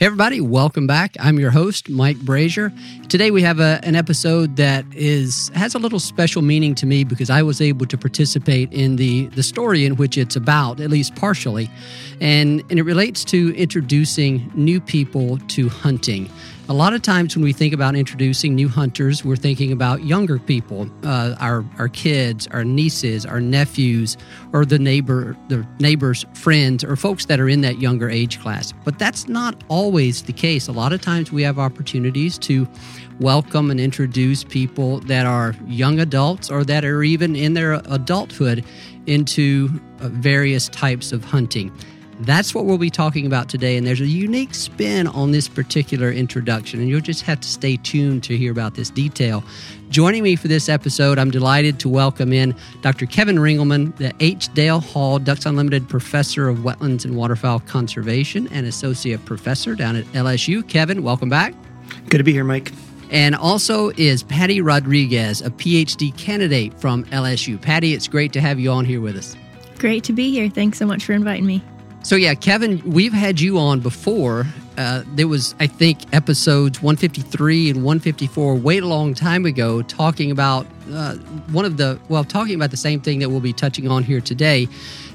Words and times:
Hey 0.00 0.06
everybody, 0.06 0.40
welcome 0.40 0.88
back. 0.88 1.14
I'm 1.20 1.38
your 1.38 1.52
host, 1.52 1.88
Mike 1.88 2.16
Brasher. 2.16 2.76
Today 3.08 3.30
we 3.30 3.42
have 3.42 3.60
a, 3.60 3.78
an 3.84 3.94
episode 3.94 4.56
that 4.56 4.84
is 4.92 5.52
has 5.54 5.76
a 5.76 5.78
little 5.78 6.00
special 6.00 6.42
meaning 6.42 6.74
to 6.74 6.84
me 6.84 7.04
because 7.04 7.30
I 7.30 7.44
was 7.44 7.60
able 7.60 7.86
to 7.86 7.96
participate 7.96 8.72
in 8.72 8.96
the 8.96 9.26
the 9.28 9.44
story 9.44 9.84
in 9.84 9.94
which 9.94 10.18
it's 10.18 10.34
about, 10.34 10.80
at 10.80 10.90
least 10.90 11.14
partially, 11.14 11.70
and 12.20 12.64
and 12.70 12.80
it 12.80 12.82
relates 12.82 13.24
to 13.26 13.54
introducing 13.54 14.50
new 14.56 14.80
people 14.80 15.38
to 15.38 15.68
hunting. 15.68 16.28
A 16.66 16.72
lot 16.72 16.94
of 16.94 17.02
times 17.02 17.36
when 17.36 17.44
we 17.44 17.52
think 17.52 17.74
about 17.74 17.94
introducing 17.94 18.54
new 18.54 18.70
hunters, 18.70 19.22
we're 19.22 19.36
thinking 19.36 19.70
about 19.70 20.02
younger 20.04 20.38
people, 20.38 20.88
uh, 21.02 21.34
our 21.38 21.62
our 21.78 21.88
kids, 21.88 22.48
our 22.52 22.64
nieces, 22.64 23.26
our 23.26 23.38
nephews, 23.38 24.16
or 24.54 24.64
the 24.64 24.78
neighbor, 24.78 25.36
the 25.48 25.66
neighbors' 25.78 26.24
friends, 26.32 26.82
or 26.82 26.96
folks 26.96 27.26
that 27.26 27.38
are 27.38 27.50
in 27.50 27.60
that 27.60 27.80
younger 27.80 28.08
age 28.08 28.40
class. 28.40 28.72
But 28.82 28.98
that's 28.98 29.28
not 29.28 29.62
always 29.68 30.22
the 30.22 30.32
case. 30.32 30.66
A 30.66 30.72
lot 30.72 30.94
of 30.94 31.02
times 31.02 31.30
we 31.30 31.42
have 31.42 31.58
opportunities 31.58 32.38
to 32.38 32.66
welcome 33.20 33.70
and 33.70 33.78
introduce 33.78 34.42
people 34.42 35.00
that 35.00 35.26
are 35.26 35.54
young 35.66 36.00
adults 36.00 36.50
or 36.50 36.64
that 36.64 36.82
are 36.82 37.02
even 37.02 37.36
in 37.36 37.52
their 37.52 37.74
adulthood 37.74 38.64
into 39.04 39.68
uh, 40.00 40.08
various 40.08 40.70
types 40.70 41.12
of 41.12 41.24
hunting. 41.24 41.70
That's 42.20 42.54
what 42.54 42.64
we'll 42.64 42.78
be 42.78 42.90
talking 42.90 43.26
about 43.26 43.48
today, 43.48 43.76
and 43.76 43.86
there's 43.86 44.00
a 44.00 44.06
unique 44.06 44.54
spin 44.54 45.08
on 45.08 45.32
this 45.32 45.48
particular 45.48 46.12
introduction, 46.12 46.80
and 46.80 46.88
you'll 46.88 47.00
just 47.00 47.22
have 47.22 47.40
to 47.40 47.48
stay 47.48 47.76
tuned 47.76 48.22
to 48.24 48.36
hear 48.36 48.52
about 48.52 48.74
this 48.74 48.88
detail. 48.88 49.42
Joining 49.88 50.22
me 50.22 50.36
for 50.36 50.46
this 50.46 50.68
episode, 50.68 51.18
I'm 51.18 51.30
delighted 51.30 51.80
to 51.80 51.88
welcome 51.88 52.32
in 52.32 52.54
Dr. 52.82 53.06
Kevin 53.06 53.36
Ringelman, 53.36 53.96
the 53.96 54.12
H. 54.20 54.52
Dale 54.54 54.80
Hall 54.80 55.18
Ducks 55.18 55.44
Unlimited 55.44 55.88
Professor 55.88 56.48
of 56.48 56.58
Wetlands 56.58 57.04
and 57.04 57.16
Waterfowl 57.16 57.60
Conservation 57.60 58.48
and 58.52 58.64
Associate 58.66 59.22
Professor 59.24 59.74
down 59.74 59.96
at 59.96 60.04
LSU. 60.06 60.66
Kevin, 60.68 61.02
welcome 61.02 61.28
back. 61.28 61.54
Good 62.10 62.18
to 62.18 62.24
be 62.24 62.32
here, 62.32 62.44
Mike. 62.44 62.72
And 63.10 63.34
also 63.34 63.90
is 63.90 64.22
Patty 64.22 64.60
Rodrigues, 64.60 65.40
a 65.40 65.50
PhD 65.50 66.16
candidate 66.16 66.78
from 66.80 67.04
LSU. 67.06 67.60
Patty, 67.60 67.92
it's 67.92 68.08
great 68.08 68.32
to 68.32 68.40
have 68.40 68.58
you 68.58 68.70
on 68.70 68.84
here 68.84 69.00
with 69.00 69.16
us. 69.16 69.36
Great 69.78 70.04
to 70.04 70.12
be 70.12 70.30
here. 70.30 70.48
Thanks 70.48 70.78
so 70.78 70.86
much 70.86 71.04
for 71.04 71.12
inviting 71.12 71.46
me. 71.46 71.62
So, 72.04 72.16
yeah, 72.16 72.34
Kevin, 72.34 72.82
we've 72.84 73.14
had 73.14 73.40
you 73.40 73.58
on 73.58 73.80
before. 73.80 74.44
Uh, 74.76 75.04
there 75.14 75.26
was, 75.26 75.54
I 75.58 75.66
think, 75.66 76.00
episodes 76.14 76.82
153 76.82 77.70
and 77.70 77.82
154 77.82 78.56
way 78.56 78.78
a 78.78 78.86
long 78.86 79.14
time 79.14 79.46
ago 79.46 79.80
talking 79.80 80.30
about 80.30 80.66
uh, 80.92 81.14
one 81.50 81.64
of 81.64 81.78
the, 81.78 81.98
well, 82.10 82.22
talking 82.22 82.56
about 82.56 82.70
the 82.70 82.76
same 82.76 83.00
thing 83.00 83.20
that 83.20 83.30
we'll 83.30 83.40
be 83.40 83.54
touching 83.54 83.88
on 83.88 84.02
here 84.02 84.20
today. 84.20 84.68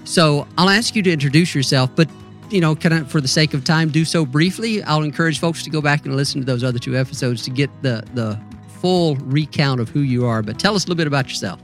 So, 0.03 0.47
I'll 0.57 0.69
ask 0.69 0.95
you 0.95 1.03
to 1.03 1.11
introduce 1.11 1.53
yourself, 1.53 1.91
but 1.95 2.09
you 2.49 2.59
know, 2.59 2.75
kind 2.75 2.95
of 2.95 3.11
for 3.11 3.21
the 3.21 3.27
sake 3.27 3.53
of 3.53 3.63
time, 3.63 3.89
do 3.89 4.03
so 4.03 4.25
briefly. 4.25 4.81
I'll 4.81 5.03
encourage 5.03 5.37
folks 5.37 5.61
to 5.65 5.69
go 5.69 5.81
back 5.81 6.05
and 6.05 6.15
listen 6.15 6.41
to 6.41 6.45
those 6.45 6.63
other 6.63 6.79
two 6.79 6.97
episodes 6.97 7.43
to 7.43 7.51
get 7.51 7.69
the 7.83 8.03
the 8.15 8.39
full 8.79 9.17
recount 9.17 9.79
of 9.79 9.89
who 9.89 9.99
you 9.99 10.25
are. 10.25 10.41
But 10.41 10.57
tell 10.57 10.75
us 10.75 10.85
a 10.85 10.87
little 10.87 10.97
bit 10.97 11.05
about 11.05 11.27
yourself. 11.27 11.59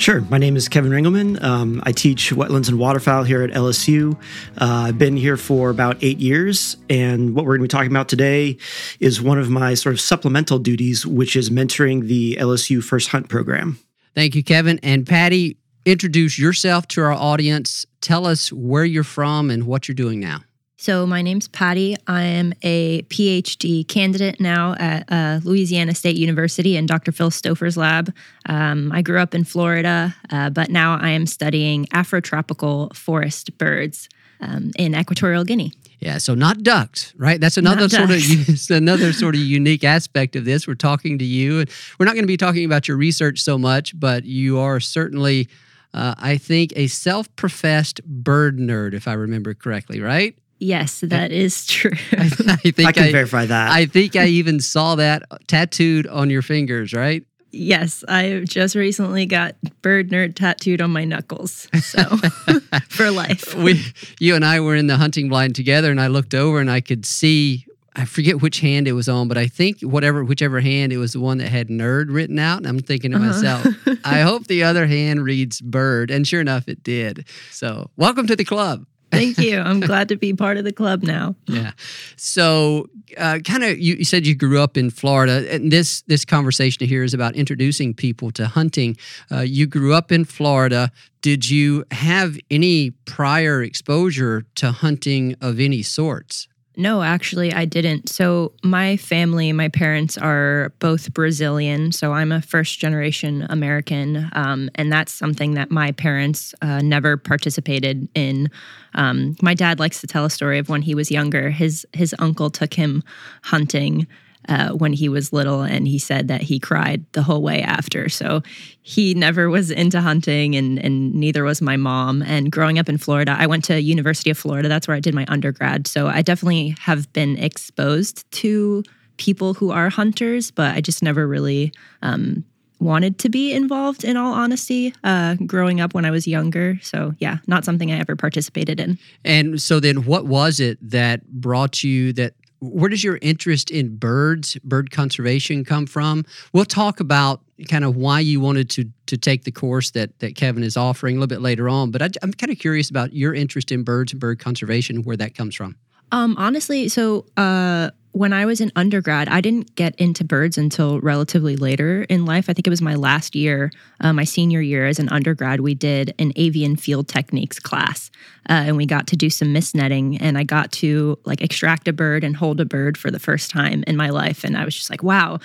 Sure. 0.00 0.22
My 0.22 0.38
name 0.38 0.56
is 0.56 0.66
Kevin 0.66 0.92
Ringelman. 0.92 1.42
Um, 1.42 1.82
I 1.84 1.92
teach 1.92 2.30
wetlands 2.30 2.70
and 2.70 2.78
waterfowl 2.78 3.24
here 3.24 3.42
at 3.42 3.50
LSU. 3.50 4.14
Uh, 4.58 4.86
I've 4.86 4.96
been 4.96 5.14
here 5.14 5.36
for 5.36 5.68
about 5.68 5.98
eight 6.00 6.16
years. 6.16 6.78
And 6.88 7.34
what 7.34 7.44
we're 7.44 7.58
going 7.58 7.68
to 7.68 7.74
be 7.74 7.78
talking 7.78 7.90
about 7.90 8.08
today 8.08 8.56
is 8.98 9.20
one 9.20 9.38
of 9.38 9.50
my 9.50 9.74
sort 9.74 9.94
of 9.94 10.00
supplemental 10.00 10.58
duties, 10.58 11.04
which 11.04 11.36
is 11.36 11.50
mentoring 11.50 12.06
the 12.06 12.38
LSU 12.40 12.82
First 12.82 13.10
Hunt 13.10 13.28
program. 13.28 13.78
Thank 14.14 14.34
you, 14.34 14.42
Kevin. 14.42 14.80
And 14.82 15.06
Patty, 15.06 15.58
introduce 15.84 16.38
yourself 16.38 16.88
to 16.88 17.02
our 17.02 17.12
audience. 17.12 17.84
Tell 18.00 18.24
us 18.24 18.50
where 18.50 18.86
you're 18.86 19.04
from 19.04 19.50
and 19.50 19.66
what 19.66 19.86
you're 19.86 19.94
doing 19.94 20.18
now. 20.18 20.40
So, 20.80 21.06
my 21.06 21.20
name's 21.20 21.46
Patty. 21.46 21.94
I 22.06 22.22
am 22.22 22.54
a 22.62 23.02
PhD 23.02 23.86
candidate 23.86 24.40
now 24.40 24.76
at 24.78 25.04
uh, 25.12 25.40
Louisiana 25.44 25.94
State 25.94 26.16
University 26.16 26.74
in 26.74 26.86
Dr. 26.86 27.12
Phil 27.12 27.28
Stouffer's 27.28 27.76
lab. 27.76 28.14
Um, 28.46 28.90
I 28.90 29.02
grew 29.02 29.18
up 29.18 29.34
in 29.34 29.44
Florida, 29.44 30.16
uh, 30.30 30.48
but 30.48 30.70
now 30.70 30.96
I 30.98 31.10
am 31.10 31.26
studying 31.26 31.84
Afrotropical 31.88 32.96
forest 32.96 33.58
birds 33.58 34.08
um, 34.40 34.70
in 34.78 34.94
Equatorial 34.96 35.44
Guinea. 35.44 35.74
Yeah, 35.98 36.16
so 36.16 36.34
not 36.34 36.62
ducks, 36.62 37.12
right? 37.18 37.38
That's 37.38 37.58
another 37.58 37.82
Not 37.82 37.90
sort 37.90 38.08
ducks. 38.08 38.70
of 38.70 38.76
another 38.78 39.12
sort 39.12 39.34
of 39.34 39.42
unique 39.42 39.84
aspect 39.84 40.34
of 40.34 40.46
this. 40.46 40.66
We're 40.66 40.76
talking 40.76 41.18
to 41.18 41.26
you, 41.26 41.60
and 41.60 41.70
we're 41.98 42.06
not 42.06 42.14
going 42.14 42.24
to 42.24 42.26
be 42.26 42.38
talking 42.38 42.64
about 42.64 42.88
your 42.88 42.96
research 42.96 43.42
so 43.42 43.58
much, 43.58 44.00
but 44.00 44.24
you 44.24 44.58
are 44.58 44.80
certainly, 44.80 45.46
uh, 45.92 46.14
I 46.16 46.38
think, 46.38 46.72
a 46.74 46.86
self-professed 46.86 48.02
bird 48.02 48.56
nerd, 48.56 48.94
if 48.94 49.06
I 49.06 49.12
remember 49.12 49.52
correctly, 49.52 50.00
right? 50.00 50.34
Yes, 50.60 51.00
that 51.00 51.32
is 51.32 51.66
true. 51.66 51.92
I, 52.12 52.30
I 52.64 52.70
think 52.70 52.88
I 52.88 52.92
can 52.92 53.12
verify 53.12 53.46
that. 53.46 53.70
I 53.70 53.86
think 53.86 54.14
I 54.14 54.26
even 54.26 54.60
saw 54.60 54.94
that 54.96 55.22
tattooed 55.48 56.06
on 56.06 56.30
your 56.30 56.42
fingers, 56.42 56.92
right? 56.92 57.24
yes, 57.52 58.04
I 58.08 58.42
just 58.46 58.74
recently 58.74 59.26
got 59.26 59.56
bird 59.82 60.10
nerd 60.10 60.34
tattooed 60.34 60.80
on 60.80 60.90
my 60.90 61.04
knuckles. 61.04 61.68
So, 61.80 62.02
for 62.88 63.10
life. 63.10 63.54
we 63.56 63.82
you 64.18 64.34
and 64.34 64.44
I 64.44 64.60
were 64.60 64.76
in 64.76 64.86
the 64.86 64.96
hunting 64.96 65.28
blind 65.28 65.54
together 65.54 65.90
and 65.90 66.00
I 66.00 66.08
looked 66.08 66.34
over 66.34 66.60
and 66.60 66.70
I 66.70 66.80
could 66.80 67.04
see 67.04 67.66
I 67.96 68.04
forget 68.04 68.40
which 68.40 68.60
hand 68.60 68.86
it 68.86 68.92
was 68.92 69.08
on, 69.08 69.26
but 69.26 69.36
I 69.36 69.48
think 69.48 69.80
whatever 69.80 70.24
whichever 70.24 70.60
hand 70.60 70.92
it 70.92 70.98
was 70.98 71.12
the 71.12 71.20
one 71.20 71.38
that 71.38 71.48
had 71.48 71.68
nerd 71.68 72.06
written 72.08 72.38
out. 72.38 72.58
And 72.58 72.66
I'm 72.66 72.78
thinking 72.78 73.10
to 73.12 73.16
uh-huh. 73.16 73.26
myself, 73.26 73.66
I 74.04 74.20
hope 74.20 74.46
the 74.46 74.62
other 74.62 74.86
hand 74.86 75.24
reads 75.24 75.60
bird. 75.60 76.10
And 76.10 76.26
sure 76.26 76.40
enough 76.40 76.68
it 76.68 76.82
did. 76.82 77.26
So 77.50 77.90
welcome 77.96 78.26
to 78.28 78.36
the 78.36 78.44
club. 78.44 78.86
Thank 79.10 79.38
you. 79.38 79.58
I'm 79.60 79.80
glad 79.80 80.08
to 80.08 80.16
be 80.16 80.32
part 80.32 80.56
of 80.56 80.64
the 80.64 80.72
club 80.72 81.02
now. 81.02 81.34
Yeah. 81.46 81.72
So, 82.16 82.88
uh, 83.18 83.40
kind 83.44 83.64
of, 83.64 83.78
you, 83.78 83.96
you 83.96 84.04
said 84.04 84.26
you 84.26 84.34
grew 84.34 84.60
up 84.60 84.76
in 84.76 84.90
Florida, 84.90 85.52
and 85.52 85.72
this 85.72 86.02
this 86.02 86.24
conversation 86.24 86.86
here 86.86 87.02
is 87.02 87.14
about 87.14 87.34
introducing 87.34 87.94
people 87.94 88.30
to 88.32 88.46
hunting. 88.46 88.96
Uh, 89.30 89.40
you 89.40 89.66
grew 89.66 89.94
up 89.94 90.12
in 90.12 90.24
Florida. 90.24 90.92
Did 91.22 91.50
you 91.50 91.84
have 91.90 92.38
any 92.50 92.90
prior 93.04 93.62
exposure 93.62 94.44
to 94.54 94.72
hunting 94.72 95.34
of 95.40 95.60
any 95.60 95.82
sorts? 95.82 96.48
No, 96.80 97.02
actually, 97.02 97.52
I 97.52 97.66
didn't. 97.66 98.08
So, 98.08 98.52
my 98.64 98.96
family, 98.96 99.52
my 99.52 99.68
parents 99.68 100.16
are 100.16 100.72
both 100.78 101.12
Brazilian. 101.12 101.92
So, 101.92 102.14
I'm 102.14 102.32
a 102.32 102.40
first 102.40 102.78
generation 102.78 103.46
American. 103.50 104.30
Um, 104.32 104.70
and 104.76 104.90
that's 104.90 105.12
something 105.12 105.54
that 105.54 105.70
my 105.70 105.92
parents 105.92 106.54
uh, 106.62 106.80
never 106.80 107.18
participated 107.18 108.08
in. 108.14 108.48
Um, 108.94 109.36
my 109.42 109.52
dad 109.52 109.78
likes 109.78 110.00
to 110.00 110.06
tell 110.06 110.24
a 110.24 110.30
story 110.30 110.58
of 110.58 110.70
when 110.70 110.80
he 110.80 110.94
was 110.94 111.10
younger. 111.10 111.50
His, 111.50 111.86
his 111.92 112.14
uncle 112.18 112.48
took 112.48 112.72
him 112.72 113.02
hunting. 113.42 114.06
Uh, 114.50 114.70
when 114.72 114.92
he 114.92 115.08
was 115.08 115.32
little, 115.32 115.62
and 115.62 115.86
he 115.86 115.98
said 115.98 116.28
that 116.28 116.42
he 116.42 116.58
cried 116.58 117.04
the 117.12 117.22
whole 117.22 117.40
way 117.40 117.62
after. 117.62 118.08
So 118.08 118.42
he 118.82 119.14
never 119.14 119.48
was 119.48 119.70
into 119.70 120.00
hunting, 120.00 120.56
and 120.56 120.78
and 120.78 121.14
neither 121.14 121.44
was 121.44 121.62
my 121.62 121.76
mom. 121.76 122.22
And 122.22 122.50
growing 122.50 122.78
up 122.78 122.88
in 122.88 122.98
Florida, 122.98 123.36
I 123.38 123.46
went 123.46 123.64
to 123.66 123.80
University 123.80 124.28
of 124.28 124.36
Florida. 124.36 124.68
That's 124.68 124.88
where 124.88 124.96
I 124.96 125.00
did 125.00 125.14
my 125.14 125.24
undergrad. 125.28 125.86
So 125.86 126.08
I 126.08 126.20
definitely 126.22 126.74
have 126.80 127.10
been 127.12 127.38
exposed 127.38 128.30
to 128.32 128.82
people 129.16 129.54
who 129.54 129.70
are 129.70 129.88
hunters, 129.88 130.50
but 130.50 130.74
I 130.74 130.80
just 130.80 131.02
never 131.02 131.28
really 131.28 131.72
um, 132.02 132.44
wanted 132.80 133.18
to 133.18 133.28
be 133.28 133.52
involved 133.52 134.02
in 134.04 134.16
all 134.16 134.32
honesty 134.32 134.94
uh, 135.04 135.36
growing 135.46 135.80
up 135.80 135.92
when 135.92 136.06
i 136.06 136.10
was 136.10 136.26
younger 136.26 136.78
so 136.82 137.14
yeah 137.18 137.38
not 137.46 137.64
something 137.64 137.92
i 137.92 137.98
ever 137.98 138.16
participated 138.16 138.80
in 138.80 138.98
and 139.22 139.60
so 139.60 139.78
then 139.78 140.04
what 140.06 140.26
was 140.26 140.58
it 140.60 140.78
that 140.80 141.26
brought 141.30 141.84
you 141.84 142.12
that 142.14 142.32
where 142.60 142.88
does 142.88 143.02
your 143.02 143.18
interest 143.22 143.70
in 143.70 143.96
birds 143.96 144.56
bird 144.62 144.90
conservation 144.90 145.64
come 145.64 145.86
from? 145.86 146.24
We'll 146.52 146.64
talk 146.64 147.00
about 147.00 147.40
kind 147.68 147.84
of 147.84 147.96
why 147.96 148.20
you 148.20 148.40
wanted 148.40 148.70
to 148.70 148.86
to 149.06 149.16
take 149.18 149.44
the 149.44 149.52
course 149.52 149.90
that 149.90 150.18
that 150.20 150.34
kevin 150.34 150.62
is 150.62 150.78
offering 150.78 151.16
a 151.16 151.20
little 151.20 151.26
bit 151.26 151.42
later 151.42 151.68
on 151.68 151.90
but 151.90 152.00
I, 152.00 152.08
i'm 152.22 152.32
kind 152.32 152.50
of 152.50 152.58
curious 152.58 152.88
about 152.88 153.12
your 153.12 153.34
interest 153.34 153.70
in 153.70 153.82
birds 153.82 154.12
and 154.12 154.20
bird 154.20 154.38
conservation 154.38 155.02
where 155.02 155.16
that 155.18 155.34
comes 155.34 155.54
from. 155.54 155.76
Um, 156.12 156.36
honestly, 156.38 156.88
so 156.88 157.26
uh, 157.36 157.90
when 158.12 158.32
I 158.32 158.44
was 158.44 158.60
in 158.60 158.72
undergrad, 158.74 159.28
I 159.28 159.40
didn't 159.40 159.74
get 159.76 159.94
into 159.96 160.24
birds 160.24 160.58
until 160.58 161.00
relatively 161.00 161.56
later 161.56 162.02
in 162.02 162.24
life. 162.24 162.48
I 162.48 162.52
think 162.52 162.66
it 162.66 162.70
was 162.70 162.82
my 162.82 162.96
last 162.96 163.36
year, 163.36 163.70
uh, 164.00 164.12
my 164.12 164.24
senior 164.24 164.60
year 164.60 164.86
as 164.86 164.98
an 164.98 165.08
undergrad, 165.10 165.60
we 165.60 165.74
did 165.74 166.14
an 166.18 166.32
avian 166.34 166.74
field 166.74 167.06
techniques 167.06 167.60
class. 167.60 168.10
Uh, 168.48 168.64
and 168.66 168.76
we 168.76 168.84
got 168.84 169.06
to 169.08 169.16
do 169.16 169.30
some 169.30 169.52
mist 169.52 169.76
netting. 169.76 170.16
And 170.18 170.36
I 170.36 170.42
got 170.42 170.72
to 170.72 171.18
like 171.24 171.40
extract 171.40 171.86
a 171.86 171.92
bird 171.92 172.24
and 172.24 172.36
hold 172.36 172.60
a 172.60 172.64
bird 172.64 172.98
for 172.98 173.10
the 173.10 173.20
first 173.20 173.50
time 173.50 173.84
in 173.86 173.96
my 173.96 174.10
life. 174.10 174.42
And 174.42 174.56
I 174.56 174.64
was 174.64 174.74
just 174.74 174.90
like, 174.90 175.02
wow, 175.02 175.38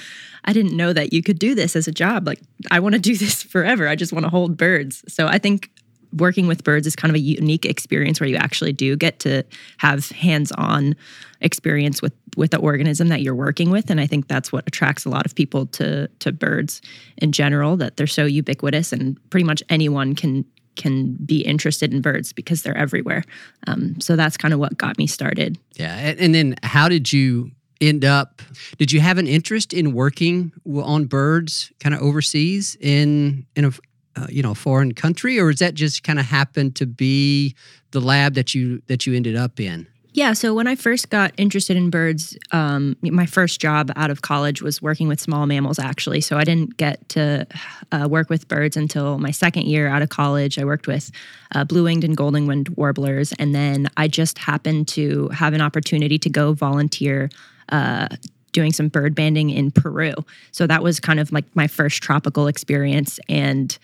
I 0.45 0.53
didn't 0.53 0.75
know 0.75 0.91
that 0.91 1.13
you 1.13 1.21
could 1.21 1.37
do 1.37 1.53
this 1.53 1.75
as 1.75 1.87
a 1.87 1.91
job. 1.91 2.25
Like, 2.25 2.39
I 2.71 2.79
want 2.79 2.95
to 2.95 2.99
do 2.99 3.15
this 3.15 3.43
forever. 3.43 3.87
I 3.87 3.95
just 3.95 4.13
want 4.13 4.25
to 4.25 4.29
hold 4.29 4.57
birds. 4.57 5.03
So 5.07 5.27
I 5.27 5.37
think 5.37 5.69
working 6.15 6.47
with 6.47 6.63
birds 6.63 6.87
is 6.87 6.95
kind 6.95 7.11
of 7.11 7.15
a 7.15 7.19
unique 7.19 7.65
experience 7.65 8.19
where 8.19 8.29
you 8.29 8.35
actually 8.35 8.73
do 8.73 8.95
get 8.95 9.19
to 9.19 9.43
have 9.77 10.09
hands-on 10.11 10.95
experience 11.41 12.01
with 12.01 12.13
with 12.37 12.51
the 12.51 12.57
organism 12.57 13.07
that 13.09 13.21
you're 13.21 13.35
working 13.35 13.69
with. 13.69 13.89
And 13.89 13.99
i 13.99 14.07
think 14.07 14.27
that's 14.27 14.51
what 14.51 14.67
attracts 14.67 15.05
a 15.05 15.09
lot 15.09 15.25
of 15.25 15.35
people 15.35 15.65
to 15.67 16.07
to 16.19 16.31
birds 16.31 16.81
in 17.17 17.31
general 17.31 17.77
that 17.77 17.97
they're 17.97 18.07
so 18.07 18.25
ubiquitous 18.25 18.91
and 18.91 19.17
pretty 19.29 19.45
much 19.45 19.63
anyone 19.69 20.15
can 20.15 20.45
can 20.75 21.13
be 21.25 21.39
interested 21.39 21.93
in 21.93 22.01
birds 22.01 22.33
because 22.33 22.61
they're 22.61 22.77
everywhere. 22.77 23.23
Um, 23.65 23.99
so 24.01 24.17
that's 24.17 24.35
kind 24.35 24.53
of 24.53 24.59
what 24.59 24.77
got 24.77 24.97
me 24.97 25.07
started. 25.07 25.57
Yeah 25.75 25.95
and 25.95 26.33
then 26.33 26.55
how 26.63 26.89
did 26.89 27.11
you 27.11 27.51
end 27.81 28.05
up 28.05 28.41
did 28.77 28.91
you 28.91 29.01
have 29.01 29.17
an 29.17 29.27
interest 29.27 29.73
in 29.73 29.93
working 29.93 30.51
on 30.65 31.05
birds 31.05 31.71
kind 31.79 31.93
of 31.93 32.01
overseas 32.01 32.77
in 32.79 33.45
in 33.55 33.65
a 33.65 33.71
uh, 34.15 34.27
you 34.29 34.41
know 34.41 34.53
foreign 34.53 34.93
country 34.93 35.39
or 35.39 35.49
is 35.49 35.59
that 35.59 35.73
just 35.73 36.03
kind 36.03 36.19
of 36.19 36.25
happened 36.25 36.75
to 36.75 36.85
be 36.85 37.55
the 37.91 37.99
lab 37.99 38.33
that 38.33 38.53
you 38.53 38.81
that 38.87 39.05
you 39.05 39.13
ended 39.15 39.35
up 39.35 39.59
in 39.59 39.87
yeah 40.13 40.33
so 40.33 40.53
when 40.53 40.67
i 40.67 40.75
first 40.75 41.09
got 41.09 41.31
interested 41.37 41.75
in 41.75 41.89
birds 41.89 42.37
um, 42.51 42.95
my 43.01 43.25
first 43.25 43.59
job 43.59 43.91
out 43.95 44.09
of 44.09 44.21
college 44.21 44.61
was 44.61 44.81
working 44.81 45.07
with 45.07 45.19
small 45.19 45.45
mammals 45.45 45.79
actually 45.79 46.21
so 46.21 46.37
i 46.37 46.43
didn't 46.43 46.77
get 46.77 47.07
to 47.09 47.45
uh, 47.91 48.07
work 48.09 48.29
with 48.29 48.47
birds 48.47 48.77
until 48.77 49.17
my 49.17 49.31
second 49.31 49.65
year 49.65 49.87
out 49.87 50.01
of 50.01 50.09
college 50.09 50.57
i 50.57 50.63
worked 50.63 50.87
with 50.87 51.11
uh, 51.53 51.63
blue-winged 51.63 52.03
and 52.03 52.15
golden-winged 52.15 52.69
warblers 52.69 53.33
and 53.39 53.53
then 53.53 53.87
i 53.97 54.07
just 54.07 54.37
happened 54.37 54.87
to 54.87 55.27
have 55.29 55.53
an 55.53 55.61
opportunity 55.61 56.17
to 56.17 56.29
go 56.29 56.53
volunteer 56.53 57.29
uh, 57.69 58.07
doing 58.55 58.71
some 58.71 58.87
bird 58.87 59.13
banding 59.13 59.49
in 59.49 59.69
Peru. 59.69 60.13
So 60.51 60.65
that 60.65 60.81
was 60.81 61.01
kind 61.01 61.19
of 61.19 61.29
like 61.33 61.43
my 61.55 61.67
first 61.67 62.01
tropical 62.01 62.47
experience. 62.47 63.19
And 63.27 63.77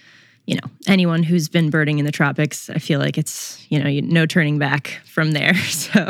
you 0.47 0.55
know, 0.55 0.67
anyone 0.87 1.23
who's 1.23 1.47
been 1.47 1.69
birding 1.69 1.99
in 1.99 2.05
the 2.05 2.11
tropics, 2.11 2.69
I 2.69 2.79
feel 2.79 2.99
like 2.99 3.17
it's, 3.17 3.65
you 3.69 3.81
know, 3.81 3.89
no 4.07 4.25
turning 4.25 4.57
back 4.57 4.99
from 5.05 5.31
there. 5.31 5.53
So 5.91 6.07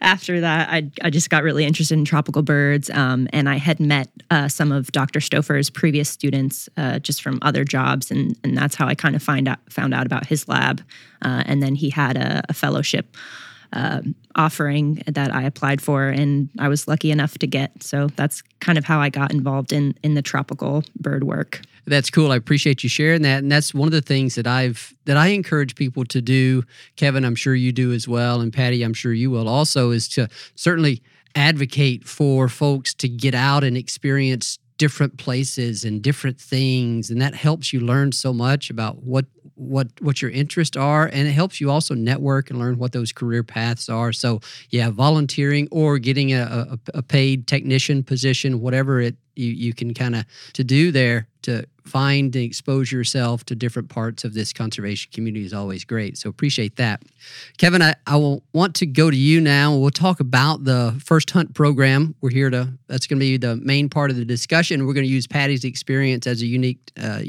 after 0.00 0.40
that, 0.40 0.70
I, 0.70 0.90
I 1.02 1.10
just 1.10 1.30
got 1.30 1.42
really 1.42 1.64
interested 1.64 1.98
in 1.98 2.04
tropical 2.04 2.42
birds. 2.42 2.88
Um, 2.88 3.28
and 3.32 3.48
I 3.48 3.56
had 3.56 3.80
met 3.80 4.08
uh, 4.30 4.48
some 4.48 4.72
of 4.72 4.90
Dr. 4.92 5.20
Stouffer's 5.20 5.68
previous 5.68 6.08
students 6.08 6.68
uh, 6.76 7.00
just 7.00 7.22
from 7.22 7.38
other 7.42 7.64
jobs. 7.64 8.10
And, 8.10 8.38
and 8.44 8.56
that's 8.56 8.76
how 8.76 8.86
I 8.86 8.94
kind 8.94 9.14
of 9.14 9.22
find 9.22 9.46
out, 9.46 9.58
found 9.68 9.92
out 9.92 10.06
about 10.06 10.26
his 10.26 10.48
lab. 10.48 10.82
Uh, 11.22 11.42
and 11.44 11.62
then 11.62 11.74
he 11.74 11.90
had 11.90 12.16
a, 12.16 12.42
a 12.48 12.54
fellowship 12.54 13.14
uh, 13.72 14.00
offering 14.34 15.02
that 15.06 15.34
I 15.34 15.42
applied 15.42 15.80
for, 15.80 16.08
and 16.08 16.48
I 16.58 16.68
was 16.68 16.88
lucky 16.88 17.10
enough 17.10 17.38
to 17.38 17.46
get. 17.46 17.82
So 17.82 18.08
that's 18.16 18.42
kind 18.60 18.78
of 18.78 18.84
how 18.84 19.00
I 19.00 19.10
got 19.10 19.32
involved 19.32 19.72
in 19.72 19.94
in 20.02 20.14
the 20.14 20.22
tropical 20.22 20.82
bird 20.98 21.24
work. 21.24 21.62
That's 21.86 22.10
cool. 22.10 22.32
I 22.32 22.36
appreciate 22.36 22.82
you 22.82 22.88
sharing 22.88 23.22
that, 23.22 23.42
and 23.42 23.50
that's 23.50 23.74
one 23.74 23.88
of 23.88 23.92
the 23.92 24.02
things 24.02 24.34
that 24.34 24.46
I've 24.46 24.94
that 25.06 25.16
I 25.16 25.28
encourage 25.28 25.74
people 25.74 26.04
to 26.06 26.20
do. 26.20 26.62
Kevin, 26.96 27.24
I'm 27.24 27.34
sure 27.34 27.54
you 27.54 27.72
do 27.72 27.92
as 27.92 28.06
well, 28.06 28.40
and 28.40 28.52
Patty, 28.52 28.82
I'm 28.82 28.94
sure 28.94 29.12
you 29.12 29.30
will 29.30 29.48
also. 29.48 29.90
Is 29.90 30.08
to 30.10 30.28
certainly 30.54 31.02
advocate 31.34 32.06
for 32.06 32.48
folks 32.48 32.94
to 32.94 33.08
get 33.08 33.34
out 33.34 33.64
and 33.64 33.76
experience 33.76 34.58
different 34.80 35.18
places 35.18 35.84
and 35.84 36.00
different 36.00 36.40
things 36.40 37.10
and 37.10 37.20
that 37.20 37.34
helps 37.34 37.70
you 37.70 37.80
learn 37.80 38.10
so 38.10 38.32
much 38.32 38.70
about 38.70 39.02
what 39.02 39.26
what 39.54 39.88
what 40.00 40.22
your 40.22 40.30
interests 40.30 40.74
are 40.74 41.04
and 41.12 41.28
it 41.28 41.32
helps 41.32 41.60
you 41.60 41.70
also 41.70 41.94
network 41.94 42.48
and 42.48 42.58
learn 42.58 42.78
what 42.78 42.92
those 42.92 43.12
career 43.12 43.42
paths 43.42 43.90
are 43.90 44.10
so 44.10 44.40
yeah 44.70 44.88
volunteering 44.88 45.68
or 45.70 45.98
getting 45.98 46.32
a, 46.32 46.40
a, 46.94 46.98
a 46.98 47.02
paid 47.02 47.46
technician 47.46 48.02
position 48.02 48.58
whatever 48.58 49.02
it 49.02 49.16
you, 49.36 49.52
you 49.52 49.74
can 49.74 49.92
kind 49.92 50.16
of 50.16 50.24
to 50.54 50.64
do 50.64 50.90
there 50.90 51.28
to 51.42 51.66
find 51.84 52.34
and 52.36 52.44
expose 52.44 52.92
yourself 52.92 53.44
to 53.44 53.54
different 53.54 53.88
parts 53.88 54.24
of 54.24 54.34
this 54.34 54.52
conservation 54.52 55.10
community 55.12 55.44
is 55.44 55.52
always 55.52 55.84
great. 55.84 56.16
So 56.16 56.28
appreciate 56.28 56.76
that. 56.76 57.02
Kevin, 57.58 57.82
I, 57.82 57.94
I 58.06 58.16
will 58.16 58.42
want 58.52 58.76
to 58.76 58.86
go 58.86 59.10
to 59.10 59.16
you 59.16 59.40
now. 59.40 59.74
We'll 59.74 59.90
talk 59.90 60.20
about 60.20 60.64
the 60.64 61.00
first 61.04 61.30
hunt 61.30 61.54
program. 61.54 62.14
We're 62.20 62.30
here 62.30 62.50
to, 62.50 62.72
that's 62.86 63.06
going 63.06 63.18
to 63.18 63.24
be 63.24 63.36
the 63.36 63.56
main 63.56 63.88
part 63.88 64.10
of 64.10 64.16
the 64.16 64.24
discussion. 64.24 64.86
We're 64.86 64.94
going 64.94 65.06
to 65.06 65.12
use 65.12 65.26
Patty's 65.26 65.64
experience 65.64 66.26
as 66.26 66.42
a 66.42 66.46
unique, 66.46 66.92
uh, 67.00 67.22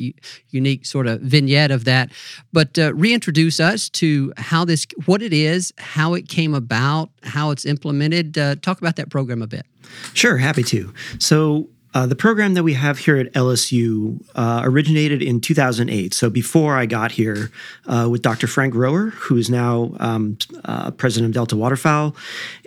unique 0.49 0.85
sort 0.85 1.07
of 1.07 1.21
vignette 1.21 1.71
of 1.71 1.85
that. 1.85 2.11
But 2.53 2.77
uh, 2.77 2.93
reintroduce 2.93 3.59
us 3.59 3.89
to 3.91 4.33
how 4.37 4.65
this, 4.65 4.85
what 5.05 5.21
it 5.21 5.33
is, 5.33 5.73
how 5.77 6.13
it 6.13 6.27
came 6.27 6.53
about, 6.53 7.09
how 7.23 7.51
it's 7.51 7.65
implemented. 7.65 8.37
Uh, 8.37 8.55
talk 8.61 8.79
about 8.79 8.97
that 8.97 9.09
program 9.09 9.41
a 9.41 9.47
bit. 9.47 9.65
Sure, 10.13 10.37
happy 10.37 10.63
to. 10.63 10.93
So 11.19 11.69
uh, 11.93 12.05
the 12.05 12.15
program 12.15 12.53
that 12.53 12.63
we 12.63 12.73
have 12.73 12.99
here 12.99 13.17
at 13.17 13.31
LSU 13.33 14.23
uh, 14.35 14.61
originated 14.63 15.21
in 15.21 15.41
2008. 15.41 16.13
So 16.13 16.29
before 16.29 16.77
I 16.77 16.85
got 16.85 17.11
here 17.11 17.51
uh, 17.85 18.07
with 18.09 18.21
Dr. 18.21 18.47
Frank 18.47 18.73
Rohwer, 18.73 19.11
who 19.11 19.37
is 19.37 19.49
now 19.49 19.93
um, 19.99 20.37
uh, 20.65 20.91
president 20.91 21.31
of 21.31 21.33
Delta 21.33 21.57
Waterfowl, 21.57 22.15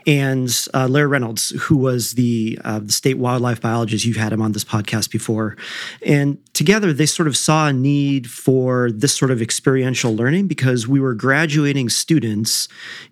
and 0.06 0.66
uh, 0.74 0.86
Larry 0.88 1.08
Reynolds, 1.08 1.50
who 1.62 1.76
was 1.76 2.12
the, 2.12 2.58
uh, 2.64 2.81
the 2.81 2.93
state 2.93 3.19
wildlife 3.19 3.60
biologist. 3.60 4.05
You've 4.05 4.17
had 4.17 4.32
him 4.32 4.43
on 4.43 4.52
this 4.52 4.64
podcast 4.64 5.10
before. 5.10 5.56
And 6.02 6.38
together, 6.55 6.93
they 6.93 7.06
sort 7.06 7.29
of 7.29 7.36
saw 7.36 7.69
a 7.69 7.72
need 7.72 8.31
for 8.31 8.90
this 8.90 9.14
sort 9.14 9.31
of 9.31 9.40
experiential 9.40 10.14
learning 10.14 10.46
because 10.46 10.86
we 10.86 11.00
were 11.00 11.14
graduating 11.14 11.88
students 11.88 12.69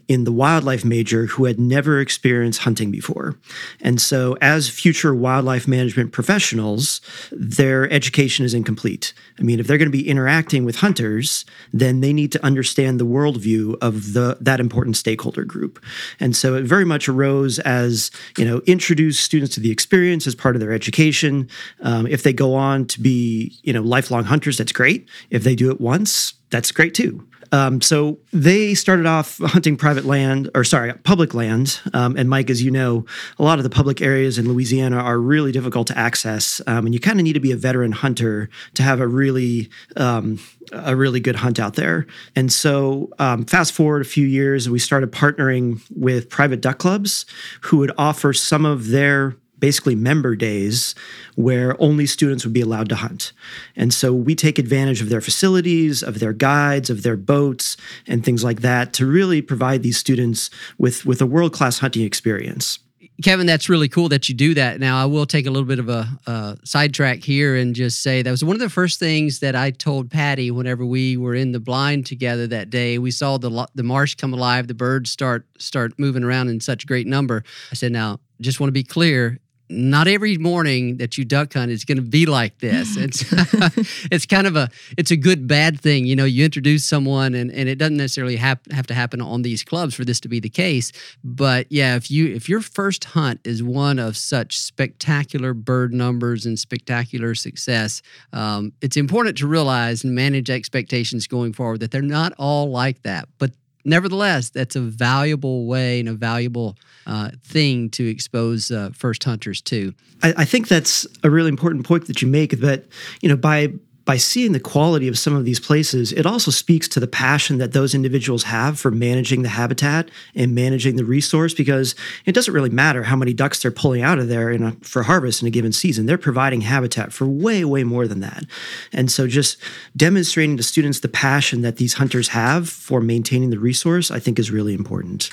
in 0.08 0.24
the 0.24 0.32
wildlife 0.32 0.84
major 0.84 1.26
who 1.26 1.46
had 1.46 1.58
never 1.58 1.98
experienced 1.98 2.60
hunting 2.60 2.90
before. 2.90 3.34
And 3.80 4.00
so, 4.00 4.36
as 4.42 4.68
future 4.68 5.14
wildlife 5.14 5.66
management 5.66 6.12
professionals, 6.12 7.00
their 7.30 7.90
education 7.90 8.44
is 8.44 8.52
incomplete. 8.52 9.14
I 9.38 9.42
mean, 9.42 9.58
if 9.58 9.66
they're 9.66 9.78
going 9.78 9.90
to 9.90 9.96
be 9.96 10.08
interacting 10.08 10.64
with 10.64 10.76
hunters, 10.76 11.44
then 11.72 12.00
they 12.00 12.12
need 12.12 12.30
to 12.32 12.44
understand 12.44 13.00
the 13.00 13.06
worldview 13.06 13.78
of 13.80 14.12
the 14.12 14.36
that 14.40 14.60
important 14.60 14.96
stakeholder 14.96 15.44
group. 15.44 15.82
And 16.20 16.36
so, 16.36 16.56
it 16.56 16.64
very 16.64 16.81
very 16.82 16.88
much 16.88 17.08
arose 17.08 17.60
as 17.60 18.10
you 18.36 18.44
know 18.44 18.60
introduce 18.66 19.18
students 19.18 19.54
to 19.54 19.60
the 19.60 19.70
experience 19.70 20.26
as 20.26 20.34
part 20.34 20.56
of 20.56 20.60
their 20.60 20.72
education. 20.72 21.48
Um, 21.82 22.08
if 22.08 22.24
they 22.24 22.32
go 22.32 22.54
on 22.54 22.86
to 22.86 23.00
be 23.00 23.56
you 23.62 23.72
know 23.72 23.82
lifelong 23.82 24.24
hunters, 24.24 24.58
that's 24.58 24.72
great. 24.72 25.08
If 25.30 25.44
they 25.44 25.54
do 25.54 25.70
it 25.70 25.80
once, 25.80 26.34
that's 26.50 26.72
great 26.72 26.94
too. 26.94 27.24
Um, 27.52 27.80
so 27.80 28.18
they 28.32 28.74
started 28.74 29.06
off 29.06 29.38
hunting 29.38 29.76
private 29.76 30.04
land, 30.04 30.50
or 30.54 30.64
sorry, 30.64 30.92
public 31.04 31.34
land. 31.34 31.80
Um, 31.92 32.16
and 32.16 32.28
Mike, 32.28 32.50
as 32.50 32.62
you 32.62 32.70
know, 32.70 33.04
a 33.38 33.42
lot 33.42 33.58
of 33.58 33.62
the 33.62 33.70
public 33.70 34.00
areas 34.00 34.38
in 34.38 34.48
Louisiana 34.48 34.96
are 34.96 35.18
really 35.18 35.52
difficult 35.52 35.86
to 35.88 35.98
access, 35.98 36.60
um, 36.66 36.86
and 36.86 36.94
you 36.94 37.00
kind 37.00 37.20
of 37.20 37.24
need 37.24 37.34
to 37.34 37.40
be 37.40 37.52
a 37.52 37.56
veteran 37.56 37.92
hunter 37.92 38.48
to 38.74 38.82
have 38.82 39.00
a 39.00 39.06
really 39.06 39.68
um, 39.96 40.40
a 40.72 40.96
really 40.96 41.20
good 41.20 41.36
hunt 41.36 41.60
out 41.60 41.74
there. 41.74 42.06
And 42.34 42.52
so, 42.52 43.10
um, 43.18 43.44
fast 43.44 43.72
forward 43.72 44.00
a 44.00 44.06
few 44.06 44.26
years, 44.26 44.70
we 44.70 44.78
started 44.78 45.12
partnering 45.12 45.82
with 45.94 46.30
private 46.30 46.60
duck 46.60 46.78
clubs 46.78 47.26
who 47.62 47.76
would 47.78 47.92
offer 47.98 48.32
some 48.32 48.64
of 48.64 48.88
their 48.88 49.36
basically 49.62 49.94
member 49.94 50.34
days 50.34 50.92
where 51.36 51.80
only 51.80 52.04
students 52.04 52.44
would 52.44 52.52
be 52.52 52.60
allowed 52.60 52.88
to 52.88 52.96
hunt. 52.96 53.32
And 53.76 53.94
so 53.94 54.12
we 54.12 54.34
take 54.34 54.58
advantage 54.58 55.00
of 55.00 55.08
their 55.08 55.20
facilities, 55.20 56.02
of 56.02 56.18
their 56.18 56.32
guides, 56.32 56.90
of 56.90 57.04
their 57.04 57.16
boats, 57.16 57.76
and 58.08 58.24
things 58.24 58.42
like 58.42 58.60
that 58.62 58.92
to 58.94 59.06
really 59.06 59.40
provide 59.40 59.84
these 59.84 59.96
students 59.96 60.50
with, 60.78 61.06
with 61.06 61.22
a 61.22 61.26
world 61.26 61.52
class 61.52 61.78
hunting 61.78 62.04
experience. 62.04 62.80
Kevin, 63.22 63.46
that's 63.46 63.68
really 63.68 63.88
cool 63.88 64.08
that 64.08 64.28
you 64.28 64.34
do 64.34 64.52
that. 64.54 64.80
Now, 64.80 65.00
I 65.00 65.04
will 65.04 65.26
take 65.26 65.46
a 65.46 65.50
little 65.50 65.68
bit 65.68 65.78
of 65.78 65.88
a, 65.88 66.58
sidetrack 66.64 67.22
here 67.22 67.54
and 67.54 67.74
just 67.74 68.02
say 68.02 68.22
that 68.22 68.30
was 68.30 68.42
one 68.42 68.56
of 68.56 68.60
the 68.60 68.68
first 68.68 68.98
things 68.98 69.38
that 69.40 69.54
I 69.54 69.70
told 69.70 70.10
Patty 70.10 70.50
whenever 70.50 70.84
we 70.84 71.16
were 71.16 71.34
in 71.34 71.52
the 71.52 71.60
blind 71.60 72.06
together 72.06 72.48
that 72.48 72.68
day. 72.68 72.98
We 72.98 73.10
saw 73.10 73.38
the 73.38 73.68
the 73.74 73.82
marsh 73.82 74.14
come 74.16 74.32
alive, 74.32 74.66
the 74.66 74.74
birds 74.74 75.10
start 75.10 75.46
start 75.58 75.92
moving 75.98 76.24
around 76.24 76.48
in 76.48 76.60
such 76.60 76.86
great 76.86 77.06
number. 77.06 77.44
I 77.70 77.74
said, 77.74 77.92
"Now, 77.92 78.18
just 78.40 78.60
want 78.60 78.68
to 78.68 78.72
be 78.72 78.82
clear 78.82 79.38
not 79.72 80.06
every 80.06 80.38
morning 80.38 80.98
that 80.98 81.16
you 81.16 81.24
duck 81.24 81.54
hunt 81.54 81.70
is 81.70 81.84
going 81.84 81.96
to 81.96 82.02
be 82.02 82.26
like 82.26 82.58
this. 82.58 82.96
It's 83.02 83.24
it's 84.12 84.26
kind 84.26 84.46
of 84.46 84.54
a 84.54 84.70
it's 84.96 85.10
a 85.10 85.16
good 85.16 85.48
bad 85.48 85.80
thing. 85.80 86.06
You 86.06 86.14
know, 86.14 86.24
you 86.24 86.44
introduce 86.44 86.84
someone 86.84 87.34
and, 87.34 87.50
and 87.50 87.68
it 87.68 87.76
doesn't 87.76 87.96
necessarily 87.96 88.36
have, 88.36 88.60
have 88.70 88.86
to 88.88 88.94
happen 88.94 89.20
on 89.20 89.42
these 89.42 89.64
clubs 89.64 89.94
for 89.94 90.04
this 90.04 90.20
to 90.20 90.28
be 90.28 90.38
the 90.38 90.48
case. 90.48 90.92
But 91.24 91.66
yeah, 91.70 91.96
if 91.96 92.10
you 92.10 92.32
if 92.32 92.48
your 92.48 92.60
first 92.60 93.04
hunt 93.04 93.40
is 93.44 93.62
one 93.62 93.98
of 93.98 94.16
such 94.16 94.56
spectacular 94.58 95.52
bird 95.52 95.92
numbers 95.92 96.46
and 96.46 96.58
spectacular 96.58 97.34
success, 97.34 98.02
um, 98.32 98.72
it's 98.80 98.96
important 98.96 99.36
to 99.38 99.46
realize 99.46 100.04
and 100.04 100.14
manage 100.14 100.48
expectations 100.48 101.26
going 101.26 101.52
forward 101.52 101.80
that 101.80 101.90
they're 101.90 102.02
not 102.02 102.32
all 102.38 102.70
like 102.70 103.02
that. 103.02 103.28
But 103.38 103.52
nevertheless, 103.84 104.50
that's 104.50 104.76
a 104.76 104.80
valuable 104.80 105.66
way 105.66 106.00
and 106.00 106.08
a 106.08 106.14
valuable 106.14 106.76
uh, 107.06 107.30
thing 107.44 107.90
to 107.90 108.08
expose 108.08 108.70
uh, 108.70 108.90
first 108.94 109.24
hunters 109.24 109.60
to. 109.62 109.92
I, 110.22 110.34
I, 110.38 110.44
think 110.44 110.68
that's 110.68 111.06
a 111.24 111.30
really 111.30 111.48
important 111.48 111.86
point 111.86 112.06
that 112.06 112.22
you 112.22 112.28
make. 112.28 112.60
That 112.60 112.84
you 113.20 113.28
know 113.28 113.36
by 113.36 113.72
by 114.04 114.16
seeing 114.16 114.52
the 114.52 114.60
quality 114.60 115.06
of 115.06 115.18
some 115.18 115.34
of 115.36 115.44
these 115.44 115.60
places, 115.60 116.12
it 116.12 116.26
also 116.26 116.50
speaks 116.50 116.88
to 116.88 117.00
the 117.00 117.06
passion 117.06 117.58
that 117.58 117.72
those 117.72 117.94
individuals 117.94 118.44
have 118.44 118.78
for 118.78 118.90
managing 118.90 119.42
the 119.42 119.48
habitat 119.48 120.10
and 120.34 120.54
managing 120.54 120.96
the 120.96 121.04
resource 121.04 121.54
because 121.54 121.94
it 122.26 122.32
doesn't 122.32 122.52
really 122.52 122.70
matter 122.70 123.04
how 123.04 123.16
many 123.16 123.32
ducks 123.32 123.62
they're 123.62 123.70
pulling 123.70 124.02
out 124.02 124.18
of 124.18 124.28
there 124.28 124.50
a, 124.50 124.72
for 124.82 125.04
harvest 125.04 125.40
in 125.42 125.48
a 125.48 125.50
given 125.50 125.72
season. 125.72 126.06
They're 126.06 126.18
providing 126.18 126.62
habitat 126.62 127.12
for 127.12 127.26
way, 127.26 127.64
way 127.64 127.84
more 127.84 128.08
than 128.08 128.20
that. 128.20 128.44
And 128.92 129.10
so 129.10 129.26
just 129.28 129.56
demonstrating 129.96 130.56
to 130.56 130.62
students 130.62 131.00
the 131.00 131.08
passion 131.08 131.62
that 131.62 131.76
these 131.76 131.94
hunters 131.94 132.28
have 132.28 132.68
for 132.68 133.00
maintaining 133.00 133.50
the 133.50 133.58
resource, 133.58 134.10
I 134.10 134.18
think 134.18 134.38
is 134.38 134.50
really 134.50 134.74
important. 134.74 135.30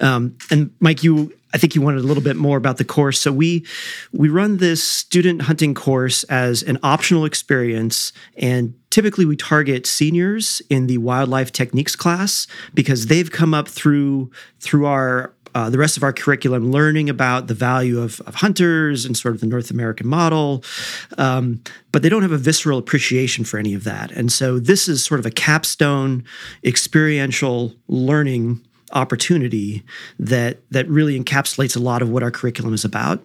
Um, 0.00 0.36
and 0.50 0.70
Mike, 0.80 1.04
you 1.04 1.32
I 1.54 1.58
think 1.58 1.74
you 1.74 1.80
wanted 1.80 2.00
a 2.00 2.06
little 2.06 2.22
bit 2.22 2.36
more 2.36 2.58
about 2.58 2.76
the 2.76 2.84
course. 2.84 3.18
So 3.20 3.32
we 3.32 3.64
we 4.12 4.28
run 4.28 4.58
this 4.58 4.82
student 4.82 5.42
hunting 5.42 5.74
course 5.74 6.24
as 6.24 6.62
an 6.62 6.78
optional 6.82 7.24
experience 7.24 8.12
and 8.36 8.74
typically 8.90 9.24
we 9.24 9.36
target 9.36 9.86
seniors 9.86 10.62
in 10.70 10.86
the 10.86 10.98
wildlife 10.98 11.52
techniques 11.52 11.96
class 11.96 12.46
because 12.74 13.06
they've 13.06 13.30
come 13.30 13.54
up 13.54 13.68
through 13.68 14.30
through 14.60 14.86
our 14.86 15.32
uh, 15.54 15.70
the 15.70 15.78
rest 15.78 15.96
of 15.96 16.02
our 16.02 16.12
curriculum 16.12 16.70
learning 16.70 17.08
about 17.08 17.46
the 17.46 17.54
value 17.54 18.00
of, 18.00 18.20
of 18.22 18.36
hunters 18.36 19.04
and 19.04 19.16
sort 19.16 19.34
of 19.34 19.40
the 19.40 19.46
North 19.46 19.70
American 19.70 20.06
model, 20.06 20.62
um, 21.16 21.60
but 21.90 22.02
they 22.02 22.08
don't 22.08 22.22
have 22.22 22.32
a 22.32 22.38
visceral 22.38 22.78
appreciation 22.78 23.44
for 23.44 23.58
any 23.58 23.74
of 23.74 23.84
that. 23.84 24.10
And 24.12 24.30
so 24.30 24.58
this 24.58 24.88
is 24.88 25.04
sort 25.04 25.18
of 25.18 25.26
a 25.26 25.30
capstone 25.30 26.22
experiential 26.64 27.74
learning 27.88 28.60
opportunity 28.92 29.84
that 30.18 30.58
that 30.70 30.88
really 30.88 31.18
encapsulates 31.18 31.76
a 31.76 31.80
lot 31.80 32.02
of 32.02 32.08
what 32.08 32.22
our 32.22 32.30
curriculum 32.30 32.74
is 32.74 32.84
about. 32.84 33.24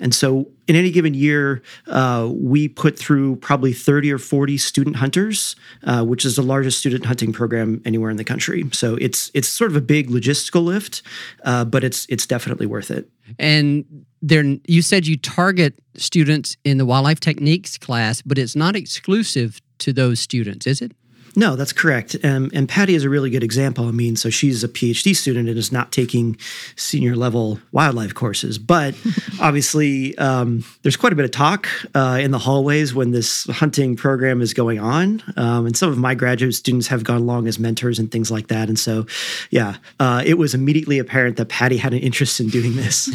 And 0.00 0.14
so, 0.14 0.48
in 0.66 0.76
any 0.76 0.90
given 0.90 1.14
year, 1.14 1.62
uh, 1.86 2.28
we 2.32 2.68
put 2.68 2.98
through 2.98 3.36
probably 3.36 3.72
30 3.72 4.12
or 4.12 4.18
40 4.18 4.58
student 4.58 4.96
hunters, 4.96 5.56
uh, 5.84 6.04
which 6.04 6.24
is 6.24 6.36
the 6.36 6.42
largest 6.42 6.78
student 6.78 7.04
hunting 7.04 7.32
program 7.32 7.82
anywhere 7.84 8.10
in 8.10 8.16
the 8.16 8.24
country. 8.24 8.64
So 8.72 8.96
it's 8.96 9.30
it's 9.34 9.48
sort 9.48 9.70
of 9.70 9.76
a 9.76 9.80
big 9.80 10.08
logistical 10.08 10.64
lift, 10.64 11.02
uh, 11.44 11.64
but 11.64 11.84
it's 11.84 12.06
it's 12.08 12.26
definitely 12.26 12.66
worth 12.66 12.90
it. 12.90 13.08
And 13.38 13.84
there, 14.22 14.44
you 14.66 14.82
said 14.82 15.06
you 15.06 15.16
target 15.16 15.74
students 15.96 16.56
in 16.64 16.78
the 16.78 16.86
wildlife 16.86 17.20
techniques 17.20 17.78
class, 17.78 18.22
but 18.22 18.38
it's 18.38 18.56
not 18.56 18.76
exclusive 18.76 19.60
to 19.78 19.92
those 19.92 20.20
students, 20.20 20.66
is 20.66 20.82
it? 20.82 20.92
No, 21.38 21.54
that's 21.54 21.72
correct. 21.72 22.16
Um, 22.24 22.50
and 22.52 22.68
Patty 22.68 22.96
is 22.96 23.04
a 23.04 23.08
really 23.08 23.30
good 23.30 23.44
example. 23.44 23.86
I 23.86 23.92
mean, 23.92 24.16
so 24.16 24.28
she's 24.28 24.64
a 24.64 24.68
PhD 24.68 25.14
student 25.14 25.48
and 25.48 25.56
is 25.56 25.70
not 25.70 25.92
taking 25.92 26.36
senior 26.74 27.14
level 27.14 27.60
wildlife 27.70 28.12
courses. 28.12 28.58
But 28.58 28.96
obviously, 29.40 30.18
um, 30.18 30.64
there's 30.82 30.96
quite 30.96 31.12
a 31.12 31.16
bit 31.16 31.24
of 31.24 31.30
talk 31.30 31.68
uh, 31.94 32.18
in 32.20 32.32
the 32.32 32.40
hallways 32.40 32.92
when 32.92 33.12
this 33.12 33.44
hunting 33.44 33.94
program 33.94 34.42
is 34.42 34.52
going 34.52 34.80
on. 34.80 35.22
Um, 35.36 35.66
and 35.66 35.76
some 35.76 35.92
of 35.92 35.96
my 35.96 36.16
graduate 36.16 36.56
students 36.56 36.88
have 36.88 37.04
gone 37.04 37.20
along 37.20 37.46
as 37.46 37.60
mentors 37.60 38.00
and 38.00 38.10
things 38.10 38.32
like 38.32 38.48
that. 38.48 38.66
And 38.66 38.76
so, 38.76 39.06
yeah, 39.50 39.76
uh, 40.00 40.24
it 40.26 40.38
was 40.38 40.54
immediately 40.54 40.98
apparent 40.98 41.36
that 41.36 41.50
Patty 41.50 41.76
had 41.76 41.92
an 41.92 42.00
interest 42.00 42.40
in 42.40 42.48
doing 42.48 42.74
this. 42.74 43.08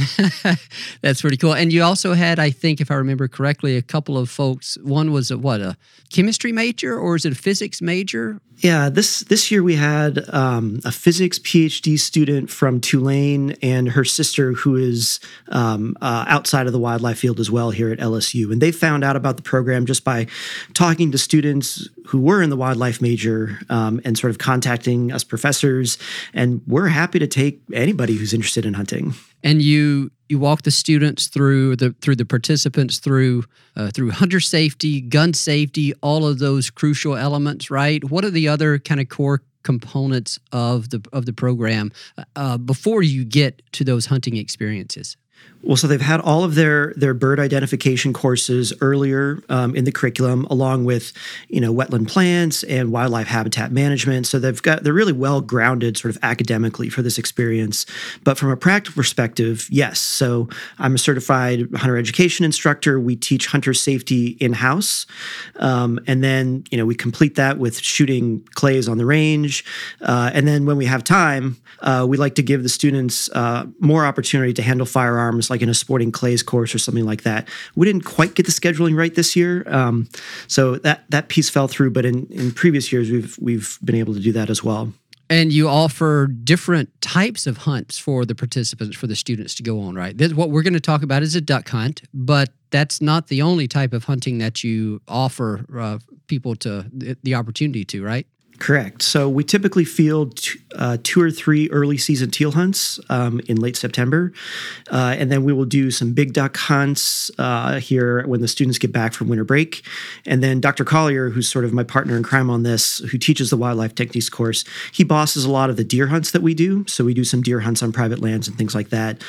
that's 1.01 1.19
pretty 1.19 1.35
cool. 1.35 1.53
And 1.53 1.73
you 1.73 1.83
also 1.83 2.13
had, 2.13 2.39
I 2.39 2.51
think, 2.51 2.79
if 2.79 2.89
I 2.89 2.95
remember 2.95 3.27
correctly, 3.27 3.75
a 3.75 3.81
couple 3.81 4.17
of 4.17 4.29
folks. 4.29 4.77
One 4.81 5.11
was 5.11 5.29
a, 5.29 5.37
what, 5.37 5.59
a 5.59 5.75
chemistry 6.09 6.53
major 6.53 6.97
or 6.97 7.17
is 7.17 7.25
it 7.25 7.33
a 7.33 7.35
physics 7.35 7.81
major? 7.81 8.12
Major? 8.13 8.39
Yeah, 8.57 8.89
this 8.89 9.21
this 9.21 9.51
year 9.51 9.63
we 9.63 9.75
had 9.75 10.29
um, 10.29 10.79
a 10.85 10.91
physics 10.91 11.39
PhD 11.39 11.99
student 11.99 12.49
from 12.49 12.79
Tulane 12.79 13.55
and 13.61 13.89
her 13.89 14.05
sister, 14.05 14.53
who 14.53 14.75
is 14.75 15.19
um, 15.49 15.97
uh, 16.01 16.25
outside 16.27 16.67
of 16.67 16.73
the 16.73 16.79
wildlife 16.79 17.17
field 17.17 17.39
as 17.39 17.49
well 17.49 17.71
here 17.71 17.91
at 17.91 17.99
LSU, 17.99 18.51
and 18.51 18.61
they 18.61 18.71
found 18.71 19.03
out 19.03 19.15
about 19.15 19.37
the 19.37 19.43
program 19.43 19.85
just 19.85 20.03
by 20.03 20.27
talking 20.73 21.11
to 21.11 21.17
students 21.17 21.89
who 22.07 22.21
were 22.21 22.41
in 22.41 22.49
the 22.49 22.57
wildlife 22.57 23.01
major 23.01 23.59
um, 23.69 23.99
and 24.05 24.17
sort 24.17 24.31
of 24.31 24.37
contacting 24.37 25.11
us 25.11 25.23
professors. 25.23 25.97
And 26.33 26.61
we're 26.67 26.87
happy 26.87 27.19
to 27.19 27.27
take 27.27 27.61
anybody 27.73 28.15
who's 28.15 28.33
interested 28.33 28.65
in 28.65 28.75
hunting. 28.75 29.13
And 29.43 29.61
you 29.61 30.11
you 30.33 30.39
walk 30.39 30.63
the 30.63 30.71
students 30.71 31.27
through 31.27 31.75
the 31.75 31.95
through 32.01 32.15
the 32.15 32.25
participants 32.25 32.97
through 32.97 33.43
uh, 33.75 33.91
through 33.93 34.09
hunter 34.09 34.39
safety, 34.39 34.99
gun 34.99 35.33
safety, 35.33 35.93
all 36.01 36.25
of 36.25 36.39
those 36.39 36.71
crucial 36.71 37.15
elements, 37.15 37.69
right? 37.69 38.03
What 38.03 38.25
are 38.25 38.31
the 38.31 38.47
other 38.47 38.79
kind 38.79 38.99
of 38.99 39.09
core 39.09 39.43
components 39.61 40.39
of 40.51 40.89
the 40.89 41.05
of 41.13 41.27
the 41.27 41.33
program 41.33 41.91
uh, 42.35 42.57
before 42.57 43.03
you 43.03 43.23
get 43.23 43.61
to 43.73 43.83
those 43.83 44.07
hunting 44.07 44.35
experiences? 44.35 45.17
Well, 45.63 45.77
so 45.77 45.87
they've 45.87 46.01
had 46.01 46.19
all 46.19 46.43
of 46.43 46.55
their 46.55 46.93
their 46.97 47.13
bird 47.13 47.39
identification 47.39 48.11
courses 48.11 48.73
earlier 48.81 49.41
um, 49.47 49.75
in 49.77 49.85
the 49.85 49.93
curriculum, 49.93 50.45
along 50.49 50.83
with 50.83 51.13
you 51.47 51.61
know 51.61 51.73
wetland 51.73 52.09
plants 52.09 52.63
and 52.63 52.91
wildlife 52.91 53.27
habitat 53.27 53.71
management. 53.71 54.27
So 54.27 54.39
they've 54.39 54.61
got 54.61 54.83
they're 54.83 54.91
really 54.91 55.13
well 55.13 55.39
grounded, 55.39 55.97
sort 55.97 56.13
of 56.13 56.21
academically, 56.21 56.89
for 56.89 57.01
this 57.01 57.17
experience. 57.17 57.85
But 58.25 58.37
from 58.37 58.49
a 58.49 58.57
practical 58.57 58.97
perspective, 58.97 59.69
yes. 59.71 60.01
So 60.01 60.49
I'm 60.79 60.95
a 60.95 60.97
certified 60.97 61.73
hunter 61.73 61.95
education 61.95 62.43
instructor. 62.43 62.99
We 62.99 63.15
teach 63.15 63.47
hunter 63.47 63.73
safety 63.73 64.35
in 64.41 64.51
house, 64.51 65.05
um, 65.55 65.97
and 66.07 66.21
then 66.21 66.65
you 66.71 66.77
know 66.77 66.85
we 66.85 66.93
complete 66.93 67.35
that 67.35 67.57
with 67.57 67.79
shooting 67.79 68.45
clays 68.53 68.89
on 68.89 68.97
the 68.97 69.05
range, 69.05 69.63
uh, 70.01 70.29
and 70.33 70.45
then 70.45 70.65
when 70.65 70.75
we 70.75 70.87
have 70.87 71.05
time, 71.05 71.55
uh, 71.79 72.05
we 72.07 72.17
like 72.17 72.35
to 72.35 72.43
give 72.43 72.63
the 72.63 72.69
students 72.69 73.29
uh, 73.29 73.65
more 73.79 74.05
opportunity 74.05 74.51
to 74.51 74.61
handle 74.61 74.85
firearms 74.85 75.49
like 75.53 75.61
in 75.61 75.69
a 75.69 75.73
sporting 75.73 76.11
clays 76.11 76.41
course 76.43 76.73
or 76.75 76.79
something 76.79 77.05
like 77.05 77.23
that. 77.23 77.47
We 77.75 77.85
didn't 77.85 78.05
quite 78.05 78.33
get 78.35 78.45
the 78.45 78.51
scheduling 78.51 78.97
right 78.97 79.13
this 79.13 79.35
year, 79.35 79.63
um, 79.67 80.09
so 80.47 80.75
that 80.77 81.05
that 81.09 81.27
piece 81.27 81.49
fell 81.49 81.67
through. 81.67 81.91
But 81.91 82.05
in, 82.05 82.25
in 82.27 82.51
previous 82.51 82.91
years, 82.91 83.11
we've 83.11 83.37
we've 83.39 83.77
been 83.83 83.95
able 83.95 84.13
to 84.13 84.19
do 84.19 84.31
that 84.33 84.49
as 84.49 84.63
well. 84.63 84.93
And 85.29 85.53
you 85.53 85.67
offer 85.67 86.27
different 86.27 86.89
types 87.01 87.47
of 87.47 87.57
hunts 87.57 87.97
for 87.97 88.25
the 88.25 88.35
participants, 88.35 88.97
for 88.97 89.07
the 89.07 89.15
students 89.15 89.55
to 89.55 89.63
go 89.63 89.79
on, 89.79 89.95
right? 89.95 90.15
This, 90.15 90.33
what 90.33 90.49
we're 90.51 90.63
going 90.63 90.73
to 90.73 90.81
talk 90.81 91.01
about 91.01 91.23
is 91.23 91.33
a 91.35 91.41
duck 91.41 91.69
hunt, 91.69 92.03
but 92.13 92.49
that's 92.71 93.01
not 93.01 93.27
the 93.27 93.41
only 93.41 93.67
type 93.67 93.93
of 93.93 94.03
hunting 94.03 94.39
that 94.39 94.63
you 94.63 95.01
offer 95.07 95.65
uh, 95.75 95.99
people 96.27 96.55
to 96.57 96.85
the, 96.91 97.17
the 97.23 97.35
opportunity 97.35 97.85
to, 97.85 98.03
right? 98.03 98.27
Correct. 98.59 99.01
So 99.01 99.27
we 99.27 99.43
typically 99.43 99.83
field 99.83 100.37
t- 100.37 100.59
uh, 100.75 100.97
two 101.03 101.21
or 101.21 101.31
three 101.31 101.69
early 101.69 101.97
season 101.97 102.31
teal 102.31 102.51
hunts 102.51 102.99
um, 103.09 103.41
in 103.47 103.57
late 103.57 103.75
September, 103.75 104.31
uh, 104.91 105.15
and 105.17 105.31
then 105.31 105.43
we 105.43 105.53
will 105.53 105.65
do 105.65 105.91
some 105.91 106.13
big 106.13 106.33
duck 106.33 106.55
hunts 106.57 107.31
uh, 107.37 107.79
here 107.79 108.25
when 108.27 108.41
the 108.41 108.47
students 108.47 108.77
get 108.77 108.91
back 108.91 109.13
from 109.13 109.27
winter 109.27 109.43
break. 109.43 109.85
And 110.25 110.43
then 110.43 110.61
Dr. 110.61 110.85
Collier, 110.85 111.29
who's 111.29 111.47
sort 111.49 111.65
of 111.65 111.73
my 111.73 111.83
partner 111.83 112.15
in 112.15 112.23
crime 112.23 112.49
on 112.49 112.63
this, 112.63 112.99
who 112.99 113.17
teaches 113.17 113.49
the 113.49 113.57
wildlife 113.57 113.95
techniques 113.95 114.29
course, 114.29 114.63
he 114.91 115.03
bosses 115.03 115.45
a 115.45 115.51
lot 115.51 115.69
of 115.69 115.77
the 115.77 115.83
deer 115.83 116.07
hunts 116.07 116.31
that 116.31 116.41
we 116.41 116.53
do. 116.53 116.85
So 116.87 117.03
we 117.03 117.13
do 117.13 117.23
some 117.23 117.41
deer 117.41 117.61
hunts 117.61 117.81
on 117.83 117.91
private 117.91 118.19
lands 118.19 118.47
and 118.47 118.57
things 118.57 118.75
like 118.75 118.89
that. 118.89 119.21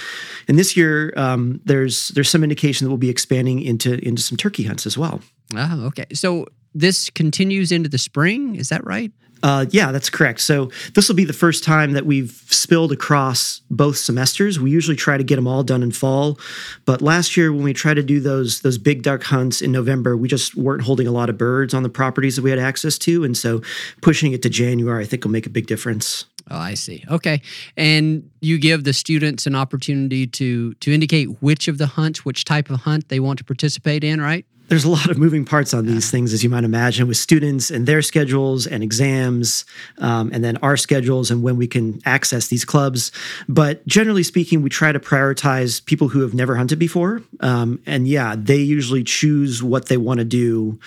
And 0.49 0.59
this 0.59 0.77
year, 0.77 1.13
um, 1.17 1.61
there's 1.65 2.09
there's 2.09 2.29
some 2.29 2.45
indication 2.45 2.85
that 2.85 2.91
we'll 2.91 2.99
be 2.99 3.11
expanding 3.11 3.63
into 3.63 4.07
into 4.07 4.23
some 4.23 4.37
turkey 4.37 4.65
hunts 4.65 4.87
as 4.87 4.99
well. 4.99 5.21
Oh, 5.55 5.87
okay. 5.87 6.07
So 6.13 6.47
this 6.75 7.11
continues 7.11 7.73
into 7.73 7.89
the 7.89 7.99
spring. 7.99 8.57
Is 8.57 8.69
that 8.69 8.85
right? 8.85 9.13
Uh, 9.45 9.67
yeah, 9.73 9.93
that's 9.93 10.09
correct. 10.09 10.41
So 10.41 10.71
this 10.95 11.07
will 11.07 11.15
be 11.15 11.27
the 11.27 11.35
first 11.35 11.65
time 11.65 11.93
that 11.93 12.07
we've 12.07 12.31
spilled 12.49 12.93
across 12.93 13.61
both 13.71 13.99
semesters. 13.99 14.59
We 14.59 14.71
usually 14.71 14.97
try 14.97 15.19
to 15.19 15.23
get 15.23 15.37
them 15.37 15.47
all 15.47 15.63
done 15.63 15.83
in 15.83 15.93
fall, 15.93 16.39
but 16.87 17.03
last 17.03 17.37
year 17.37 17.53
when 17.53 17.63
we 17.63 17.75
tried 17.75 17.95
to 17.95 18.03
do 18.03 18.21
those 18.21 18.63
those 18.63 18.79
big 18.79 19.03
duck 19.03 19.23
hunts 19.25 19.61
in 19.61 19.71
November, 19.71 20.17
we 20.17 20.29
just 20.29 20.55
weren't 20.55 20.81
holding 20.81 21.07
a 21.07 21.11
lot 21.11 21.29
of 21.29 21.37
birds 21.37 21.75
on 21.75 21.83
the 21.83 21.91
properties 21.91 22.37
that 22.37 22.43
we 22.43 22.49
had 22.49 22.59
access 22.59 22.97
to, 22.99 23.23
and 23.23 23.37
so 23.37 23.61
pushing 24.01 24.33
it 24.33 24.41
to 24.43 24.49
January, 24.49 25.05
I 25.05 25.07
think, 25.07 25.25
will 25.25 25.31
make 25.31 25.47
a 25.47 25.51
big 25.51 25.67
difference. 25.67 26.25
Oh, 26.51 26.57
I 26.59 26.73
see. 26.73 27.05
Okay, 27.11 27.43
and 27.77 28.31
you 28.41 28.59
give 28.59 28.85
the 28.85 28.95
students 28.95 29.47
an 29.47 29.55
opportunity 29.55 30.27
to 30.27 30.73
to 30.75 30.91
indicate 30.91 31.43
which 31.43 31.69
of 31.69 31.77
the 31.77 31.87
hunts, 31.87 32.25
which 32.25 32.47
type 32.47 32.71
of 32.71 32.81
hunt 32.81 33.11
they 33.11 33.21
want 33.21 33.39
to 33.41 33.45
participate 33.45 34.05
in, 34.05 34.23
right? 34.23 34.47
There's 34.69 34.85
a 34.85 34.91
lot 34.91 35.11
of 35.11 35.19
moving 35.19 35.45
parts 35.45 35.75
on 35.75 35.87
these 35.87 36.11
things, 36.11 36.33
as 36.33 36.43
you 36.43 36.49
might 36.49 36.65
imagine, 36.65 37.07
with 37.07 37.17
students 37.17 37.71
and 37.71 37.87
their 37.87 38.01
schedules 38.01 38.67
and 38.67 38.83
exams, 38.83 39.65
um, 39.99 40.31
and 40.33 40.43
then 40.43 40.57
our 40.59 40.77
schedules 40.77 41.31
and 41.31 41.43
when 41.43 41.57
we 41.57 41.67
can 41.67 42.01
access 42.07 42.49
these 42.49 42.65
clubs. 42.65 43.13
But 43.49 43.87
generally 43.87 44.23
speaking, 44.23 44.63
we 44.63 44.71
try 44.71 44.93
to 44.93 45.01
prioritize 45.01 45.85
people 45.85 46.09
who 46.09 46.21
have 46.21 46.33
never 46.33 46.57
hunted 46.57 46.79
before. 46.79 47.23
Um, 47.41 47.81
and 47.85 48.09
yeah, 48.09 48.35
they 48.39 48.57
usually 48.57 49.05
choose 49.05 49.63
what 49.63 49.87
they 49.87 49.97
want 49.99 50.19
to 50.19 50.25
do, 50.25 50.79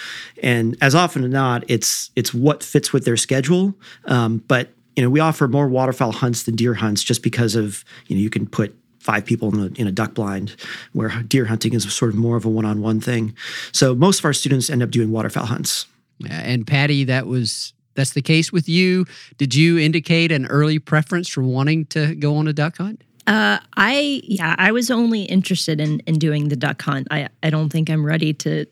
and 0.42 0.76
as 0.82 0.96
often 0.96 1.24
as 1.24 1.30
not, 1.30 1.64
it's 1.68 2.10
it's 2.16 2.34
what 2.34 2.64
fits 2.64 2.92
with 2.92 3.06
their 3.06 3.18
schedule. 3.18 3.76
Um, 4.06 4.44
but 4.48 4.70
you 4.96 5.04
know, 5.04 5.10
we 5.12 5.20
offer 5.20 5.48
more 5.48 5.68
waterfowl 5.68 6.12
hunts 6.12 6.44
than 6.44 6.56
deer 6.56 6.74
hunts 6.74 7.04
just 7.04 7.22
because 7.22 7.56
of 7.56 7.86
you 8.08 8.16
know 8.16 8.22
you 8.22 8.32
can 8.32 8.48
put 8.48 8.76
five 9.08 9.26
people 9.26 9.48
in 9.54 9.60
a, 9.62 9.82
in 9.82 9.88
a 9.88 9.92
duck 9.92 10.14
blind, 10.14 10.54
where 10.92 11.10
deer 11.24 11.46
hunting 11.46 11.74
is 11.74 11.92
sort 11.94 12.12
of 12.12 12.18
more 12.18 12.36
of 12.36 12.44
a 12.44 12.50
one 12.50 12.66
on 12.66 12.82
one 12.82 13.00
thing. 13.00 13.34
So 13.72 13.96
most 13.96 14.20
of 14.20 14.26
our 14.26 14.34
students 14.34 14.70
end 14.70 14.84
up 14.84 14.92
doing 14.92 15.12
waterfowl 15.12 15.46
hunts. 15.46 15.88
Yeah, 16.20 16.42
and 16.42 16.68
Patty, 16.68 17.06
that 17.06 17.26
was 17.26 17.74
that's 17.96 18.12
the 18.12 18.22
case 18.22 18.52
with 18.52 18.68
you. 18.68 19.06
Did 19.38 19.56
you 19.56 19.80
indicate 19.80 20.32
an 20.34 20.46
early 20.48 20.78
preference 20.80 21.30
for 21.30 21.42
wanting 21.42 21.86
to 21.88 22.16
go 22.16 22.36
on 22.36 22.48
a 22.48 22.54
duck 22.54 22.78
hunt? 22.78 23.02
Uh, 23.28 23.60
I 23.78 24.22
yeah, 24.24 24.56
I 24.58 24.72
was 24.74 24.92
only 24.92 25.24
interested 25.24 25.80
in 25.80 26.02
in 26.02 26.20
doing 26.20 26.50
the 26.50 26.58
duck 26.58 26.82
hunt. 26.82 27.08
I 27.10 27.30
I 27.44 27.50
don't 27.50 27.70
think 27.70 27.90
I'm 27.90 28.06
ready 28.06 28.34
to 28.34 28.66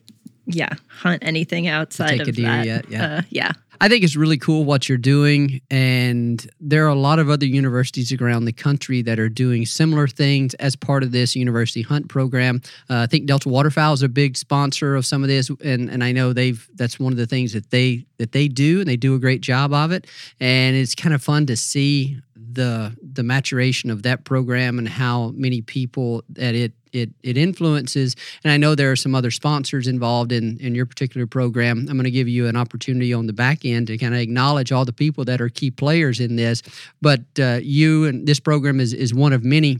yeah 0.44 0.74
hunt 0.88 1.22
anything 1.24 1.66
outside 1.66 2.20
of 2.20 2.36
that. 2.36 2.66
Yet, 2.66 2.90
yeah. 2.90 3.04
Uh, 3.04 3.22
yeah. 3.30 3.52
I 3.80 3.88
think 3.88 4.04
it's 4.04 4.16
really 4.16 4.38
cool 4.38 4.64
what 4.64 4.88
you're 4.88 4.98
doing. 4.98 5.60
And 5.70 6.46
there 6.60 6.84
are 6.86 6.90
a 6.90 6.94
lot 6.94 7.18
of 7.18 7.28
other 7.28 7.46
universities 7.46 8.12
around 8.12 8.44
the 8.44 8.52
country 8.52 9.02
that 9.02 9.18
are 9.18 9.28
doing 9.28 9.66
similar 9.66 10.08
things 10.08 10.54
as 10.54 10.76
part 10.76 11.02
of 11.02 11.12
this 11.12 11.36
university 11.36 11.82
hunt 11.82 12.08
program. 12.08 12.62
Uh, 12.88 12.98
I 12.98 13.06
think 13.06 13.26
Delta 13.26 13.48
Waterfowl 13.48 13.92
is 13.92 14.02
a 14.02 14.08
big 14.08 14.36
sponsor 14.36 14.94
of 14.94 15.04
some 15.04 15.22
of 15.22 15.28
this. 15.28 15.50
And, 15.64 15.90
and 15.90 16.02
I 16.02 16.12
know 16.12 16.32
they've, 16.32 16.68
that's 16.74 16.98
one 16.98 17.12
of 17.12 17.18
the 17.18 17.26
things 17.26 17.52
that 17.52 17.70
they, 17.70 18.06
that 18.18 18.32
they 18.32 18.48
do 18.48 18.80
and 18.80 18.88
they 18.88 18.96
do 18.96 19.14
a 19.14 19.18
great 19.18 19.40
job 19.40 19.72
of 19.72 19.92
it. 19.92 20.06
And 20.40 20.76
it's 20.76 20.94
kind 20.94 21.14
of 21.14 21.22
fun 21.22 21.46
to 21.46 21.56
see 21.56 22.18
the, 22.56 22.96
the 23.00 23.22
maturation 23.22 23.90
of 23.90 24.02
that 24.02 24.24
program 24.24 24.78
and 24.78 24.88
how 24.88 25.32
many 25.36 25.62
people 25.62 26.24
that 26.30 26.54
it 26.54 26.72
it 26.92 27.10
it 27.22 27.36
influences. 27.36 28.16
And 28.42 28.52
I 28.52 28.56
know 28.56 28.74
there 28.74 28.90
are 28.90 28.96
some 28.96 29.14
other 29.14 29.30
sponsors 29.30 29.86
involved 29.86 30.32
in 30.32 30.58
in 30.58 30.74
your 30.74 30.86
particular 30.86 31.26
program. 31.26 31.86
I'm 31.88 31.96
going 31.96 32.04
to 32.04 32.10
give 32.10 32.28
you 32.28 32.48
an 32.48 32.56
opportunity 32.56 33.12
on 33.12 33.26
the 33.26 33.32
back 33.32 33.64
end 33.64 33.86
to 33.88 33.98
kind 33.98 34.14
of 34.14 34.20
acknowledge 34.20 34.72
all 34.72 34.84
the 34.84 34.92
people 34.92 35.24
that 35.26 35.40
are 35.40 35.48
key 35.48 35.70
players 35.70 36.18
in 36.18 36.36
this. 36.36 36.62
But 37.00 37.20
uh, 37.38 37.60
you 37.62 38.06
and 38.06 38.26
this 38.26 38.40
program 38.40 38.80
is 38.80 38.92
is 38.92 39.14
one 39.14 39.32
of 39.32 39.44
many. 39.44 39.78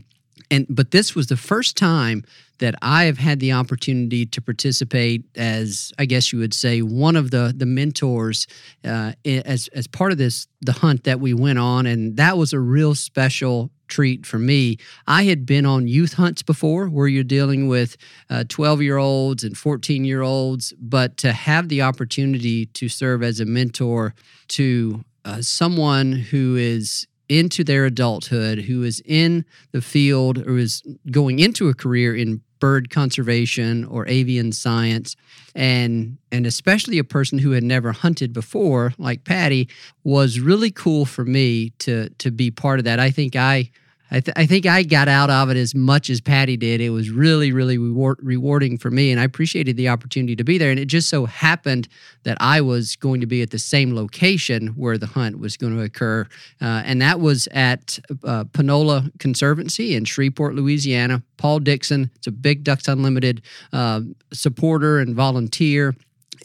And 0.49 0.65
but 0.69 0.91
this 0.91 1.15
was 1.15 1.27
the 1.27 1.37
first 1.37 1.75
time 1.75 2.23
that 2.59 2.75
I 2.81 3.03
have 3.03 3.17
had 3.17 3.39
the 3.39 3.51
opportunity 3.51 4.25
to 4.25 4.41
participate 4.41 5.23
as 5.35 5.93
I 5.99 6.05
guess 6.05 6.33
you 6.33 6.39
would 6.39 6.53
say 6.53 6.81
one 6.81 7.15
of 7.15 7.31
the 7.31 7.53
the 7.55 7.65
mentors 7.65 8.47
uh, 8.83 9.13
as 9.25 9.67
as 9.69 9.87
part 9.87 10.11
of 10.11 10.17
this 10.17 10.47
the 10.61 10.73
hunt 10.73 11.03
that 11.03 11.19
we 11.19 11.33
went 11.33 11.59
on, 11.59 11.85
and 11.85 12.17
that 12.17 12.37
was 12.37 12.53
a 12.53 12.59
real 12.59 12.95
special 12.95 13.71
treat 13.87 14.25
for 14.25 14.39
me. 14.39 14.77
I 15.07 15.23
had 15.23 15.45
been 15.45 15.65
on 15.65 15.87
youth 15.87 16.13
hunts 16.13 16.41
before 16.41 16.87
where 16.89 17.07
you're 17.07 17.23
dealing 17.23 17.67
with 17.67 17.95
12 18.49 18.79
uh, 18.79 18.81
year 18.81 18.97
olds 18.97 19.43
and 19.43 19.57
14 19.57 20.03
year 20.03 20.21
olds, 20.21 20.73
but 20.79 21.17
to 21.17 21.31
have 21.31 21.69
the 21.69 21.81
opportunity 21.81 22.65
to 22.65 22.89
serve 22.89 23.23
as 23.23 23.39
a 23.39 23.45
mentor 23.45 24.13
to 24.49 25.05
uh, 25.25 25.41
someone 25.41 26.11
who 26.11 26.55
is 26.55 27.07
into 27.29 27.63
their 27.63 27.85
adulthood, 27.85 28.59
who 28.59 28.83
is 28.83 29.01
in 29.05 29.45
the 29.71 29.81
field 29.81 30.37
or 30.47 30.57
is 30.57 30.81
going 31.11 31.39
into 31.39 31.69
a 31.69 31.73
career 31.73 32.15
in 32.15 32.41
bird 32.59 32.89
conservation 32.89 33.85
or 33.85 34.07
avian 34.07 34.51
science 34.51 35.15
and 35.53 36.17
and 36.31 36.45
especially 36.45 36.97
a 36.97 37.03
person 37.03 37.37
who 37.37 37.51
had 37.51 37.63
never 37.63 37.91
hunted 37.91 38.33
before 38.33 38.93
like 38.97 39.23
Patty 39.23 39.69
was 40.03 40.39
really 40.39 40.71
cool 40.71 41.05
for 41.05 41.23
me 41.23 41.69
to 41.79 42.09
to 42.17 42.31
be 42.31 42.49
part 42.49 42.79
of 42.79 42.85
that. 42.85 42.99
I 42.99 43.11
think 43.11 43.35
I 43.35 43.69
I, 44.09 44.19
th- 44.21 44.33
I, 44.37 44.45
think 44.45 44.65
I 44.65 44.83
got 44.83 45.07
out 45.07 45.29
of 45.29 45.49
it 45.49 45.57
as 45.57 45.75
much 45.75 46.09
as 46.09 46.21
Patty 46.21 46.55
did. 46.55 46.79
It 46.79 46.91
was 46.91 47.09
really, 47.09 47.51
really 47.51 47.77
reward- 47.77 48.19
rewarding 48.21 48.77
for 48.77 48.89
me, 48.89 49.11
and 49.11 49.19
I 49.19 49.25
appreciated 49.25 49.75
the 49.75 49.89
opportunity 49.89 50.35
to 50.35 50.43
be 50.43 50.57
there. 50.57 50.71
And 50.71 50.79
it 50.79 50.85
just 50.85 51.09
so 51.09 51.25
happened 51.25 51.87
that 52.23 52.37
I 52.39 52.61
was 52.61 52.95
going 52.95 53.19
to 53.21 53.27
be 53.27 53.41
at 53.41 53.49
the 53.49 53.59
same 53.59 53.93
location 53.93 54.67
where 54.69 54.97
the 54.97 55.07
hunt 55.07 55.39
was 55.39 55.57
going 55.57 55.75
to 55.75 55.83
occur, 55.83 56.25
uh, 56.61 56.83
and 56.85 57.01
that 57.01 57.19
was 57.19 57.47
at 57.51 57.99
uh, 58.23 58.45
Panola 58.45 59.11
Conservancy 59.19 59.95
in 59.95 60.05
Shreveport, 60.05 60.55
Louisiana. 60.55 61.21
Paul 61.37 61.59
Dixon, 61.59 62.09
it's 62.15 62.27
a 62.27 62.31
big 62.31 62.63
Ducks 62.63 62.87
Unlimited 62.87 63.41
uh, 63.73 64.01
supporter 64.31 64.99
and 64.99 65.15
volunteer. 65.15 65.95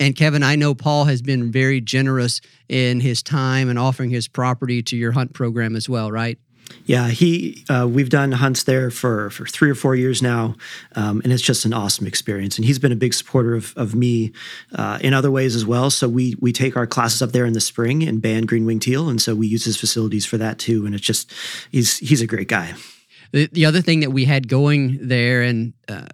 And 0.01 0.16
Kevin, 0.16 0.42
I 0.42 0.57
know 0.57 0.75
Paul 0.75 1.05
has 1.05 1.22
been 1.22 1.53
very 1.53 1.81
generous 1.81 2.40
in 2.68 3.01
his 3.01 3.22
time 3.22 3.68
and 3.68 3.79
offering 3.79 4.11
his 4.11 4.27
property 4.27 4.83
to 4.85 4.96
your 4.96 5.12
hunt 5.12 5.35
program 5.35 5.77
as 5.77 5.88
well, 5.88 6.11
right? 6.11 6.38
Yeah, 6.85 7.09
he. 7.09 7.65
Uh, 7.69 7.89
we've 7.91 8.09
done 8.09 8.33
hunts 8.33 8.65
there 8.65 8.91
for 8.91 9.31
for 9.31 9.47
three 9.47 9.71
or 9.71 9.75
four 9.75 9.95
years 9.95 10.21
now, 10.21 10.57
um, 10.95 11.21
and 11.25 11.33
it's 11.33 11.43
just 11.43 11.65
an 11.65 11.73
awesome 11.73 12.07
experience. 12.07 12.57
And 12.57 12.65
he's 12.65 12.79
been 12.79 12.93
a 12.93 12.97
big 12.97 13.15
supporter 13.15 13.55
of 13.55 13.73
of 13.77 13.95
me 13.95 14.33
uh, 14.75 14.99
in 15.01 15.15
other 15.15 15.31
ways 15.31 15.55
as 15.55 15.65
well. 15.65 15.91
So 15.91 16.09
we 16.09 16.35
we 16.41 16.53
take 16.53 16.77
our 16.77 16.87
classes 16.87 17.23
up 17.23 17.33
there 17.33 17.45
in 17.45 17.53
the 17.53 17.61
spring 17.61 18.03
and 18.03 18.21
band 18.21 18.49
green 18.49 18.67
wing 18.67 18.81
teal, 18.81 19.09
and 19.09 19.23
so 19.23 19.35
we 19.35 19.47
use 19.47 19.65
his 19.65 19.77
facilities 19.77 20.27
for 20.27 20.39
that 20.39 20.59
too. 20.59 20.85
And 20.85 20.95
it's 20.95 21.05
just 21.05 21.33
he's 21.71 21.99
he's 21.99 22.21
a 22.21 22.27
great 22.27 22.49
guy. 22.49 22.75
The, 23.33 23.49
the 23.51 23.65
other 23.65 23.81
thing 23.81 24.01
that 24.01 24.11
we 24.11 24.27
had 24.27 24.49
going 24.49 24.99
there, 25.01 25.43
and 25.43 25.73
uh, 25.89 26.07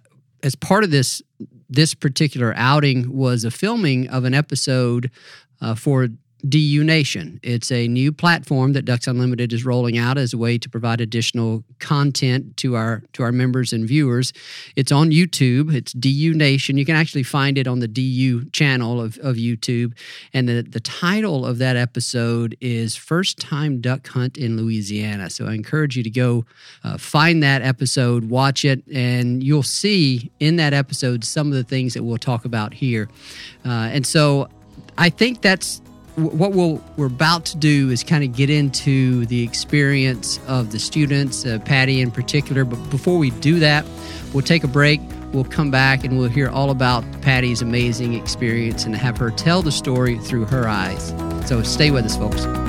as 0.43 0.55
part 0.55 0.83
of 0.83 0.91
this 0.91 1.21
this 1.69 1.93
particular 1.93 2.53
outing, 2.55 3.15
was 3.15 3.43
a 3.43 3.51
filming 3.51 4.07
of 4.09 4.23
an 4.23 4.33
episode 4.33 5.11
uh, 5.61 5.75
for 5.75 6.09
DU 6.47 6.83
Nation. 6.83 7.39
It's 7.43 7.71
a 7.71 7.87
new 7.87 8.11
platform 8.11 8.73
that 8.73 8.85
Ducks 8.85 9.07
Unlimited 9.07 9.51
is 9.51 9.65
rolling 9.65 9.97
out 9.97 10.17
as 10.17 10.33
a 10.33 10.37
way 10.37 10.57
to 10.57 10.69
provide 10.69 11.01
additional 11.01 11.65
content 11.79 12.55
to 12.57 12.75
our 12.75 13.03
to 13.13 13.23
our 13.23 13.31
members 13.31 13.73
and 13.73 13.85
viewers. 13.85 14.31
It's 14.75 14.91
on 14.91 15.11
YouTube. 15.11 15.73
It's 15.73 15.91
DU 15.91 16.33
Nation. 16.33 16.77
You 16.77 16.85
can 16.85 16.95
actually 16.95 17.23
find 17.23 17.57
it 17.57 17.67
on 17.67 17.79
the 17.79 17.87
DU 17.87 18.45
channel 18.51 19.01
of, 19.01 19.17
of 19.17 19.35
YouTube. 19.35 19.93
And 20.33 20.47
the, 20.47 20.61
the 20.61 20.79
title 20.79 21.45
of 21.45 21.57
that 21.57 21.75
episode 21.75 22.55
is 22.61 22.95
First 22.95 23.39
Time 23.39 23.81
Duck 23.81 24.07
Hunt 24.07 24.37
in 24.37 24.55
Louisiana. 24.55 25.29
So 25.29 25.45
I 25.45 25.53
encourage 25.53 25.97
you 25.97 26.03
to 26.03 26.09
go 26.09 26.45
uh, 26.83 26.97
find 26.97 27.43
that 27.43 27.61
episode, 27.61 28.29
watch 28.29 28.63
it, 28.63 28.81
and 28.87 29.43
you'll 29.43 29.63
see 29.63 30.31
in 30.39 30.55
that 30.55 30.73
episode 30.73 31.25
some 31.25 31.47
of 31.47 31.53
the 31.53 31.63
things 31.63 31.93
that 31.95 32.03
we'll 32.03 32.17
talk 32.17 32.45
about 32.45 32.73
here. 32.73 33.09
Uh, 33.65 33.89
and 33.91 34.07
so 34.07 34.47
I 34.97 35.09
think 35.09 35.41
that's 35.41 35.81
what 36.23 36.51
we'll, 36.51 36.81
we're 36.97 37.07
about 37.07 37.45
to 37.45 37.57
do 37.57 37.89
is 37.89 38.03
kind 38.03 38.23
of 38.23 38.33
get 38.33 38.49
into 38.49 39.25
the 39.27 39.43
experience 39.43 40.39
of 40.47 40.71
the 40.71 40.79
students, 40.79 41.45
uh, 41.45 41.59
Patty 41.65 42.01
in 42.01 42.11
particular. 42.11 42.65
But 42.65 42.77
before 42.89 43.17
we 43.17 43.31
do 43.31 43.59
that, 43.59 43.85
we'll 44.33 44.43
take 44.43 44.63
a 44.63 44.67
break. 44.67 45.01
We'll 45.33 45.43
come 45.43 45.69
back 45.69 46.03
and 46.03 46.17
we'll 46.17 46.29
hear 46.29 46.49
all 46.49 46.71
about 46.71 47.03
Patty's 47.21 47.61
amazing 47.61 48.15
experience 48.15 48.85
and 48.85 48.95
have 48.95 49.17
her 49.17 49.29
tell 49.29 49.61
the 49.61 49.71
story 49.71 50.17
through 50.17 50.45
her 50.45 50.67
eyes. 50.67 51.13
So 51.47 51.61
stay 51.63 51.91
with 51.91 52.05
us, 52.05 52.17
folks. 52.17 52.68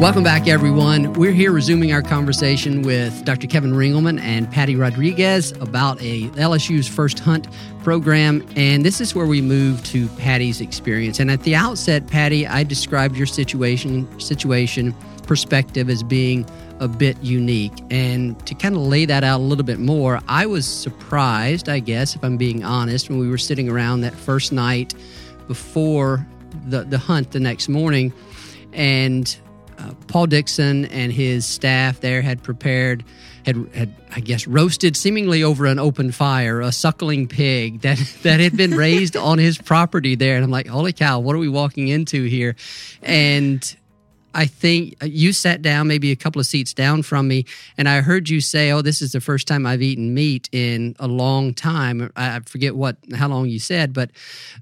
Welcome 0.00 0.22
back, 0.22 0.46
everyone. 0.46 1.12
We're 1.14 1.32
here 1.32 1.50
resuming 1.50 1.92
our 1.92 2.02
conversation 2.02 2.82
with 2.82 3.24
Dr. 3.24 3.48
Kevin 3.48 3.72
Ringelman 3.72 4.20
and 4.20 4.48
Patty 4.48 4.76
Rodrigues 4.76 5.50
about 5.60 6.00
a 6.00 6.28
LSU's 6.28 6.86
First 6.86 7.18
Hunt 7.18 7.48
program. 7.82 8.46
And 8.54 8.84
this 8.84 9.00
is 9.00 9.16
where 9.16 9.26
we 9.26 9.40
move 9.40 9.82
to 9.86 10.06
Patty's 10.10 10.60
experience. 10.60 11.18
And 11.18 11.32
at 11.32 11.42
the 11.42 11.56
outset, 11.56 12.06
Patty, 12.06 12.46
I 12.46 12.62
described 12.62 13.16
your 13.16 13.26
situation 13.26 14.20
situation 14.20 14.94
perspective 15.26 15.90
as 15.90 16.04
being 16.04 16.48
a 16.78 16.86
bit 16.86 17.20
unique. 17.20 17.72
And 17.90 18.38
to 18.46 18.54
kind 18.54 18.76
of 18.76 18.82
lay 18.82 19.04
that 19.04 19.24
out 19.24 19.40
a 19.40 19.42
little 19.42 19.64
bit 19.64 19.80
more, 19.80 20.20
I 20.28 20.46
was 20.46 20.64
surprised, 20.64 21.68
I 21.68 21.80
guess, 21.80 22.14
if 22.14 22.22
I'm 22.22 22.36
being 22.36 22.62
honest, 22.62 23.10
when 23.10 23.18
we 23.18 23.28
were 23.28 23.36
sitting 23.36 23.68
around 23.68 24.02
that 24.02 24.14
first 24.14 24.52
night 24.52 24.94
before 25.48 26.24
the, 26.68 26.84
the 26.84 26.98
hunt 26.98 27.32
the 27.32 27.40
next 27.40 27.68
morning. 27.68 28.12
And 28.72 29.36
uh, 29.78 29.92
Paul 30.08 30.26
Dixon 30.26 30.86
and 30.86 31.12
his 31.12 31.46
staff 31.46 32.00
there 32.00 32.22
had 32.22 32.42
prepared, 32.42 33.04
had, 33.46 33.56
had 33.74 33.94
I 34.10 34.20
guess 34.20 34.46
roasted 34.46 34.96
seemingly 34.96 35.42
over 35.42 35.66
an 35.66 35.78
open 35.78 36.12
fire 36.12 36.60
a 36.60 36.72
suckling 36.72 37.28
pig 37.28 37.80
that 37.82 37.98
that 38.22 38.40
had 38.40 38.56
been 38.56 38.74
raised 38.74 39.16
on 39.16 39.38
his 39.38 39.58
property 39.58 40.14
there, 40.14 40.36
and 40.36 40.44
I'm 40.44 40.50
like, 40.50 40.66
holy 40.66 40.92
cow, 40.92 41.20
what 41.20 41.34
are 41.36 41.40
we 41.40 41.48
walking 41.48 41.88
into 41.88 42.24
here? 42.24 42.56
And 43.02 43.76
I 44.34 44.46
think 44.46 44.96
uh, 45.02 45.06
you 45.06 45.32
sat 45.32 45.62
down 45.62 45.88
maybe 45.88 46.12
a 46.12 46.16
couple 46.16 46.40
of 46.40 46.46
seats 46.46 46.74
down 46.74 47.02
from 47.02 47.28
me, 47.28 47.44
and 47.76 47.88
I 47.88 48.00
heard 48.00 48.28
you 48.28 48.40
say, 48.40 48.70
"Oh, 48.70 48.82
this 48.82 49.00
is 49.00 49.12
the 49.12 49.20
first 49.20 49.48
time 49.48 49.66
I've 49.66 49.82
eaten 49.82 50.14
meat 50.14 50.48
in 50.52 50.94
a 50.98 51.08
long 51.08 51.54
time." 51.54 52.12
I 52.14 52.40
forget 52.40 52.76
what 52.76 52.96
how 53.14 53.28
long 53.28 53.48
you 53.48 53.58
said, 53.58 53.92
but 53.92 54.10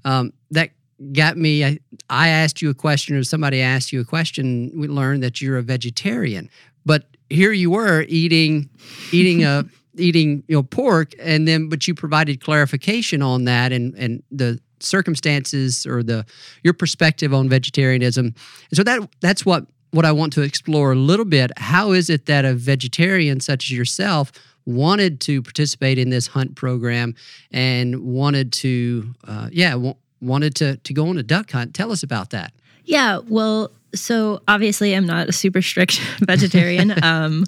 um, 0.05 0.33
that 0.51 0.71
got 1.13 1.37
me. 1.37 1.63
I, 1.63 1.79
I 2.09 2.29
asked 2.29 2.61
you 2.61 2.69
a 2.69 2.73
question, 2.73 3.15
or 3.15 3.23
somebody 3.23 3.61
asked 3.61 3.91
you 3.91 4.01
a 4.01 4.05
question. 4.05 4.71
We 4.75 4.87
learned 4.87 5.23
that 5.23 5.41
you're 5.41 5.57
a 5.57 5.63
vegetarian, 5.63 6.49
but 6.85 7.05
here 7.29 7.51
you 7.51 7.71
were 7.71 8.05
eating 8.07 8.69
eating 9.11 9.43
a 9.43 9.65
eating 9.97 10.43
you 10.47 10.55
know 10.55 10.63
pork, 10.63 11.13
and 11.19 11.47
then 11.47 11.69
but 11.69 11.87
you 11.87 11.95
provided 11.95 12.43
clarification 12.43 13.21
on 13.21 13.45
that 13.45 13.71
and 13.71 13.93
and 13.95 14.23
the 14.31 14.59
circumstances 14.79 15.85
or 15.85 16.03
the 16.03 16.25
your 16.63 16.73
perspective 16.73 17.33
on 17.33 17.49
vegetarianism. 17.49 18.25
And 18.25 18.77
so 18.77 18.83
that 18.83 19.09
that's 19.21 19.45
what 19.45 19.65
what 19.91 20.05
I 20.05 20.11
want 20.11 20.33
to 20.33 20.41
explore 20.41 20.91
a 20.91 20.95
little 20.95 21.25
bit. 21.25 21.51
How 21.57 21.91
is 21.91 22.09
it 22.09 22.25
that 22.25 22.45
a 22.45 22.53
vegetarian 22.53 23.39
such 23.39 23.65
as 23.65 23.71
yourself 23.71 24.31
wanted 24.65 25.21
to 25.21 25.41
participate 25.41 25.97
in 25.97 26.09
this 26.09 26.27
hunt 26.27 26.55
program 26.55 27.15
and 27.51 28.01
wanted 28.01 28.51
to, 28.51 29.13
uh, 29.25 29.49
yeah, 29.51 29.71
w- 29.71 29.95
wanted 30.21 30.55
to 30.55 30.77
to 30.77 30.93
go 30.93 31.09
on 31.09 31.17
a 31.17 31.23
duck 31.23 31.51
hunt? 31.51 31.73
Tell 31.73 31.91
us 31.91 32.03
about 32.03 32.31
that. 32.31 32.53
Yeah, 32.85 33.19
well, 33.27 33.71
so 33.93 34.41
obviously 34.47 34.93
I'm 34.93 35.05
not 35.05 35.29
a 35.29 35.33
super 35.33 35.61
strict 35.61 35.99
vegetarian. 36.19 36.93
um, 37.03 37.45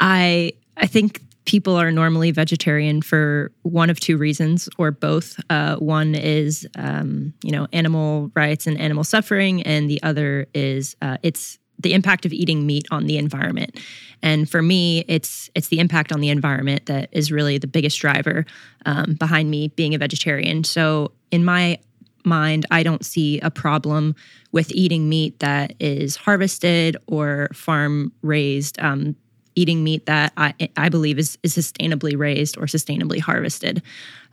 I 0.00 0.52
I 0.76 0.86
think 0.86 1.22
people 1.44 1.76
are 1.76 1.90
normally 1.90 2.30
vegetarian 2.30 3.02
for 3.02 3.50
one 3.62 3.90
of 3.90 3.98
two 3.98 4.16
reasons 4.16 4.68
or 4.78 4.90
both. 4.90 5.40
Uh, 5.50 5.76
one 5.76 6.14
is, 6.14 6.66
um, 6.76 7.32
you 7.42 7.50
know, 7.50 7.66
animal 7.72 8.30
rights 8.34 8.66
and 8.66 8.78
animal 8.78 9.02
suffering, 9.04 9.62
and 9.62 9.90
the 9.90 10.02
other 10.02 10.46
is 10.54 10.96
uh, 11.02 11.16
it's 11.22 11.58
the 11.78 11.94
impact 11.94 12.26
of 12.26 12.32
eating 12.32 12.66
meat 12.66 12.86
on 12.90 13.06
the 13.06 13.16
environment. 13.16 13.80
And 14.22 14.48
for 14.48 14.60
me, 14.60 15.04
it's 15.08 15.50
it's 15.54 15.68
the 15.68 15.80
impact 15.80 16.12
on 16.12 16.20
the 16.20 16.28
environment 16.28 16.86
that 16.86 17.08
is 17.12 17.32
really 17.32 17.58
the 17.58 17.66
biggest 17.66 17.98
driver 17.98 18.44
um, 18.86 19.14
behind 19.14 19.50
me 19.50 19.68
being 19.68 19.94
a 19.94 19.98
vegetarian. 19.98 20.62
So 20.62 21.12
in 21.30 21.44
my 21.44 21.78
mind, 22.24 22.66
I 22.70 22.82
don't 22.82 23.04
see 23.04 23.40
a 23.40 23.50
problem 23.50 24.14
with 24.52 24.70
eating 24.72 25.08
meat 25.08 25.38
that 25.40 25.74
is 25.80 26.16
harvested 26.16 26.96
or 27.06 27.48
farm 27.52 28.12
raised. 28.22 28.80
Um, 28.80 29.16
eating 29.56 29.82
meat 29.82 30.06
that 30.06 30.32
I, 30.36 30.54
I 30.76 30.88
believe 30.88 31.18
is, 31.18 31.36
is 31.42 31.54
sustainably 31.56 32.16
raised 32.16 32.56
or 32.56 32.62
sustainably 32.62 33.20
harvested. 33.20 33.82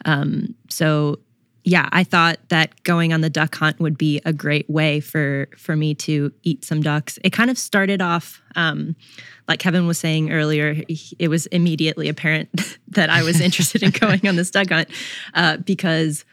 Um, 0.05 0.55
so 0.69 1.19
yeah, 1.67 1.89
I 1.91 2.05
thought 2.05 2.37
that 2.47 2.81
going 2.83 3.11
on 3.11 3.19
the 3.19 3.29
duck 3.29 3.53
hunt 3.55 3.81
would 3.81 3.97
be 3.97 4.21
a 4.23 4.31
great 4.31 4.69
way 4.69 5.01
for 5.01 5.49
for 5.57 5.75
me 5.75 5.95
to 5.95 6.31
eat 6.43 6.63
some 6.63 6.81
ducks. 6.81 7.19
It 7.25 7.31
kind 7.31 7.49
of 7.49 7.57
started 7.57 8.01
off, 8.01 8.41
um, 8.55 8.95
like 9.49 9.59
Kevin 9.59 9.85
was 9.85 9.97
saying 9.97 10.31
earlier. 10.31 10.81
It 11.19 11.27
was 11.27 11.45
immediately 11.47 12.07
apparent 12.07 12.77
that 12.87 13.09
I 13.09 13.21
was 13.21 13.41
interested 13.41 13.83
in 13.83 13.91
going 13.99 14.25
on 14.25 14.37
this 14.37 14.49
duck 14.49 14.69
hunt 14.69 14.87
uh, 15.33 15.57
because 15.57 16.23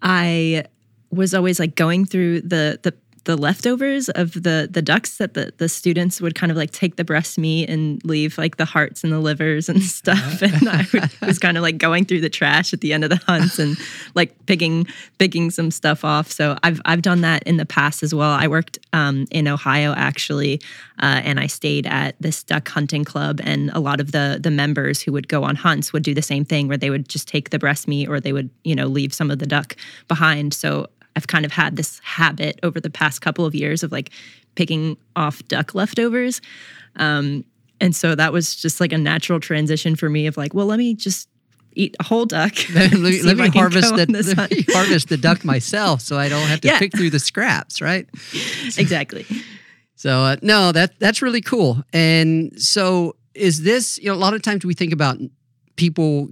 I 0.00 0.66
was 1.14 1.34
always 1.34 1.58
like 1.58 1.74
going 1.74 2.04
through 2.04 2.42
the 2.42 2.78
the 2.82 2.94
the 3.24 3.36
leftovers 3.36 4.08
of 4.10 4.34
the 4.34 4.68
the 4.70 4.82
ducks 4.82 5.16
that 5.16 5.34
the 5.34 5.52
the 5.56 5.68
students 5.68 6.20
would 6.20 6.34
kind 6.34 6.52
of 6.52 6.58
like 6.58 6.70
take 6.70 6.96
the 6.96 7.04
breast 7.04 7.38
meat 7.38 7.68
and 7.68 8.04
leave 8.04 8.36
like 8.36 8.56
the 8.56 8.64
hearts 8.64 9.02
and 9.02 9.12
the 9.12 9.18
livers 9.18 9.68
and 9.68 9.82
stuff. 10.00 10.42
And 10.42 10.68
I 10.68 10.86
would, 10.92 11.10
was 11.22 11.38
kind 11.38 11.56
of 11.56 11.62
like 11.62 11.78
going 11.78 12.04
through 12.04 12.20
the 12.20 12.28
trash 12.28 12.72
at 12.72 12.80
the 12.80 12.92
end 12.92 13.04
of 13.04 13.10
the 13.10 13.16
hunts 13.16 13.58
and 13.58 13.76
like 14.14 14.34
picking 14.46 14.86
picking 15.18 15.50
some 15.50 15.70
stuff 15.70 16.04
off. 16.04 16.30
So 16.30 16.56
I've 16.62 16.80
I've 16.84 17.02
done 17.02 17.22
that 17.22 17.42
in 17.44 17.56
the 17.56 17.66
past 17.66 18.02
as 18.02 18.14
well. 18.14 18.30
I 18.30 18.46
worked 18.46 18.78
um, 18.92 19.26
in 19.30 19.48
Ohio 19.48 19.94
actually 19.94 20.60
uh, 21.00 21.20
and 21.24 21.40
I 21.40 21.46
stayed 21.46 21.86
at 21.86 22.16
this 22.20 22.42
duck 22.42 22.68
hunting 22.68 23.04
club. 23.04 23.40
And 23.42 23.70
a 23.70 23.80
lot 23.80 24.00
of 24.00 24.12
the 24.12 24.38
the 24.40 24.50
members 24.50 25.00
who 25.00 25.12
would 25.12 25.28
go 25.28 25.44
on 25.44 25.56
hunts 25.56 25.92
would 25.92 26.02
do 26.02 26.14
the 26.14 26.22
same 26.22 26.44
thing 26.44 26.68
where 26.68 26.76
they 26.76 26.90
would 26.90 27.08
just 27.08 27.26
take 27.26 27.50
the 27.50 27.58
breast 27.58 27.88
meat 27.88 28.08
or 28.08 28.20
they 28.20 28.32
would 28.32 28.50
you 28.64 28.74
know 28.74 28.86
leave 28.86 29.14
some 29.14 29.30
of 29.30 29.38
the 29.38 29.46
duck 29.46 29.76
behind. 30.08 30.52
So 30.52 30.88
I've 31.16 31.26
kind 31.26 31.44
of 31.44 31.52
had 31.52 31.76
this 31.76 32.00
habit 32.02 32.58
over 32.62 32.80
the 32.80 32.90
past 32.90 33.20
couple 33.20 33.46
of 33.46 33.54
years 33.54 33.82
of 33.82 33.92
like 33.92 34.10
picking 34.54 34.96
off 35.16 35.46
duck 35.48 35.74
leftovers. 35.74 36.40
Um, 36.96 37.44
and 37.80 37.94
so 37.94 38.14
that 38.14 38.32
was 38.32 38.54
just 38.54 38.80
like 38.80 38.92
a 38.92 38.98
natural 38.98 39.40
transition 39.40 39.96
for 39.96 40.08
me 40.08 40.26
of 40.26 40.36
like, 40.36 40.54
well, 40.54 40.66
let 40.66 40.78
me 40.78 40.94
just 40.94 41.28
eat 41.74 41.96
a 42.00 42.04
whole 42.04 42.24
duck. 42.24 42.52
let 42.74 42.92
me, 42.92 43.22
let 43.24 43.36
me 43.36 43.48
harvest 43.48 43.94
the 43.94 44.34
let 44.36 44.50
me 44.50 44.64
harvest 44.72 45.08
the 45.08 45.16
duck 45.16 45.44
myself, 45.44 46.00
so 46.00 46.16
I 46.16 46.28
don't 46.28 46.46
have 46.46 46.60
to 46.62 46.68
yeah. 46.68 46.78
pick 46.78 46.96
through 46.96 47.10
the 47.10 47.18
scraps, 47.18 47.80
right? 47.80 48.08
exactly. 48.76 49.26
So 49.96 50.20
uh, 50.20 50.36
no, 50.42 50.72
that 50.72 50.98
that's 50.98 51.22
really 51.22 51.40
cool. 51.40 51.82
And 51.92 52.52
so 52.60 53.16
is 53.34 53.62
this? 53.62 53.98
You 53.98 54.08
know, 54.08 54.14
a 54.14 54.16
lot 54.16 54.34
of 54.34 54.42
times 54.42 54.64
we 54.64 54.74
think 54.74 54.92
about 54.92 55.18
people 55.76 56.28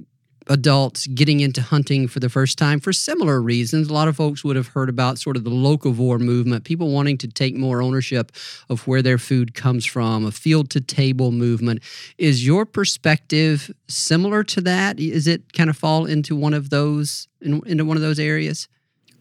adults 0.48 1.06
getting 1.08 1.40
into 1.40 1.62
hunting 1.62 2.08
for 2.08 2.20
the 2.20 2.28
first 2.28 2.58
time 2.58 2.80
for 2.80 2.92
similar 2.92 3.40
reasons. 3.40 3.88
A 3.88 3.92
lot 3.92 4.08
of 4.08 4.16
folks 4.16 4.44
would 4.44 4.56
have 4.56 4.68
heard 4.68 4.88
about 4.88 5.18
sort 5.18 5.36
of 5.36 5.44
the 5.44 5.50
locavore 5.50 6.20
movement, 6.20 6.64
people 6.64 6.90
wanting 6.90 7.18
to 7.18 7.28
take 7.28 7.56
more 7.56 7.82
ownership 7.82 8.32
of 8.68 8.86
where 8.86 9.02
their 9.02 9.18
food 9.18 9.54
comes 9.54 9.84
from, 9.84 10.24
a 10.24 10.32
field 10.32 10.70
to 10.70 10.80
table 10.80 11.32
movement. 11.32 11.82
Is 12.18 12.46
your 12.46 12.66
perspective 12.66 13.70
similar 13.88 14.44
to 14.44 14.60
that? 14.62 14.98
Is 14.98 15.26
it 15.26 15.52
kind 15.52 15.70
of 15.70 15.76
fall 15.76 16.06
into 16.06 16.36
one 16.36 16.54
of 16.54 16.70
those 16.70 17.28
into 17.40 17.84
one 17.84 17.96
of 17.96 18.02
those 18.02 18.20
areas? 18.20 18.68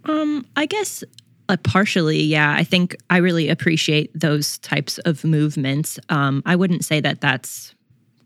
Um, 0.05 0.45
I 0.55 0.65
guess 0.65 1.03
uh, 1.49 1.57
partially, 1.57 2.21
yeah. 2.21 2.55
I 2.57 2.63
think 2.63 2.95
I 3.09 3.17
really 3.17 3.49
appreciate 3.49 4.09
those 4.17 4.57
types 4.59 4.99
of 4.99 5.25
movements. 5.25 5.99
Um, 6.09 6.41
I 6.45 6.55
wouldn't 6.55 6.85
say 6.85 7.01
that 7.01 7.19
that's 7.19 7.75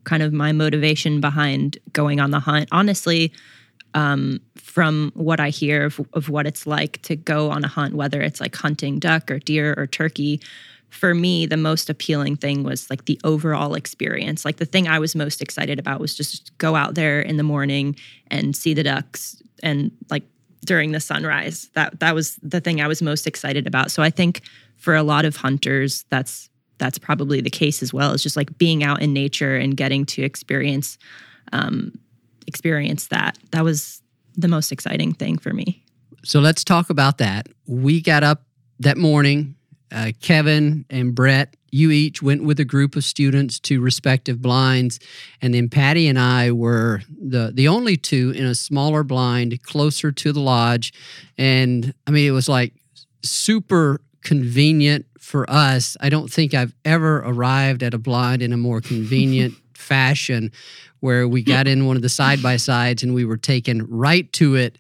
kind 0.06 0.24
of 0.24 0.32
my 0.34 0.52
motivation 0.52 1.20
behind 1.20 1.78
going 1.94 2.20
on 2.20 2.32
the 2.32 2.39
hunt. 2.39 2.70
Honestly, 2.72 3.32
um, 3.94 4.39
from 4.56 5.12
what 5.15 5.39
I 5.39 5.50
hear 5.50 5.86
of, 5.86 6.00
of 6.13 6.30
what 6.30 6.46
it's 6.46 6.68
like 6.68 7.02
to 7.04 7.15
go 7.15 7.50
on 7.50 7.63
a 7.63 7.68
hunt, 7.68 7.96
whether 7.96 8.22
it's 8.22 8.41
like 8.41 8.56
hunting 8.56 9.00
duck 9.00 9.32
or 9.32 9.39
deer 9.39 9.74
or 9.78 9.88
turkey, 9.88 10.41
for 10.89 11.13
me, 11.13 11.46
the 11.46 11.58
most 11.58 11.89
appealing 11.89 12.38
thing 12.38 12.63
was 12.63 12.89
like 12.89 13.06
the 13.06 13.20
overall 13.24 13.74
experience. 13.76 14.46
Like 14.46 14.58
the 14.58 14.65
thing 14.65 14.88
I 14.88 15.00
was 15.00 15.15
most 15.15 15.41
excited 15.41 15.78
about 15.80 16.00
was 16.00 16.15
just 16.15 16.58
go 16.58 16.76
out 16.76 16.96
there 16.96 17.22
in 17.22 17.38
the 17.38 17.44
morning 17.44 17.96
and 18.28 18.56
see 18.56 18.74
the 18.74 18.84
ducks 18.84 19.41
and 19.62 19.91
like 20.10 20.24
during 20.65 20.91
the 20.91 21.00
sunrise. 21.00 21.70
That 21.74 22.00
that 22.00 22.15
was 22.15 22.38
the 22.41 22.62
thing 22.62 22.82
I 22.82 22.88
was 22.88 23.02
most 23.02 23.28
excited 23.28 23.68
about. 23.68 23.91
So 23.91 24.04
I 24.04 24.10
think 24.10 24.41
for 24.78 24.96
a 24.96 25.04
lot 25.04 25.26
of 25.26 25.36
hunters, 25.36 26.06
that's 26.10 26.50
that's 26.77 26.97
probably 26.97 27.41
the 27.41 27.49
case 27.49 27.81
as 27.81 27.93
well. 27.93 28.13
It's 28.13 28.23
just 28.23 28.35
like 28.35 28.57
being 28.57 28.83
out 28.83 29.01
in 29.01 29.13
nature 29.13 29.55
and 29.55 29.75
getting 29.75 30.05
to 30.07 30.23
experience 30.23 30.97
um, 31.53 31.97
experience 32.47 33.07
that. 33.07 33.38
That 33.51 33.63
was 33.63 34.01
the 34.35 34.47
most 34.47 34.71
exciting 34.71 35.13
thing 35.13 35.38
for 35.38 35.53
me. 35.53 35.83
So 36.23 36.39
let's 36.39 36.63
talk 36.63 36.89
about 36.89 37.19
that. 37.19 37.47
We 37.67 38.01
got 38.01 38.23
up 38.23 38.43
that 38.79 38.97
morning. 38.97 39.55
Uh, 39.91 40.11
Kevin 40.21 40.85
and 40.89 41.13
Brett, 41.13 41.55
you 41.71 41.91
each 41.91 42.21
went 42.21 42.43
with 42.43 42.59
a 42.59 42.65
group 42.65 42.95
of 42.95 43.03
students 43.03 43.59
to 43.61 43.79
respective 43.79 44.41
blinds, 44.41 44.99
and 45.41 45.53
then 45.53 45.69
Patty 45.69 46.07
and 46.07 46.17
I 46.17 46.51
were 46.51 47.01
the 47.07 47.51
the 47.53 47.67
only 47.67 47.95
two 47.95 48.31
in 48.35 48.45
a 48.45 48.55
smaller 48.55 49.03
blind 49.03 49.61
closer 49.63 50.11
to 50.11 50.33
the 50.33 50.39
lodge. 50.39 50.91
And 51.38 51.93
I 52.07 52.11
mean, 52.11 52.27
it 52.27 52.31
was 52.31 52.49
like 52.49 52.73
super 53.23 54.01
convenient 54.23 55.05
for 55.25 55.49
us. 55.49 55.97
I 55.99 56.09
don't 56.09 56.31
think 56.31 56.53
I've 56.53 56.73
ever 56.85 57.17
arrived 57.17 57.81
at 57.81 57.95
a 57.95 57.97
blind 57.97 58.43
in 58.43 58.53
a 58.53 58.57
more 58.57 58.79
convenient 58.79 59.55
fashion 59.73 60.51
where 60.99 61.27
we 61.27 61.41
got 61.41 61.67
in 61.67 61.88
one 61.88 61.95
of 61.95 62.03
the 62.03 62.09
side 62.09 62.43
by 62.43 62.57
sides 62.57 63.01
and 63.01 63.13
we 63.13 63.25
were 63.25 63.35
taken 63.35 63.85
right 63.89 64.31
to 64.33 64.55
it 64.55 64.77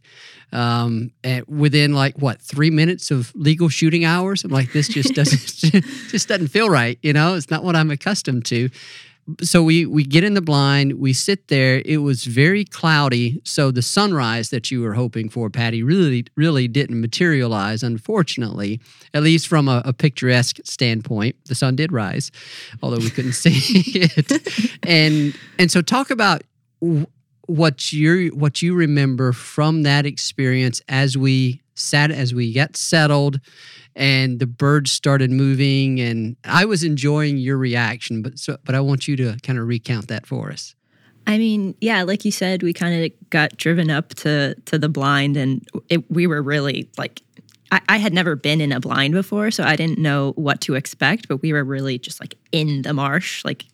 um, 0.51 1.11
at, 1.23 1.49
within 1.49 1.93
like 1.93 2.15
what 2.17 2.39
three 2.41 2.69
minutes 2.69 3.09
of 3.09 3.33
legal 3.35 3.69
shooting 3.69 4.05
hours. 4.05 4.43
I'm 4.43 4.51
like, 4.51 4.71
this 4.71 4.87
just 4.87 5.15
doesn't 5.15 5.83
just 6.09 6.27
doesn't 6.27 6.49
feel 6.49 6.69
right. 6.69 6.99
You 7.01 7.13
know, 7.13 7.33
it's 7.33 7.49
not 7.49 7.63
what 7.63 7.75
I'm 7.75 7.89
accustomed 7.89 8.45
to. 8.45 8.69
So 9.41 9.63
we 9.63 9.85
we 9.85 10.03
get 10.03 10.23
in 10.23 10.35
the 10.35 10.41
blind 10.41 10.93
we 10.93 11.11
sit 11.13 11.47
there. 11.47 11.81
It 11.85 11.97
was 11.97 12.25
very 12.25 12.63
cloudy 12.63 13.41
so 13.43 13.71
the 13.71 13.81
sunrise 13.81 14.49
that 14.49 14.69
you 14.69 14.81
were 14.81 14.93
hoping 14.93 15.29
for 15.29 15.49
patty 15.49 15.81
really 15.81 16.25
really 16.35 16.67
didn't 16.67 17.01
materialize 17.01 17.81
unfortunately 17.81 18.79
at 19.13 19.23
least 19.23 19.47
from 19.47 19.67
a, 19.67 19.81
a 19.85 19.93
picturesque 19.93 20.59
standpoint. 20.63 21.35
The 21.45 21.55
sun 21.55 21.75
did 21.75 21.91
rise 21.91 22.31
although 22.83 22.97
we 22.99 23.09
couldn't 23.09 23.33
see 23.45 23.81
it. 23.99 24.77
And 24.83 25.35
and 25.57 25.71
so 25.71 25.81
talk 25.81 26.11
about 26.11 26.43
what 27.47 27.91
you 27.91 28.29
what 28.29 28.61
you 28.61 28.75
remember 28.75 29.31
from 29.31 29.83
that 29.83 30.05
experience 30.05 30.81
as 30.87 31.17
we 31.17 31.61
sat 31.75 32.11
as 32.11 32.33
we 32.33 32.53
got 32.53 32.75
settled 32.75 33.39
and 33.95 34.39
the 34.39 34.47
birds 34.47 34.91
started 34.91 35.31
moving 35.31 35.99
and 35.99 36.35
I 36.43 36.65
was 36.65 36.83
enjoying 36.83 37.37
your 37.37 37.57
reaction 37.57 38.21
but 38.21 38.39
so 38.39 38.57
but 38.63 38.75
I 38.75 38.79
want 38.79 39.07
you 39.07 39.15
to 39.17 39.37
kind 39.43 39.59
of 39.59 39.67
recount 39.67 40.07
that 40.07 40.25
for 40.25 40.51
us. 40.51 40.75
I 41.27 41.39
mean, 41.39 41.73
yeah, 41.81 42.03
like 42.03 42.23
you 42.23 42.31
said, 42.31 42.61
we 42.61 42.71
kind 42.71 43.03
of 43.03 43.29
got 43.29 43.57
driven 43.57 43.89
up 43.89 44.09
to 44.15 44.55
to 44.65 44.77
the 44.77 44.89
blind 44.89 45.37
and 45.37 45.67
it, 45.89 46.09
we 46.11 46.27
were 46.27 46.41
really 46.41 46.89
like 46.97 47.21
I, 47.71 47.81
I 47.89 47.97
had 47.97 48.13
never 48.13 48.35
been 48.35 48.61
in 48.61 48.71
a 48.71 48.79
blind 48.79 49.13
before, 49.13 49.49
so 49.51 49.63
I 49.63 49.75
didn't 49.75 49.97
know 49.97 50.33
what 50.35 50.61
to 50.61 50.75
expect, 50.75 51.27
but 51.27 51.41
we 51.41 51.51
were 51.51 51.63
really 51.63 51.97
just 51.97 52.19
like 52.19 52.35
in 52.51 52.83
the 52.83 52.93
marsh, 52.93 53.43
like 53.43 53.65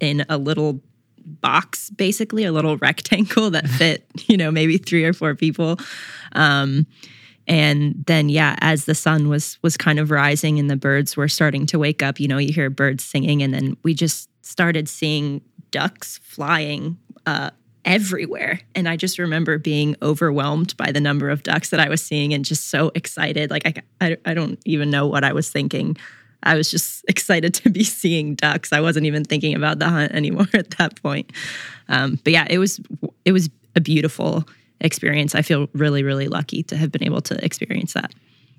in 0.00 0.24
a 0.28 0.38
little 0.38 0.80
box 1.26 1.88
basically 1.90 2.44
a 2.44 2.52
little 2.52 2.76
rectangle 2.78 3.50
that 3.50 3.66
fit 3.78 4.06
you 4.26 4.36
know 4.36 4.50
maybe 4.50 4.76
three 4.76 5.04
or 5.04 5.14
four 5.14 5.34
people 5.34 5.78
um, 6.32 6.86
and 7.46 8.04
then 8.06 8.28
yeah 8.28 8.56
as 8.60 8.86
the 8.86 8.94
sun 8.94 9.28
was 9.28 9.58
was 9.62 9.76
kind 9.76 9.98
of 9.98 10.10
rising 10.10 10.58
and 10.58 10.70
the 10.70 10.76
birds 10.76 11.16
were 11.16 11.28
starting 11.28 11.66
to 11.66 11.78
wake 11.78 12.02
up 12.02 12.18
you 12.18 12.26
know 12.26 12.38
you 12.38 12.52
hear 12.52 12.70
birds 12.70 13.04
singing 13.04 13.42
and 13.42 13.52
then 13.52 13.76
we 13.82 13.94
just 13.94 14.28
started 14.42 14.88
seeing 14.88 15.40
ducks 15.70 16.20
flying 16.22 16.96
uh, 17.26 17.50
everywhere. 17.84 18.60
And 18.74 18.88
i 18.88 18.96
just 18.96 19.18
remember 19.18 19.58
being 19.58 19.96
overwhelmed 20.02 20.76
by 20.76 20.92
the 20.92 21.00
number 21.00 21.28
of 21.30 21.42
ducks 21.42 21.70
that 21.70 21.80
i 21.80 21.88
was 21.88 22.02
seeing 22.02 22.32
and 22.32 22.44
just 22.44 22.68
so 22.68 22.90
excited. 22.94 23.50
Like 23.50 23.66
i, 23.66 23.74
I, 24.00 24.16
I 24.24 24.34
don't 24.34 24.58
even 24.64 24.90
know 24.90 25.06
what 25.06 25.24
i 25.24 25.32
was 25.32 25.50
thinking. 25.50 25.96
I 26.42 26.54
was 26.54 26.70
just 26.70 27.04
excited 27.08 27.54
to 27.54 27.70
be 27.70 27.84
seeing 27.84 28.34
ducks. 28.34 28.72
I 28.72 28.80
wasn't 28.80 29.06
even 29.06 29.24
thinking 29.24 29.54
about 29.54 29.78
the 29.78 29.88
hunt 29.88 30.12
anymore 30.12 30.46
at 30.54 30.70
that 30.78 31.02
point. 31.02 31.32
Um, 31.88 32.18
but 32.22 32.32
yeah 32.32 32.46
it 32.48 32.58
was 32.58 32.80
it 33.24 33.32
was 33.32 33.50
a 33.74 33.80
beautiful 33.80 34.44
experience. 34.84 35.34
I 35.34 35.42
feel 35.42 35.68
really, 35.72 36.04
really 36.04 36.28
lucky 36.28 36.62
to 36.64 36.76
have 36.76 36.92
been 36.92 37.02
able 37.02 37.22
to 37.22 37.44
experience 37.44 37.94
that. 37.94 38.14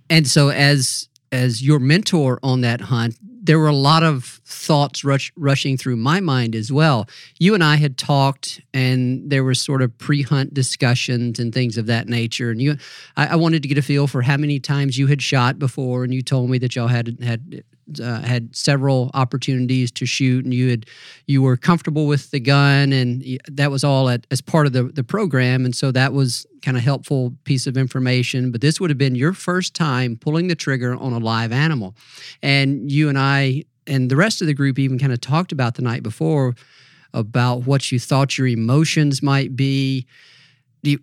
And 0.09 0.27
so, 0.27 0.49
as 0.49 1.07
as 1.31 1.61
your 1.61 1.79
mentor 1.79 2.39
on 2.43 2.61
that 2.61 2.81
hunt, 2.81 3.17
there 3.21 3.59
were 3.59 3.67
a 3.67 3.75
lot 3.75 4.01
of 4.03 4.41
thoughts 4.45 5.03
rush, 5.03 5.31
rushing 5.35 5.77
through 5.77 5.95
my 5.97 6.19
mind 6.19 6.55
as 6.55 6.71
well. 6.71 7.07
You 7.39 7.53
and 7.53 7.63
I 7.63 7.75
had 7.75 7.97
talked, 7.97 8.59
and 8.73 9.29
there 9.29 9.43
were 9.43 9.53
sort 9.53 9.83
of 9.83 9.95
pre-hunt 9.97 10.53
discussions 10.53 11.39
and 11.39 11.53
things 11.53 11.77
of 11.77 11.85
that 11.85 12.07
nature. 12.07 12.49
And 12.49 12.61
you, 12.61 12.77
I, 13.17 13.27
I, 13.27 13.35
wanted 13.35 13.61
to 13.61 13.67
get 13.67 13.77
a 13.77 13.83
feel 13.83 14.07
for 14.07 14.23
how 14.23 14.37
many 14.37 14.59
times 14.59 14.97
you 14.97 15.07
had 15.07 15.21
shot 15.21 15.59
before, 15.59 16.03
and 16.03 16.13
you 16.13 16.23
told 16.23 16.49
me 16.49 16.57
that 16.59 16.75
y'all 16.75 16.87
had 16.87 17.17
had 17.21 17.63
uh, 18.01 18.21
had 18.21 18.55
several 18.55 19.11
opportunities 19.13 19.91
to 19.91 20.05
shoot, 20.05 20.43
and 20.43 20.53
you 20.53 20.69
had 20.69 20.85
you 21.27 21.41
were 21.41 21.57
comfortable 21.57 22.07
with 22.07 22.31
the 22.31 22.39
gun, 22.39 22.93
and 22.93 23.39
that 23.51 23.71
was 23.71 23.83
all 23.83 24.09
at, 24.09 24.25
as 24.31 24.41
part 24.41 24.67
of 24.67 24.73
the 24.73 24.83
the 24.83 25.03
program, 25.03 25.65
and 25.65 25.75
so 25.75 25.91
that 25.91 26.13
was 26.13 26.45
kind 26.61 26.77
of 26.77 26.83
helpful 26.83 27.33
piece 27.43 27.67
of 27.67 27.77
information. 27.77 28.51
But 28.51 28.61
this 28.61 28.79
would 28.79 28.89
have 28.89 28.97
been 28.97 29.15
your 29.15 29.33
first 29.33 29.73
time 29.73 30.17
pulling 30.17 30.47
the 30.47 30.55
trigger 30.55 30.95
on 30.95 31.13
a 31.13 31.19
live 31.19 31.51
animal, 31.51 31.95
and 32.41 32.91
you 32.91 33.09
and 33.09 33.17
I 33.17 33.63
and 33.87 34.09
the 34.09 34.15
rest 34.15 34.41
of 34.41 34.47
the 34.47 34.53
group 34.53 34.79
even 34.79 34.97
kind 34.99 35.13
of 35.13 35.21
talked 35.21 35.51
about 35.51 35.75
the 35.75 35.81
night 35.81 36.03
before 36.03 36.55
about 37.13 37.65
what 37.65 37.91
you 37.91 37.99
thought 37.99 38.37
your 38.37 38.47
emotions 38.47 39.23
might 39.23 39.55
be 39.55 40.05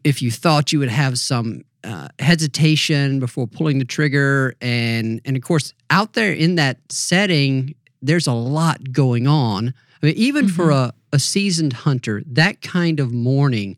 if 0.05 0.23
you 0.23 0.31
thought 0.31 0.73
you 0.73 0.79
would 0.79 0.89
have 0.89 1.19
some 1.19 1.63
uh, 1.85 2.09
hesitation 2.19 3.21
before 3.21 3.47
pulling 3.47 3.79
the 3.79 3.85
trigger. 3.85 4.55
And 4.61 5.21
and 5.25 5.37
of 5.37 5.43
course 5.43 5.73
out 5.91 6.15
there 6.15 6.33
in 6.33 6.57
that 6.57 6.79
setting 6.91 7.75
there's 8.01 8.27
a 8.27 8.33
lot 8.33 8.93
going 8.93 9.27
on. 9.27 9.75
I 10.03 10.07
mean, 10.07 10.17
even 10.17 10.47
mm-hmm. 10.47 10.57
for 10.57 10.71
a, 10.71 10.93
a 11.13 11.19
seasoned 11.19 11.73
hunter 11.73 12.23
that 12.27 12.61
kind 12.61 13.01
of 13.01 13.13
morning 13.13 13.77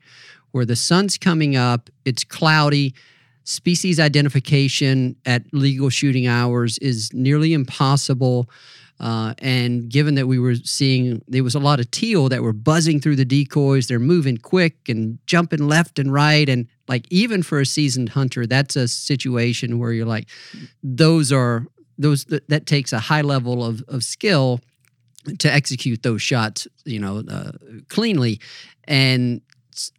where 0.52 0.64
the 0.64 0.76
sun's 0.76 1.18
coming 1.18 1.56
up 1.56 1.90
it's 2.04 2.24
cloudy 2.24 2.94
species 3.44 4.00
identification 4.00 5.16
at 5.26 5.42
legal 5.52 5.90
shooting 5.90 6.26
hours 6.26 6.78
is 6.78 7.12
nearly 7.12 7.52
impossible 7.52 8.48
uh, 9.00 9.34
and 9.38 9.88
given 9.88 10.14
that 10.14 10.26
we 10.26 10.38
were 10.38 10.54
seeing 10.54 11.22
there 11.26 11.42
was 11.42 11.54
a 11.54 11.60
lot 11.60 11.80
of 11.80 11.90
teal 11.90 12.28
that 12.28 12.42
were 12.42 12.52
buzzing 12.52 13.00
through 13.00 13.16
the 13.16 13.24
decoys, 13.24 13.88
they're 13.88 13.98
moving 13.98 14.36
quick 14.36 14.88
and 14.88 15.18
jumping 15.26 15.66
left 15.68 15.98
and 15.98 16.12
right. 16.12 16.48
And 16.48 16.68
like 16.88 17.06
even 17.10 17.42
for 17.42 17.60
a 17.60 17.66
seasoned 17.66 18.10
hunter, 18.10 18.46
that's 18.46 18.76
a 18.76 18.86
situation 18.86 19.78
where 19.78 19.92
you're 19.92 20.06
like, 20.06 20.28
those 20.82 21.32
are 21.32 21.66
those 21.98 22.24
that, 22.26 22.48
that 22.48 22.66
takes 22.66 22.92
a 22.92 22.98
high 22.98 23.22
level 23.22 23.64
of, 23.64 23.82
of 23.88 24.02
skill 24.02 24.60
to 25.38 25.52
execute 25.52 26.02
those 26.02 26.22
shots, 26.22 26.66
you 26.84 26.98
know, 26.98 27.22
uh, 27.28 27.52
cleanly. 27.88 28.40
And 28.84 29.40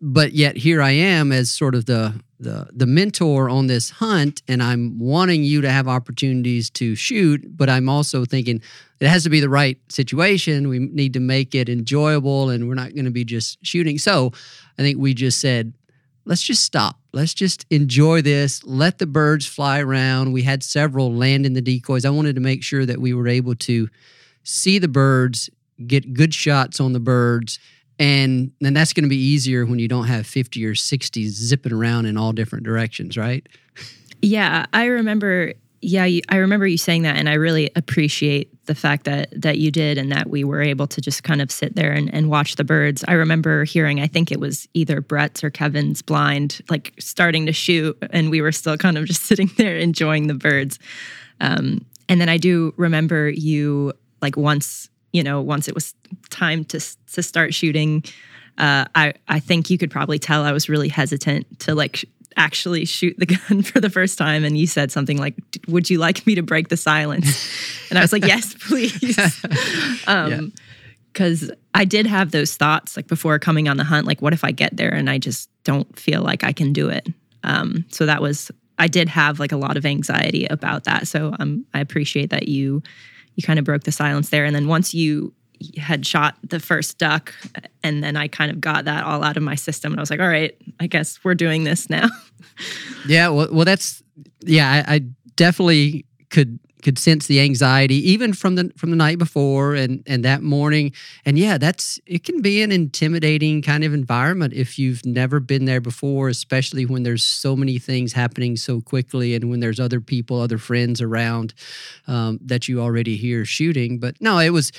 but 0.02 0.34
yet 0.34 0.58
here 0.58 0.82
I 0.82 0.92
am 0.92 1.32
as 1.32 1.52
sort 1.52 1.76
of 1.76 1.86
the 1.86 2.22
the 2.40 2.68
the 2.74 2.86
mentor 2.86 3.50
on 3.50 3.68
this 3.68 3.90
hunt 3.90 4.42
and 4.48 4.62
I'm 4.62 5.00
wanting 5.00 5.44
you 5.44 5.62
to 5.62 5.70
have 5.70 5.88
opportunities 5.88 6.70
to 6.72 6.96
shoot 6.96 7.58
but 7.58 7.70
I'm 7.70 7.90
also 7.90 8.26
thinking 8.26 8.62
it 9.00 9.08
has 9.08 9.24
to 9.24 9.30
be 9.30 9.42
the 9.42 9.50
right 9.50 9.78
situation. 9.90 10.70
We 10.70 10.80
need 10.80 11.14
to 11.14 11.20
make 11.20 11.54
it 11.54 11.68
enjoyable 11.70 12.50
and 12.50 12.68
we're 12.68 12.76
not 12.76 12.94
going 12.94 13.06
to 13.06 13.12
be 13.12 13.26
just 13.26 13.58
shooting. 13.66 13.98
So 13.98 14.32
I 14.78 14.82
think 14.82 14.98
we 14.98 15.14
just 15.14 15.40
said 15.40 15.74
let's 16.26 16.42
just 16.42 16.64
stop. 16.64 17.00
Let's 17.14 17.34
just 17.34 17.66
enjoy 17.70 18.22
this. 18.22 18.64
Let 18.64 18.98
the 18.98 19.06
birds 19.06 19.46
fly 19.46 19.80
around. 19.80 20.34
We 20.34 20.44
had 20.44 20.64
several 20.64 21.14
land 21.14 21.46
in 21.46 21.54
the 21.54 21.62
decoys. 21.62 22.04
I 22.06 22.10
wanted 22.10 22.36
to 22.36 22.42
make 22.42 22.64
sure 22.64 22.86
that 22.86 23.00
we 23.00 23.14
were 23.14 23.28
able 23.28 23.56
to 23.56 23.90
see 24.44 24.80
the 24.80 24.88
birds 24.88 25.50
get 25.86 26.14
good 26.14 26.34
shots 26.34 26.80
on 26.80 26.94
the 26.94 27.00
birds 27.00 27.60
and 28.00 28.52
then 28.60 28.74
that's 28.74 28.94
going 28.94 29.04
to 29.04 29.10
be 29.10 29.18
easier 29.18 29.66
when 29.66 29.80
you 29.80 29.88
don't 29.88 30.06
have 30.06 30.28
50 30.28 30.66
or 30.66 30.76
60 30.76 31.28
zipping 31.30 31.74
around 31.74 32.06
in 32.06 32.18
all 32.18 32.34
different 32.34 32.66
directions 32.66 33.18
right? 33.18 33.48
Yeah 34.22 34.66
i 34.74 34.86
remember 34.86 35.54
yeah 35.82 36.08
i 36.30 36.36
remember 36.38 36.66
you 36.66 36.78
saying 36.78 37.04
that 37.04 37.16
and 37.16 37.30
i 37.30 37.34
really 37.34 37.70
appreciate 37.76 38.50
the 38.66 38.76
fact 38.76 39.06
that 39.06 39.30
that 39.40 39.58
you 39.60 39.72
did 39.72 39.98
and 39.98 40.12
that 40.12 40.30
we 40.30 40.44
were 40.44 40.62
able 40.62 40.88
to 40.88 41.02
just 41.02 41.24
kind 41.24 41.42
of 41.42 41.52
sit 41.52 41.76
there 41.76 41.92
and, 41.92 42.12
and 42.14 42.30
watch 42.30 42.56
the 42.56 42.64
birds. 42.64 43.04
I 43.08 43.14
remember 43.14 43.64
hearing 43.64 44.00
i 44.00 44.08
think 44.08 44.32
it 44.32 44.40
was 44.40 44.68
either 44.74 45.02
brett's 45.02 45.44
or 45.44 45.50
kevin's 45.50 46.02
blind 46.02 46.62
like 46.70 46.94
starting 47.00 47.46
to 47.46 47.54
shoot 47.54 47.98
and 48.12 48.32
we 48.32 48.42
were 48.42 48.52
still 48.52 48.78
kind 48.78 48.98
of 48.98 49.06
just 49.06 49.24
sitting 49.30 49.50
there 49.58 49.78
enjoying 49.78 50.28
the 50.28 50.34
birds. 50.34 50.80
Um, 51.40 51.86
and 52.08 52.22
then 52.22 52.30
i 52.30 52.38
do 52.38 52.74
remember 52.78 53.30
you 53.30 53.94
like 54.22 54.38
once 54.38 54.90
you 55.16 55.24
know, 55.24 55.42
once 55.42 55.70
it 55.70 55.74
was 55.74 55.94
time 56.30 56.66
to 56.66 56.80
to 57.14 57.24
start 57.24 57.54
shooting, 57.54 58.04
uh, 58.58 58.84
I 58.94 59.14
I 59.30 59.40
think 59.40 59.70
you 59.70 59.78
could 59.78 59.90
probably 59.90 60.20
tell 60.20 60.44
I 60.44 60.52
was 60.52 60.68
really 60.68 60.90
hesitant 60.90 61.60
to 61.62 61.74
like 61.74 61.96
sh- 61.98 62.06
actually 62.36 62.84
shoot 62.84 63.16
the 63.18 63.26
gun 63.48 63.62
for 63.62 63.80
the 63.80 63.90
first 63.90 64.18
time. 64.18 64.44
And 64.44 64.58
you 64.58 64.68
said 64.68 64.92
something 64.92 65.18
like, 65.18 65.36
"Would 65.70 65.90
you 65.90 66.00
like 66.00 66.28
me 66.28 66.36
to 66.36 66.44
break 66.44 66.68
the 66.68 66.78
silence?" 66.78 67.28
And 67.92 68.00
I 68.00 68.02
was 68.02 68.12
like, 68.12 68.26
"Yes, 68.26 68.56
please." 68.56 69.18
um, 70.08 70.52
because 71.14 71.52
I 71.74 71.86
did 71.86 72.08
have 72.08 72.32
those 72.32 72.58
thoughts 72.58 72.98
like 72.98 73.08
before 73.08 73.40
coming 73.40 73.70
on 73.70 73.78
the 73.78 73.86
hunt, 73.86 74.06
like 74.06 74.22
what 74.22 74.34
if 74.34 74.44
I 74.44 74.52
get 74.52 74.76
there 74.76 74.94
and 74.94 75.10
I 75.10 75.18
just 75.18 75.50
don't 75.64 75.98
feel 75.98 76.24
like 76.24 76.44
I 76.44 76.52
can 76.52 76.74
do 76.74 76.90
it. 76.90 77.08
Um, 77.44 77.86
so 77.90 78.06
that 78.06 78.22
was 78.22 78.52
I 78.80 78.88
did 78.88 79.08
have 79.08 79.40
like 79.40 79.54
a 79.54 79.58
lot 79.58 79.78
of 79.78 79.86
anxiety 79.86 80.46
about 80.48 80.84
that. 80.86 81.08
So 81.08 81.34
um, 81.40 81.66
I 81.74 81.80
appreciate 81.80 82.32
that 82.32 82.50
you 82.50 82.82
you 83.36 83.44
kind 83.44 83.60
of 83.60 83.66
broke 83.66 83.84
the 83.84 83.92
silence 83.92 84.30
there. 84.30 84.46
And 84.46 84.56
then 84.56 84.68
once 84.68 84.94
you 84.94 85.34
had 85.78 86.06
shot 86.06 86.38
the 86.44 86.60
first 86.60 86.98
duck, 86.98 87.34
and 87.84 88.04
then 88.04 88.18
I 88.18 88.28
kind 88.28 88.52
of 88.52 88.60
got 88.60 88.86
that 88.86 89.04
all 89.04 89.24
out 89.24 89.38
of 89.38 89.44
my 89.44 89.56
system, 89.56 89.94
and 89.94 90.00
I 90.00 90.02
was 90.02 90.10
like, 90.10 90.20
all 90.20 90.28
right, 90.28 90.56
I 90.80 90.88
guess 90.88 91.20
we're 91.24 91.36
doing 91.36 91.64
this 91.64 91.90
now. 91.90 92.08
yeah, 93.08 93.30
well, 93.30 93.48
well, 93.52 93.66
that's 93.66 94.04
yeah, 94.42 94.84
I, 94.88 94.96
I 94.96 95.00
definitely 95.36 96.06
could 96.30 96.60
could 96.86 97.00
sense 97.00 97.26
the 97.26 97.42
anxiety 97.42 97.96
even 97.96 98.32
from 98.32 98.54
the 98.54 98.72
from 98.78 98.92
the 98.92 98.96
night 98.96 99.18
before 99.18 99.74
and 99.74 100.04
and 100.06 100.24
that 100.24 100.44
morning. 100.44 100.94
And 101.26 101.36
yeah 101.36 101.58
that's 101.58 102.00
it 102.06 102.24
can 102.24 102.44
be 102.44 102.62
an 102.62 102.72
intimidating 102.72 103.64
kind 103.64 103.84
of 103.84 103.92
environment 103.92 104.54
if 104.54 104.78
you've 104.78 105.04
never 105.04 105.40
been 105.40 105.66
there 105.66 105.82
before 105.82 106.30
especially 106.30 106.86
when 106.86 107.02
there's 107.02 107.24
so 107.24 107.56
many 107.56 107.80
things 107.80 108.14
happening 108.14 108.56
so 108.56 108.82
quickly 108.82 109.34
and 109.34 109.50
when 109.50 109.62
there's 109.62 109.80
other 109.80 110.00
people 110.00 110.40
other 110.40 110.60
friends 110.60 111.02
around 111.02 111.56
um, 112.06 112.38
that 112.40 112.68
you 112.68 112.80
already 112.80 113.18
hear 113.18 113.46
shooting. 113.46 113.98
But 113.98 114.22
no 114.22 114.38
it 114.38 114.52
was 114.52 114.72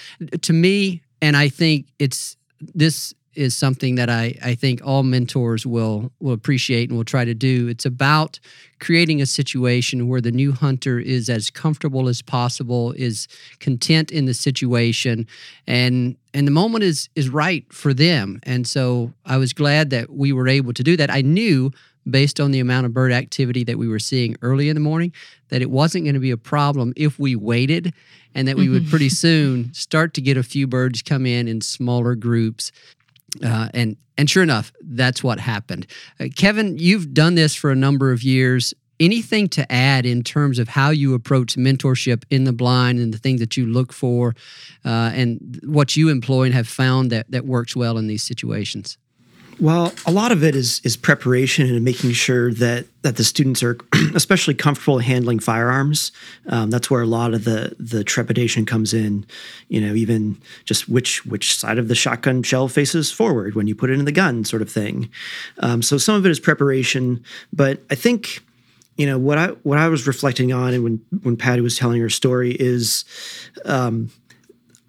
to 0.42 0.52
me 0.52 1.02
and 1.20 1.36
i 1.36 1.48
think 1.48 1.86
it's 1.98 2.36
this 2.60 3.14
is 3.36 3.56
something 3.56 3.94
that 3.96 4.08
I, 4.08 4.34
I 4.42 4.54
think 4.54 4.80
all 4.84 5.02
mentors 5.02 5.66
will 5.66 6.10
will 6.20 6.32
appreciate 6.32 6.88
and 6.88 6.96
will 6.96 7.04
try 7.04 7.24
to 7.24 7.34
do. 7.34 7.68
It's 7.68 7.84
about 7.84 8.40
creating 8.80 9.20
a 9.22 9.26
situation 9.26 10.08
where 10.08 10.20
the 10.20 10.32
new 10.32 10.52
hunter 10.52 10.98
is 10.98 11.28
as 11.28 11.50
comfortable 11.50 12.08
as 12.08 12.22
possible, 12.22 12.92
is 12.92 13.28
content 13.60 14.10
in 14.10 14.26
the 14.26 14.34
situation, 14.34 15.26
and 15.66 16.16
and 16.34 16.46
the 16.46 16.52
moment 16.52 16.84
is 16.84 17.08
is 17.14 17.28
right 17.28 17.70
for 17.72 17.94
them. 17.94 18.40
And 18.42 18.66
so 18.66 19.12
I 19.24 19.36
was 19.36 19.52
glad 19.52 19.90
that 19.90 20.10
we 20.10 20.32
were 20.32 20.48
able 20.48 20.72
to 20.72 20.82
do 20.82 20.96
that. 20.96 21.10
I 21.10 21.22
knew 21.22 21.70
based 22.08 22.40
on 22.40 22.52
the 22.52 22.60
amount 22.60 22.86
of 22.86 22.94
bird 22.94 23.12
activity 23.12 23.64
that 23.64 23.78
we 23.78 23.88
were 23.88 23.98
seeing 23.98 24.36
early 24.42 24.68
in 24.68 24.76
the 24.76 24.80
morning 24.80 25.12
that 25.48 25.62
it 25.62 25.70
wasn't 25.70 26.04
going 26.04 26.14
to 26.14 26.20
be 26.20 26.30
a 26.30 26.36
problem 26.36 26.92
if 26.96 27.18
we 27.18 27.34
waited 27.34 27.92
and 28.34 28.46
that 28.46 28.56
we 28.56 28.68
would 28.68 28.82
mm-hmm. 28.82 28.90
pretty 28.90 29.08
soon 29.08 29.72
start 29.72 30.14
to 30.14 30.20
get 30.20 30.36
a 30.36 30.42
few 30.42 30.66
birds 30.66 31.02
come 31.02 31.26
in 31.26 31.48
in 31.48 31.60
smaller 31.60 32.14
groups 32.14 32.70
uh, 33.44 33.68
and 33.74 33.96
and 34.18 34.30
sure 34.30 34.42
enough, 34.42 34.72
that's 34.82 35.22
what 35.22 35.38
happened. 35.38 35.86
Uh, 36.18 36.26
Kevin, 36.34 36.78
you've 36.78 37.12
done 37.12 37.34
this 37.34 37.54
for 37.54 37.70
a 37.70 37.76
number 37.76 38.12
of 38.12 38.22
years. 38.22 38.74
Anything 38.98 39.46
to 39.50 39.70
add 39.70 40.06
in 40.06 40.22
terms 40.22 40.58
of 40.58 40.68
how 40.68 40.88
you 40.88 41.12
approach 41.12 41.56
mentorship 41.56 42.24
in 42.30 42.44
the 42.44 42.52
blind 42.52 42.98
and 42.98 43.12
the 43.12 43.18
things 43.18 43.40
that 43.40 43.54
you 43.54 43.66
look 43.66 43.92
for, 43.92 44.34
uh, 44.86 45.10
and 45.12 45.60
what 45.64 45.96
you 45.98 46.08
employ 46.08 46.44
and 46.44 46.54
have 46.54 46.66
found 46.66 47.10
that 47.10 47.30
that 47.30 47.44
works 47.44 47.76
well 47.76 47.98
in 47.98 48.06
these 48.06 48.22
situations? 48.22 48.96
Well, 49.58 49.94
a 50.04 50.10
lot 50.10 50.32
of 50.32 50.44
it 50.44 50.54
is 50.54 50.82
is 50.84 50.96
preparation 50.96 51.66
and 51.74 51.82
making 51.82 52.12
sure 52.12 52.52
that 52.54 52.86
that 53.02 53.16
the 53.16 53.24
students 53.24 53.62
are 53.62 53.78
especially 54.14 54.52
comfortable 54.52 54.98
handling 54.98 55.38
firearms. 55.38 56.12
Um, 56.48 56.70
that's 56.70 56.90
where 56.90 57.00
a 57.00 57.06
lot 57.06 57.32
of 57.32 57.44
the 57.44 57.74
the 57.78 58.04
trepidation 58.04 58.66
comes 58.66 58.92
in. 58.92 59.24
You 59.68 59.80
know, 59.80 59.94
even 59.94 60.36
just 60.66 60.90
which 60.90 61.24
which 61.24 61.56
side 61.56 61.78
of 61.78 61.88
the 61.88 61.94
shotgun 61.94 62.42
shell 62.42 62.68
faces 62.68 63.10
forward 63.10 63.54
when 63.54 63.66
you 63.66 63.74
put 63.74 63.88
it 63.88 63.98
in 63.98 64.04
the 64.04 64.12
gun, 64.12 64.44
sort 64.44 64.60
of 64.60 64.70
thing. 64.70 65.08
Um, 65.60 65.80
so 65.80 65.96
some 65.96 66.16
of 66.16 66.26
it 66.26 66.30
is 66.30 66.38
preparation, 66.38 67.24
but 67.50 67.80
I 67.90 67.94
think 67.94 68.44
you 68.98 69.06
know 69.06 69.18
what 69.18 69.38
I 69.38 69.48
what 69.62 69.78
I 69.78 69.88
was 69.88 70.06
reflecting 70.06 70.52
on, 70.52 70.74
and 70.74 70.84
when 70.84 71.00
when 71.22 71.36
Patty 71.36 71.62
was 71.62 71.76
telling 71.76 72.02
her 72.02 72.10
story 72.10 72.54
is, 72.58 73.06
um, 73.64 74.10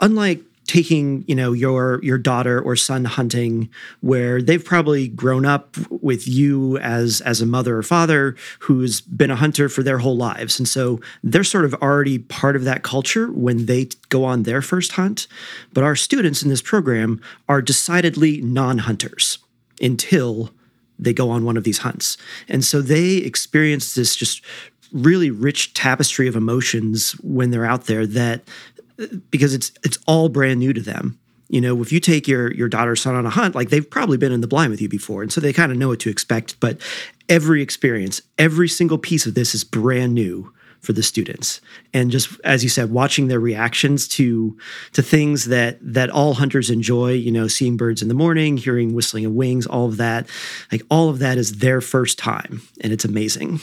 unlike 0.01 0.41
taking 0.67 1.23
you 1.27 1.35
know 1.35 1.53
your 1.53 1.99
your 2.03 2.17
daughter 2.17 2.61
or 2.61 2.75
son 2.75 3.05
hunting 3.05 3.69
where 4.01 4.41
they've 4.41 4.63
probably 4.63 5.07
grown 5.07 5.45
up 5.45 5.75
with 5.89 6.27
you 6.27 6.77
as 6.79 7.21
as 7.21 7.41
a 7.41 7.45
mother 7.45 7.77
or 7.77 7.83
father 7.83 8.35
who's 8.59 9.01
been 9.01 9.31
a 9.31 9.35
hunter 9.35 9.69
for 9.69 9.81
their 9.81 9.97
whole 9.97 10.17
lives. 10.17 10.59
And 10.59 10.67
so 10.67 10.99
they're 11.23 11.43
sort 11.43 11.65
of 11.65 11.73
already 11.75 12.19
part 12.19 12.55
of 12.55 12.65
that 12.65 12.83
culture 12.83 13.31
when 13.31 13.65
they 13.65 13.87
go 14.09 14.25
on 14.25 14.43
their 14.43 14.61
first 14.61 14.93
hunt. 14.93 15.27
But 15.73 15.83
our 15.83 15.95
students 15.95 16.43
in 16.43 16.49
this 16.49 16.61
program 16.61 17.21
are 17.47 17.61
decidedly 17.61 18.41
non-hunters 18.41 19.39
until 19.81 20.51
they 20.99 21.13
go 21.13 21.29
on 21.29 21.45
one 21.45 21.57
of 21.57 21.63
these 21.63 21.79
hunts. 21.79 22.17
And 22.47 22.65
so 22.65 22.81
they 22.81 23.17
experience 23.17 23.95
this 23.95 24.15
just 24.15 24.43
really 24.91 25.29
rich 25.29 25.73
tapestry 25.73 26.27
of 26.27 26.35
emotions 26.35 27.11
when 27.21 27.51
they're 27.51 27.65
out 27.65 27.85
there 27.85 28.07
that 28.07 28.41
because 29.29 29.53
it's 29.53 29.71
it's 29.83 29.97
all 30.07 30.29
brand 30.29 30.59
new 30.59 30.73
to 30.73 30.81
them. 30.81 31.19
You 31.49 31.61
know, 31.61 31.81
if 31.81 31.91
you 31.91 31.99
take 31.99 32.27
your 32.27 32.53
your 32.53 32.67
daughter 32.67 32.95
son 32.95 33.15
on 33.15 33.25
a 33.25 33.29
hunt, 33.29 33.55
like 33.55 33.69
they've 33.69 33.89
probably 33.89 34.17
been 34.17 34.31
in 34.31 34.41
the 34.41 34.47
blind 34.47 34.71
with 34.71 34.81
you 34.81 34.89
before, 34.89 35.21
and 35.21 35.31
so 35.31 35.39
they 35.39 35.53
kind 35.53 35.71
of 35.71 35.77
know 35.77 35.87
what 35.89 35.99
to 36.01 36.09
expect. 36.09 36.59
But 36.59 36.81
every 37.29 37.61
experience, 37.61 38.21
every 38.37 38.67
single 38.67 38.97
piece 38.97 39.25
of 39.25 39.33
this 39.33 39.55
is 39.55 39.63
brand 39.63 40.13
new 40.13 40.53
for 40.81 40.93
the 40.93 41.03
students 41.03 41.59
and 41.91 42.11
just 42.11 42.39
as 42.43 42.63
you 42.63 42.69
said 42.69 42.91
watching 42.91 43.27
their 43.27 43.39
reactions 43.39 44.07
to 44.07 44.55
to 44.93 45.01
things 45.01 45.45
that 45.45 45.77
that 45.81 46.09
all 46.09 46.35
hunters 46.35 46.69
enjoy 46.69 47.11
you 47.11 47.31
know 47.31 47.47
seeing 47.47 47.75
birds 47.75 48.01
in 48.01 48.07
the 48.07 48.13
morning 48.13 48.57
hearing 48.57 48.93
whistling 48.93 49.25
of 49.25 49.31
wings 49.31 49.65
all 49.65 49.87
of 49.87 49.97
that 49.97 50.29
like 50.71 50.83
all 50.91 51.09
of 51.09 51.17
that 51.19 51.37
is 51.37 51.57
their 51.57 51.81
first 51.81 52.19
time 52.19 52.61
and 52.81 52.93
it's 52.93 53.03
amazing 53.03 53.59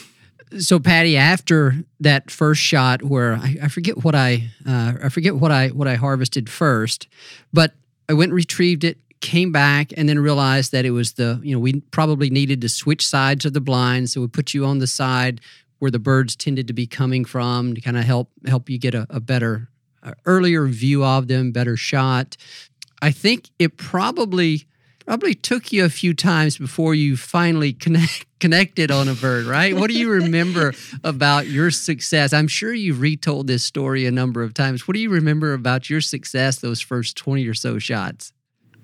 so 0.59 0.78
Patty, 0.78 1.16
after 1.16 1.74
that 2.00 2.30
first 2.30 2.61
shot, 2.61 3.02
where 3.02 3.35
I, 3.35 3.57
I 3.64 3.68
forget 3.68 4.04
what 4.04 4.14
I 4.14 4.50
uh, 4.66 4.94
I 5.02 5.09
forget 5.09 5.37
what 5.37 5.50
I 5.50 5.68
what 5.68 5.88
I 5.88 5.94
harvested 5.94 6.48
first, 6.48 7.09
but 7.52 7.72
I 8.09 8.14
went 8.14 8.30
and 8.30 8.37
retrieved 8.37 8.85
it, 8.85 8.98
came 9.20 9.52
back, 9.52 9.92
and 9.96 10.09
then 10.09 10.18
realized 10.18 10.72
that 10.72 10.85
it 10.85 10.90
was 10.90 11.14
the 11.14 11.40
you 11.42 11.54
know 11.54 11.61
we 11.61 11.80
probably 11.90 12.30
needed 12.30 12.61
to 12.62 12.68
switch 12.68 13.07
sides 13.07 13.44
of 13.44 13.52
the 13.52 13.61
blind, 13.61 14.11
so 14.11 14.20
we 14.20 14.28
put 14.28 14.54
you 14.54 14.64
on 14.64 14.78
the 14.78 14.87
side 14.87 15.40
where 15.78 15.90
the 15.90 15.98
birds 15.98 16.37
tended 16.37 16.66
to 16.68 16.72
be 16.72 16.87
coming 16.87 17.24
from 17.24 17.74
to 17.74 17.80
kind 17.80 17.96
of 17.96 18.04
help 18.04 18.30
help 18.46 18.70
you 18.70 18.78
get 18.78 18.94
a, 18.94 19.07
a 19.11 19.20
better 19.20 19.68
uh, 20.02 20.12
earlier 20.26 20.66
view 20.66 21.04
of 21.04 21.28
them, 21.28 21.52
better 21.52 21.76
shot. 21.76 22.37
I 23.02 23.11
think 23.11 23.50
it 23.59 23.76
probably 23.76 24.66
probably 25.04 25.34
took 25.34 25.72
you 25.72 25.84
a 25.84 25.90
few 25.90 26.14
times 26.14 26.58
before 26.58 26.94
you 26.94 27.16
finally 27.16 27.72
connect, 27.72 28.26
connected 28.40 28.90
on 28.90 29.08
a 29.08 29.14
bird, 29.14 29.46
right? 29.46 29.74
What 29.74 29.90
do 29.90 29.98
you 29.98 30.10
remember 30.10 30.72
about 31.02 31.46
your 31.46 31.70
success? 31.70 32.32
I'm 32.32 32.48
sure 32.48 32.72
you've 32.72 33.00
retold 33.00 33.46
this 33.46 33.64
story 33.64 34.06
a 34.06 34.10
number 34.10 34.42
of 34.42 34.54
times. 34.54 34.88
What 34.88 34.94
do 34.94 35.00
you 35.00 35.10
remember 35.10 35.52
about 35.52 35.90
your 35.90 36.00
success 36.00 36.58
those 36.58 36.80
first 36.80 37.16
20 37.16 37.46
or 37.46 37.54
so 37.54 37.78
shots? 37.78 38.32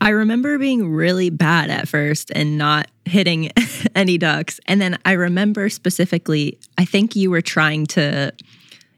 I 0.02 0.10
remember 0.10 0.56
being 0.58 0.90
really 0.90 1.28
bad 1.28 1.70
at 1.70 1.86
first 1.86 2.32
and 2.34 2.56
not 2.56 2.88
hitting 3.04 3.50
any 3.94 4.16
ducks. 4.16 4.58
And 4.66 4.80
then 4.80 4.98
I 5.04 5.12
remember 5.12 5.68
specifically, 5.68 6.58
I 6.78 6.86
think 6.86 7.14
you 7.14 7.30
were 7.30 7.42
trying 7.42 7.86
to, 7.88 8.32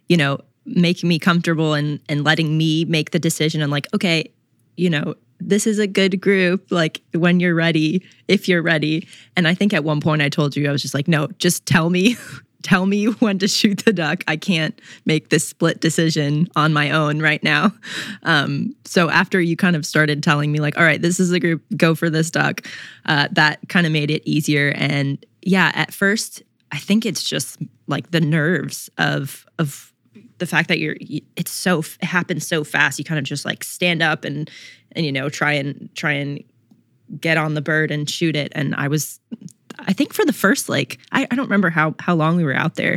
you 0.09 0.17
know, 0.17 0.39
make 0.65 1.03
me 1.03 1.19
comfortable 1.19 1.75
and 1.75 1.99
and 2.09 2.23
letting 2.23 2.57
me 2.57 2.85
make 2.85 3.11
the 3.11 3.19
decision. 3.19 3.63
I'm 3.63 3.71
like, 3.71 3.89
okay, 3.95 4.31
you 4.77 4.91
know, 4.91 5.15
this 5.49 5.67
is 5.67 5.79
a 5.79 5.87
good 5.87 6.21
group 6.21 6.67
like 6.71 7.01
when 7.13 7.41
you're 7.41 7.55
ready 7.55 8.03
if 8.29 8.49
you're 8.49 8.63
ready. 8.63 9.07
And 9.37 9.49
i 9.49 9.55
think 9.55 9.73
at 9.73 9.85
one 9.85 10.01
point 10.01 10.23
i 10.23 10.29
told 10.29 10.57
you 10.57 10.69
i 10.69 10.73
was 10.73 10.83
just 10.83 10.95
like 10.95 11.09
no 11.09 11.29
just 11.39 11.67
tell 11.67 11.91
me 11.91 12.17
tell 12.63 12.87
me 12.87 13.07
when 13.21 13.39
to 13.41 13.49
shoot 13.49 13.85
the 13.85 13.93
duck. 13.93 14.23
I 14.29 14.37
can't 14.37 14.81
make 15.05 15.31
this 15.31 15.49
split 15.49 15.81
decision 15.81 16.49
on 16.55 16.73
my 16.73 16.93
own 16.93 17.21
right 17.21 17.43
now. 17.43 17.73
Um, 18.23 18.77
so 18.85 19.11
after 19.11 19.41
you 19.41 19.57
kind 19.57 19.75
of 19.75 19.85
started 19.85 20.23
telling 20.23 20.53
me 20.53 20.61
like 20.61 20.77
all 20.79 20.85
right 20.85 21.03
this 21.03 21.19
is 21.19 21.33
a 21.33 21.41
group 21.41 21.63
go 21.77 21.95
for 21.95 22.09
this 22.09 22.31
duck 22.31 22.67
uh, 23.07 23.29
that 23.33 23.59
kind 23.69 23.87
of 23.87 23.93
made 23.93 24.11
it 24.11 24.23
easier. 24.25 24.73
And 24.77 25.25
yeah 25.43 25.73
at 25.75 25.93
first 25.93 26.43
i 26.71 26.79
think 26.79 27.05
it's 27.05 27.23
just 27.23 27.59
like 27.87 28.11
the 28.11 28.21
nerves 28.21 28.89
of 28.99 29.45
of 29.59 29.92
the 30.43 30.47
fact 30.47 30.67
that 30.67 30.81
you're 30.81 30.97
it's 31.37 31.53
so 31.53 31.79
it 31.79 32.05
happens 32.05 32.45
so 32.45 32.65
fast 32.65 32.99
you 32.99 33.05
kind 33.05 33.21
of 33.21 33.25
just 33.25 33.45
like 33.45 33.63
stand 33.63 34.03
up 34.03 34.25
and 34.25 34.51
and 34.91 35.07
you 35.07 35.13
know 35.13 35.29
try 35.29 35.53
and 35.53 35.89
try 35.95 36.11
and 36.11 36.43
get 37.21 37.37
on 37.37 37.55
the 37.55 37.61
bird 37.61 37.93
and 37.93 38.11
shoot 38.11 38.35
it. 38.35 38.51
And 38.57 38.75
i 38.75 38.89
was 38.89 39.21
i 39.79 39.93
think 39.93 40.13
for 40.13 40.25
the 40.25 40.33
first 40.33 40.69
like 40.69 40.99
i, 41.13 41.29
I 41.31 41.37
don't 41.37 41.45
remember 41.45 41.71
how 41.71 41.95
how 42.01 42.17
long 42.17 42.37
we 42.37 42.43
were 42.43 42.57
out 42.57 42.75
there 42.75 42.97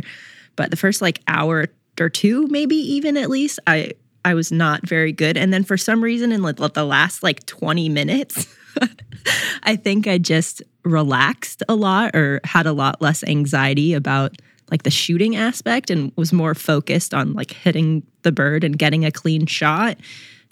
but 0.56 0.72
the 0.72 0.76
first 0.76 1.00
like 1.00 1.20
hour 1.28 1.66
or 2.00 2.08
two 2.08 2.48
maybe 2.48 2.74
even 2.74 3.16
at 3.16 3.30
least 3.30 3.60
i 3.68 3.92
i 4.24 4.34
was 4.34 4.50
not 4.50 4.84
very 4.84 5.12
good. 5.12 5.36
And 5.36 5.52
then 5.52 5.62
for 5.62 5.76
some 5.76 6.02
reason 6.02 6.32
in 6.32 6.42
like 6.42 6.56
the 6.56 6.84
last 6.84 7.22
like 7.22 7.46
20 7.46 7.88
minutes 7.90 8.52
i 9.62 9.76
think 9.76 10.08
i 10.08 10.18
just 10.18 10.64
relaxed 10.84 11.62
a 11.68 11.76
lot 11.76 12.16
or 12.16 12.40
had 12.42 12.66
a 12.66 12.72
lot 12.72 13.00
less 13.00 13.22
anxiety 13.22 13.94
about 13.94 14.36
like 14.70 14.82
the 14.82 14.90
shooting 14.90 15.36
aspect 15.36 15.90
and 15.90 16.12
was 16.16 16.32
more 16.32 16.54
focused 16.54 17.14
on 17.14 17.34
like 17.34 17.50
hitting 17.50 18.02
the 18.22 18.32
bird 18.32 18.64
and 18.64 18.78
getting 18.78 19.04
a 19.04 19.10
clean 19.10 19.46
shot 19.46 19.96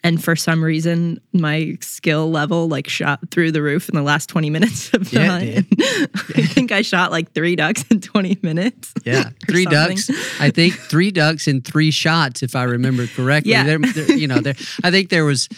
and 0.04 0.22
for 0.22 0.36
some 0.36 0.62
reason 0.62 1.18
my 1.32 1.76
skill 1.80 2.30
level 2.30 2.68
like 2.68 2.86
shot 2.86 3.18
through 3.30 3.50
the 3.50 3.62
roof 3.62 3.88
in 3.88 3.96
the 3.96 4.02
last 4.02 4.28
20 4.28 4.50
minutes 4.50 4.92
of 4.94 5.10
the 5.10 5.18
yeah, 5.18 5.26
hunt. 5.26 5.66
I 6.36 6.42
think 6.42 6.70
I 6.70 6.82
shot 6.82 7.10
like 7.10 7.32
three 7.32 7.56
ducks 7.56 7.84
in 7.90 8.00
20 8.02 8.38
minutes. 8.42 8.92
Yeah, 9.04 9.30
three 9.48 9.64
ducks. 9.64 10.10
I 10.38 10.50
think 10.50 10.74
three 10.74 11.10
ducks 11.10 11.48
in 11.48 11.62
three 11.62 11.90
shots, 11.90 12.42
if 12.42 12.54
I 12.54 12.64
remember 12.64 13.06
correctly. 13.06 13.52
Yeah. 13.52 13.64
There, 13.64 13.78
there, 13.78 14.16
you 14.16 14.28
know, 14.28 14.40
there. 14.40 14.54
I 14.84 14.90
think 14.90 15.08
there 15.08 15.24
was. 15.24 15.48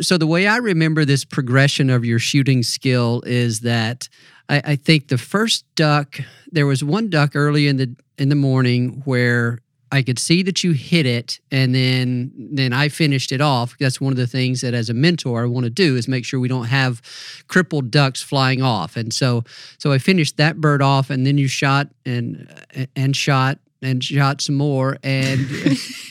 So 0.00 0.18
the 0.18 0.26
way 0.26 0.48
I 0.48 0.56
remember 0.56 1.04
this 1.04 1.24
progression 1.24 1.88
of 1.88 2.04
your 2.04 2.18
shooting 2.18 2.64
skill 2.64 3.22
is 3.24 3.60
that 3.60 4.08
I, 4.48 4.62
I 4.64 4.76
think 4.76 5.08
the 5.08 5.18
first 5.18 5.64
duck. 5.74 6.20
There 6.50 6.66
was 6.66 6.84
one 6.84 7.08
duck 7.08 7.34
early 7.34 7.66
in 7.66 7.76
the 7.76 7.96
in 8.18 8.28
the 8.28 8.34
morning 8.34 9.02
where 9.04 9.60
I 9.92 10.00
could 10.00 10.18
see 10.18 10.42
that 10.44 10.64
you 10.64 10.72
hit 10.72 11.04
it, 11.04 11.38
and 11.50 11.74
then 11.74 12.32
then 12.34 12.72
I 12.72 12.88
finished 12.88 13.30
it 13.30 13.42
off. 13.42 13.76
That's 13.78 14.00
one 14.00 14.10
of 14.10 14.16
the 14.16 14.26
things 14.26 14.62
that, 14.62 14.72
as 14.72 14.88
a 14.88 14.94
mentor, 14.94 15.42
I 15.42 15.46
want 15.46 15.64
to 15.64 15.70
do 15.70 15.96
is 15.96 16.08
make 16.08 16.24
sure 16.24 16.40
we 16.40 16.48
don't 16.48 16.66
have 16.66 17.02
crippled 17.46 17.90
ducks 17.90 18.22
flying 18.22 18.62
off. 18.62 18.96
And 18.96 19.12
so 19.12 19.44
so 19.76 19.92
I 19.92 19.98
finished 19.98 20.38
that 20.38 20.56
bird 20.56 20.80
off, 20.80 21.10
and 21.10 21.26
then 21.26 21.36
you 21.36 21.46
shot 21.46 21.88
and 22.06 22.48
and 22.96 23.14
shot 23.14 23.58
and 23.82 24.02
shot 24.02 24.40
some 24.40 24.54
more, 24.54 24.96
and 25.02 25.46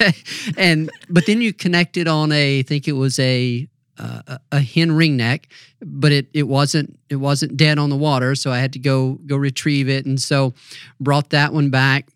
and 0.57 0.91
but 1.09 1.25
then 1.25 1.41
you 1.41 1.51
connected 1.51 2.07
on 2.07 2.31
a 2.31 2.59
I 2.59 2.61
think 2.61 2.87
it 2.87 2.93
was 2.93 3.17
a 3.17 3.67
uh, 3.97 4.37
a 4.51 4.59
hen 4.59 4.91
ringneck, 4.91 5.45
but 5.81 6.11
it 6.11 6.27
it 6.33 6.47
wasn't 6.47 6.97
it 7.09 7.17
wasn't 7.17 7.57
dead 7.57 7.77
on 7.77 7.89
the 7.89 7.97
water, 7.97 8.35
so 8.35 8.51
I 8.51 8.59
had 8.59 8.73
to 8.73 8.79
go 8.79 9.19
go 9.25 9.35
retrieve 9.35 9.89
it, 9.89 10.05
and 10.05 10.21
so 10.21 10.53
brought 10.99 11.29
that 11.31 11.53
one 11.53 11.69
back 11.69 12.07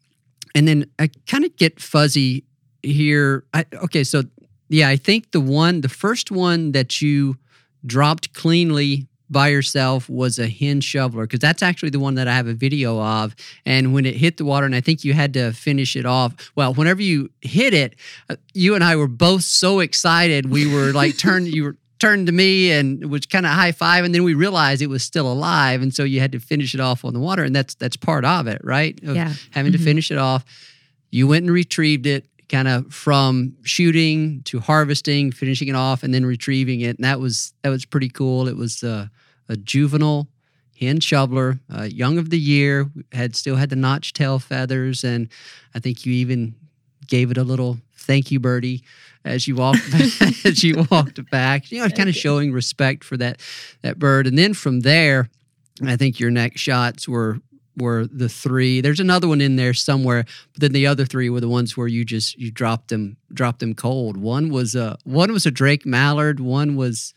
and 0.55 0.67
then 0.67 0.89
I 0.97 1.09
kind 1.27 1.43
of 1.43 1.55
get 1.57 1.79
fuzzy 1.79 2.45
here. 2.81 3.43
I, 3.53 3.65
okay, 3.73 4.03
so 4.05 4.23
yeah, 4.69 4.87
I 4.87 4.95
think 4.95 5.31
the 5.31 5.41
one, 5.41 5.81
the 5.81 5.89
first 5.89 6.31
one 6.31 6.71
that 6.71 7.01
you 7.01 7.37
dropped 7.85 8.33
cleanly 8.33 9.05
by 9.29 9.47
yourself 9.47 10.07
was 10.09 10.37
a 10.39 10.47
hen 10.47 10.81
shoveler 10.81 11.23
because 11.25 11.39
that's 11.39 11.63
actually 11.63 11.89
the 11.89 11.99
one 11.99 12.15
that 12.15 12.27
I 12.27 12.33
have 12.35 12.47
a 12.47 12.53
video 12.53 13.01
of. 13.01 13.35
And 13.65 13.93
when 13.93 14.05
it 14.05 14.15
hit 14.15 14.37
the 14.37 14.45
water, 14.45 14.65
and 14.65 14.75
I 14.75 14.81
think 14.81 15.03
you 15.03 15.13
had 15.13 15.33
to 15.33 15.51
finish 15.51 15.95
it 15.95 16.05
off. 16.05 16.51
Well, 16.55 16.73
whenever 16.73 17.01
you 17.01 17.29
hit 17.41 17.73
it, 17.73 17.95
uh, 18.29 18.35
you 18.53 18.75
and 18.75 18.83
I 18.83 18.95
were 18.95 19.07
both 19.07 19.43
so 19.43 19.79
excited. 19.79 20.49
We 20.49 20.71
were 20.71 20.91
like 20.93 21.17
turned. 21.25 21.47
You 21.47 21.63
were 21.63 21.77
turned 21.97 22.27
to 22.27 22.33
me 22.33 22.71
and 22.71 23.01
it 23.01 23.05
was 23.07 23.25
kind 23.25 23.45
of 23.45 23.53
high 23.53 23.71
five, 23.71 24.03
and 24.05 24.13
then 24.13 24.23
we 24.23 24.33
realized 24.33 24.81
it 24.81 24.87
was 24.87 25.01
still 25.03 25.31
alive, 25.31 25.81
and 25.81 25.93
so 25.93 26.03
you 26.03 26.19
had 26.19 26.33
to 26.33 26.39
finish 26.39 26.73
it 26.75 26.79
off 26.81 27.03
on 27.05 27.13
the 27.13 27.19
water, 27.19 27.43
and 27.43 27.55
that's 27.55 27.73
that's 27.75 27.95
part 27.97 28.25
of 28.25 28.47
it, 28.47 28.61
right? 28.63 29.01
Of 29.03 29.15
Yeah. 29.15 29.33
having 29.51 29.71
Mhm. 29.71 29.77
to 29.77 29.83
finish 29.83 30.11
it 30.11 30.17
off. 30.17 30.43
You 31.09 31.25
went 31.27 31.45
and 31.45 31.51
retrieved 31.53 32.05
it, 32.05 32.27
kind 32.49 32.67
of 32.67 32.93
from 32.93 33.53
shooting 33.63 34.41
to 34.43 34.59
harvesting, 34.59 35.31
finishing 35.31 35.67
it 35.69 35.75
off, 35.75 36.03
and 36.03 36.13
then 36.13 36.25
retrieving 36.25 36.81
it, 36.81 36.97
and 36.97 37.05
that 37.05 37.19
was 37.21 37.53
that 37.63 37.69
was 37.69 37.85
pretty 37.85 38.09
cool. 38.09 38.47
It 38.49 38.57
was 38.57 38.83
uh, 38.83 39.07
a 39.49 39.55
juvenile 39.55 40.27
hen 40.79 40.99
shoveler, 40.99 41.59
uh, 41.73 41.83
young 41.83 42.17
of 42.17 42.29
the 42.29 42.39
year, 42.39 42.89
had 43.11 43.35
still 43.35 43.55
had 43.55 43.69
the 43.69 43.75
notch 43.75 44.13
tail 44.13 44.39
feathers, 44.39 45.03
and 45.03 45.29
I 45.73 45.79
think 45.79 46.05
you 46.05 46.13
even 46.13 46.55
gave 47.07 47.31
it 47.31 47.37
a 47.37 47.43
little 47.43 47.77
thank 47.95 48.31
you, 48.31 48.39
birdie, 48.39 48.83
as 49.23 49.47
you 49.47 49.55
walked 49.55 49.81
as 50.45 50.63
you 50.63 50.85
walked 50.91 51.29
back. 51.29 51.71
You 51.71 51.79
know, 51.81 51.89
kind 51.89 52.09
of 52.09 52.15
showing 52.15 52.51
respect 52.51 53.03
for 53.03 53.17
that 53.17 53.39
that 53.81 53.99
bird, 53.99 54.27
and 54.27 54.37
then 54.37 54.53
from 54.53 54.81
there, 54.81 55.29
I 55.85 55.95
think 55.95 56.19
your 56.19 56.31
next 56.31 56.61
shots 56.61 57.07
were 57.07 57.39
were 57.77 58.07
the 58.07 58.29
three. 58.29 58.81
There's 58.81 58.99
another 58.99 59.27
one 59.27 59.41
in 59.41 59.55
there 59.55 59.73
somewhere, 59.73 60.25
but 60.53 60.61
then 60.61 60.71
the 60.71 60.87
other 60.87 61.05
three 61.05 61.29
were 61.29 61.41
the 61.41 61.49
ones 61.49 61.75
where 61.75 61.87
you 61.87 62.05
just 62.05 62.37
you 62.37 62.51
dropped 62.51 62.89
them 62.89 63.17
dropped 63.33 63.59
them 63.59 63.73
cold. 63.75 64.17
One 64.17 64.49
was 64.49 64.75
a 64.75 64.97
one 65.03 65.31
was 65.31 65.45
a 65.45 65.51
Drake 65.51 65.85
mallard. 65.85 66.39
One 66.39 66.75
was 66.75 67.13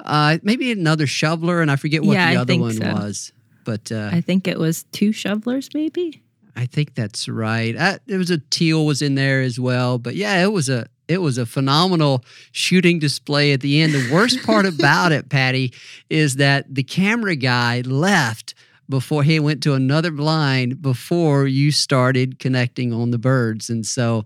uh, 0.00 0.38
maybe 0.42 0.72
another 0.72 1.06
shoveler, 1.06 1.60
and 1.62 1.70
I 1.70 1.76
forget 1.76 2.02
what 2.02 2.14
Yeah, 2.14 2.32
the 2.32 2.38
I 2.38 2.40
other 2.40 2.58
one 2.58 2.72
so. 2.74 2.92
was. 2.92 3.32
But 3.64 3.90
uh, 3.90 4.10
I 4.12 4.20
think 4.20 4.46
it 4.46 4.58
was 4.58 4.84
two 4.92 5.12
shovelers, 5.12 5.68
maybe. 5.74 6.22
I 6.54 6.66
think 6.66 6.94
that's 6.94 7.28
right. 7.28 7.76
Uh, 7.76 7.98
there 8.06 8.18
was 8.18 8.30
a 8.30 8.38
teal 8.38 8.86
was 8.86 9.02
in 9.02 9.14
there 9.14 9.42
as 9.42 9.60
well, 9.60 9.98
but 9.98 10.14
yeah, 10.14 10.42
it 10.42 10.52
was 10.52 10.68
a 10.68 10.86
it 11.08 11.18
was 11.18 11.38
a 11.38 11.46
phenomenal 11.46 12.24
shooting 12.52 12.98
display 12.98 13.52
at 13.52 13.60
the 13.60 13.80
end. 13.80 13.92
The 13.92 14.10
worst 14.12 14.42
part 14.44 14.66
about 14.66 15.12
it, 15.12 15.28
Patty, 15.28 15.72
is 16.10 16.36
that 16.36 16.74
the 16.74 16.82
camera 16.82 17.36
guy 17.36 17.82
left 17.82 18.54
before 18.88 19.22
he 19.22 19.40
went 19.40 19.62
to 19.64 19.74
another 19.74 20.10
blind 20.10 20.80
before 20.80 21.46
you 21.46 21.70
started 21.72 22.38
connecting 22.38 22.92
on 22.92 23.10
the 23.10 23.18
birds, 23.18 23.70
and 23.70 23.84
so. 23.84 24.24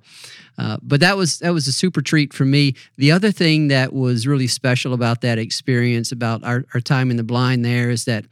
Uh, 0.58 0.76
but 0.82 1.00
that 1.00 1.16
was 1.16 1.38
that 1.38 1.54
was 1.54 1.66
a 1.66 1.72
super 1.72 2.02
treat 2.02 2.34
for 2.34 2.44
me. 2.44 2.74
The 2.98 3.12
other 3.12 3.32
thing 3.32 3.68
that 3.68 3.94
was 3.94 4.26
really 4.26 4.46
special 4.46 4.92
about 4.92 5.22
that 5.22 5.38
experience, 5.38 6.12
about 6.12 6.44
our, 6.44 6.66
our 6.74 6.80
time 6.80 7.10
in 7.10 7.16
the 7.16 7.22
blind 7.22 7.64
there, 7.64 7.88
is 7.88 8.04
that 8.04 8.26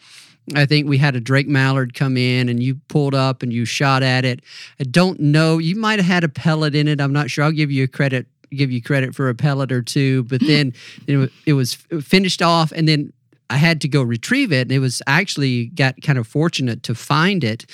I 0.55 0.67
think 0.67 0.89
we 0.89 0.99
had 0.99 1.17
a 1.17 1.21
Drake 1.21 1.49
Mallard 1.49 1.95
come 1.95 2.17
in 2.17 2.49
and 2.49 2.63
you 2.63 2.77
pulled 2.89 3.15
up 3.15 3.43
and 3.43 3.53
you 3.53 3.65
shot 3.65 4.03
at 4.03 4.25
it. 4.25 4.41
I 4.81 4.85
don't 4.85 5.21
know. 5.21 5.59
You 5.59 5.77
might 5.77 5.99
have 5.99 6.07
had 6.07 6.25
a 6.25 6.29
pellet 6.29 6.75
in 6.75 6.89
it. 6.89 7.01
I'm 7.01 7.13
not 7.13 7.31
sure. 7.31 7.45
I'll 7.45 7.53
give 7.53 7.71
you 7.71 7.85
a 7.85 7.89
credit. 7.89 8.27
Give 8.51 8.71
you 8.71 8.81
credit 8.81 9.15
for 9.15 9.29
a 9.29 9.35
pellet 9.35 9.71
or 9.73 9.83
two. 9.83 10.25
But 10.25 10.41
then 10.41 10.73
it 11.07 11.31
it 11.45 11.53
was 11.53 11.75
finished 11.75 12.43
off, 12.43 12.73
and 12.73 12.89
then 12.89 13.13
I 13.51 13.57
had 13.57 13.81
to 13.83 13.89
go 13.89 14.03
retrieve 14.03 14.53
it. 14.53 14.63
And 14.63 14.73
it 14.73 14.79
was 14.79 15.01
actually 15.07 15.67
got 15.67 16.01
kind 16.03 16.19
of 16.19 16.27
fortunate 16.27 16.83
to 16.85 16.95
find 16.95 17.43
it 17.45 17.67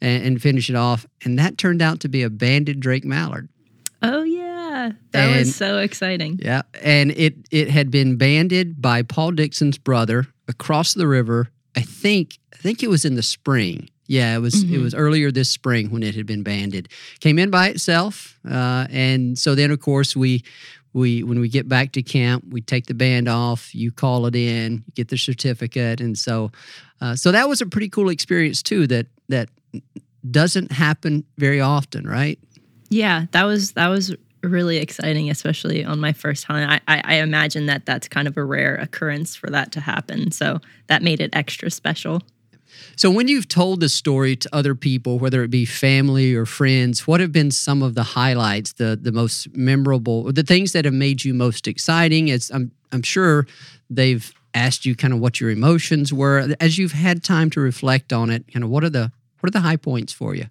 and, 0.00 0.24
and 0.24 0.42
finish 0.42 0.68
it 0.70 0.76
off. 0.76 1.06
And 1.24 1.38
that 1.38 1.56
turned 1.58 1.82
out 1.82 2.00
to 2.00 2.08
be 2.08 2.22
a 2.22 2.30
banded 2.30 2.80
Drake 2.80 3.04
Mallard. 3.04 3.48
Oh 4.02 4.22
yeah, 4.22 4.92
that 5.12 5.28
And- 5.28 5.38
was 5.38 5.54
so 5.54 5.78
exciting. 5.78 6.38
Yeah, 6.42 6.62
and 6.82 7.10
it 7.12 7.34
it 7.50 7.68
had 7.68 7.90
been 7.90 8.16
banded 8.16 8.80
by 8.80 9.02
Paul 9.02 9.32
Dixon's 9.32 9.76
brother 9.78 10.26
across 10.48 10.94
the 10.94 11.06
river. 11.06 11.48
I 11.76 11.82
think 11.82 12.38
I 12.54 12.56
think 12.56 12.82
it 12.82 12.88
was 12.88 13.04
in 13.04 13.14
the 13.14 13.22
spring. 13.22 13.90
Yeah, 14.06 14.34
it 14.34 14.40
was 14.40 14.62
it 14.62 14.70
Mhm. 14.70 14.82
was 14.82 14.94
earlier 14.94 15.30
this 15.30 15.50
spring 15.50 15.90
when 15.90 16.02
it 16.02 16.14
had 16.14 16.24
been 16.26 16.42
banded. 16.42 16.88
Came 17.20 17.38
in 17.38 17.50
by 17.50 17.68
itself, 17.68 18.38
uh, 18.48 18.86
and 18.90 19.38
so 19.38 19.54
then 19.54 19.70
of 19.70 19.80
course 19.80 20.16
we 20.16 20.42
we 20.92 21.22
when 21.22 21.40
we 21.40 21.48
get 21.48 21.68
back 21.68 21.92
to 21.92 22.02
camp, 22.02 22.44
we 22.50 22.60
take 22.60 22.86
the 22.86 22.94
band 22.94 23.28
off. 23.28 23.74
You 23.74 23.92
call 23.92 24.26
it 24.26 24.34
in, 24.34 24.84
you 24.86 24.92
get 24.94 25.08
the 25.08 25.16
certificate, 25.16 26.00
and 26.00 26.18
so 26.18 26.50
uh, 27.00 27.16
so 27.16 27.32
that 27.32 27.48
was 27.48 27.60
a 27.60 27.66
pretty 27.66 27.88
cool 27.88 28.08
experience 28.08 28.62
too. 28.62 28.86
That 28.86 29.06
that 29.28 29.48
doesn't 30.28 30.72
happen 30.72 31.24
very 31.38 31.60
often, 31.60 32.06
right? 32.06 32.38
Yeah, 32.88 33.26
that 33.32 33.44
was 33.44 33.72
that 33.72 33.88
was 33.88 34.14
really 34.42 34.78
exciting, 34.78 35.30
especially 35.30 35.84
on 35.84 36.00
my 36.00 36.12
first 36.12 36.44
hunt. 36.44 36.70
I, 36.70 36.80
I, 36.88 37.02
I 37.04 37.14
imagine 37.16 37.66
that 37.66 37.86
that's 37.86 38.08
kind 38.08 38.26
of 38.26 38.36
a 38.36 38.44
rare 38.44 38.76
occurrence 38.76 39.36
for 39.36 39.48
that 39.50 39.72
to 39.72 39.80
happen, 39.80 40.32
so 40.32 40.60
that 40.88 41.02
made 41.02 41.20
it 41.20 41.30
extra 41.34 41.70
special. 41.70 42.22
So, 42.96 43.10
when 43.10 43.28
you've 43.28 43.48
told 43.48 43.80
this 43.80 43.94
story 43.94 44.36
to 44.36 44.48
other 44.54 44.74
people, 44.74 45.18
whether 45.18 45.42
it 45.42 45.48
be 45.48 45.64
family 45.64 46.34
or 46.34 46.46
friends, 46.46 47.06
what 47.06 47.20
have 47.20 47.32
been 47.32 47.50
some 47.50 47.82
of 47.82 47.94
the 47.94 48.02
highlights, 48.02 48.74
the 48.74 48.98
the 49.00 49.12
most 49.12 49.54
memorable, 49.56 50.32
the 50.32 50.42
things 50.42 50.72
that 50.72 50.84
have 50.84 50.94
made 50.94 51.24
you 51.24 51.34
most 51.34 51.66
exciting? 51.66 52.28
It's 52.28 52.50
I'm 52.50 52.72
I'm 52.92 53.02
sure 53.02 53.46
they've 53.88 54.32
asked 54.54 54.84
you 54.84 54.96
kind 54.96 55.12
of 55.12 55.20
what 55.20 55.40
your 55.40 55.50
emotions 55.50 56.12
were 56.12 56.54
as 56.60 56.76
you've 56.78 56.92
had 56.92 57.22
time 57.22 57.50
to 57.50 57.60
reflect 57.60 58.12
on 58.12 58.30
it. 58.30 58.44
Kind 58.52 58.64
of 58.64 58.70
what 58.70 58.84
are 58.84 58.90
the 58.90 59.12
what 59.40 59.48
are 59.48 59.52
the 59.52 59.60
high 59.60 59.76
points 59.76 60.12
for 60.12 60.34
you? 60.34 60.46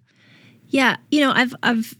Yeah, 0.68 0.96
you 1.10 1.20
know, 1.20 1.32
I've 1.32 1.54
I've 1.62 1.94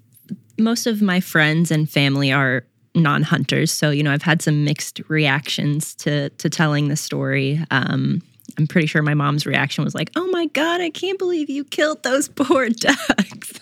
most 0.58 0.86
of 0.86 1.02
my 1.02 1.20
friends 1.20 1.70
and 1.70 1.88
family 1.88 2.32
are 2.32 2.64
non-hunters, 2.94 3.70
so 3.70 3.90
you 3.90 4.02
know, 4.02 4.12
I've 4.12 4.22
had 4.22 4.42
some 4.42 4.64
mixed 4.64 5.00
reactions 5.08 5.94
to 5.96 6.30
to 6.30 6.50
telling 6.50 6.88
the 6.88 6.96
story. 6.96 7.64
Um, 7.70 8.22
I'm 8.58 8.66
pretty 8.66 8.86
sure 8.86 9.02
my 9.02 9.14
mom's 9.14 9.46
reaction 9.46 9.84
was 9.84 9.94
like, 9.94 10.10
"Oh 10.16 10.26
my 10.28 10.46
god, 10.46 10.80
I 10.80 10.90
can't 10.90 11.18
believe 11.18 11.50
you 11.50 11.64
killed 11.64 12.02
those 12.02 12.28
poor 12.28 12.68
ducks." 12.70 13.52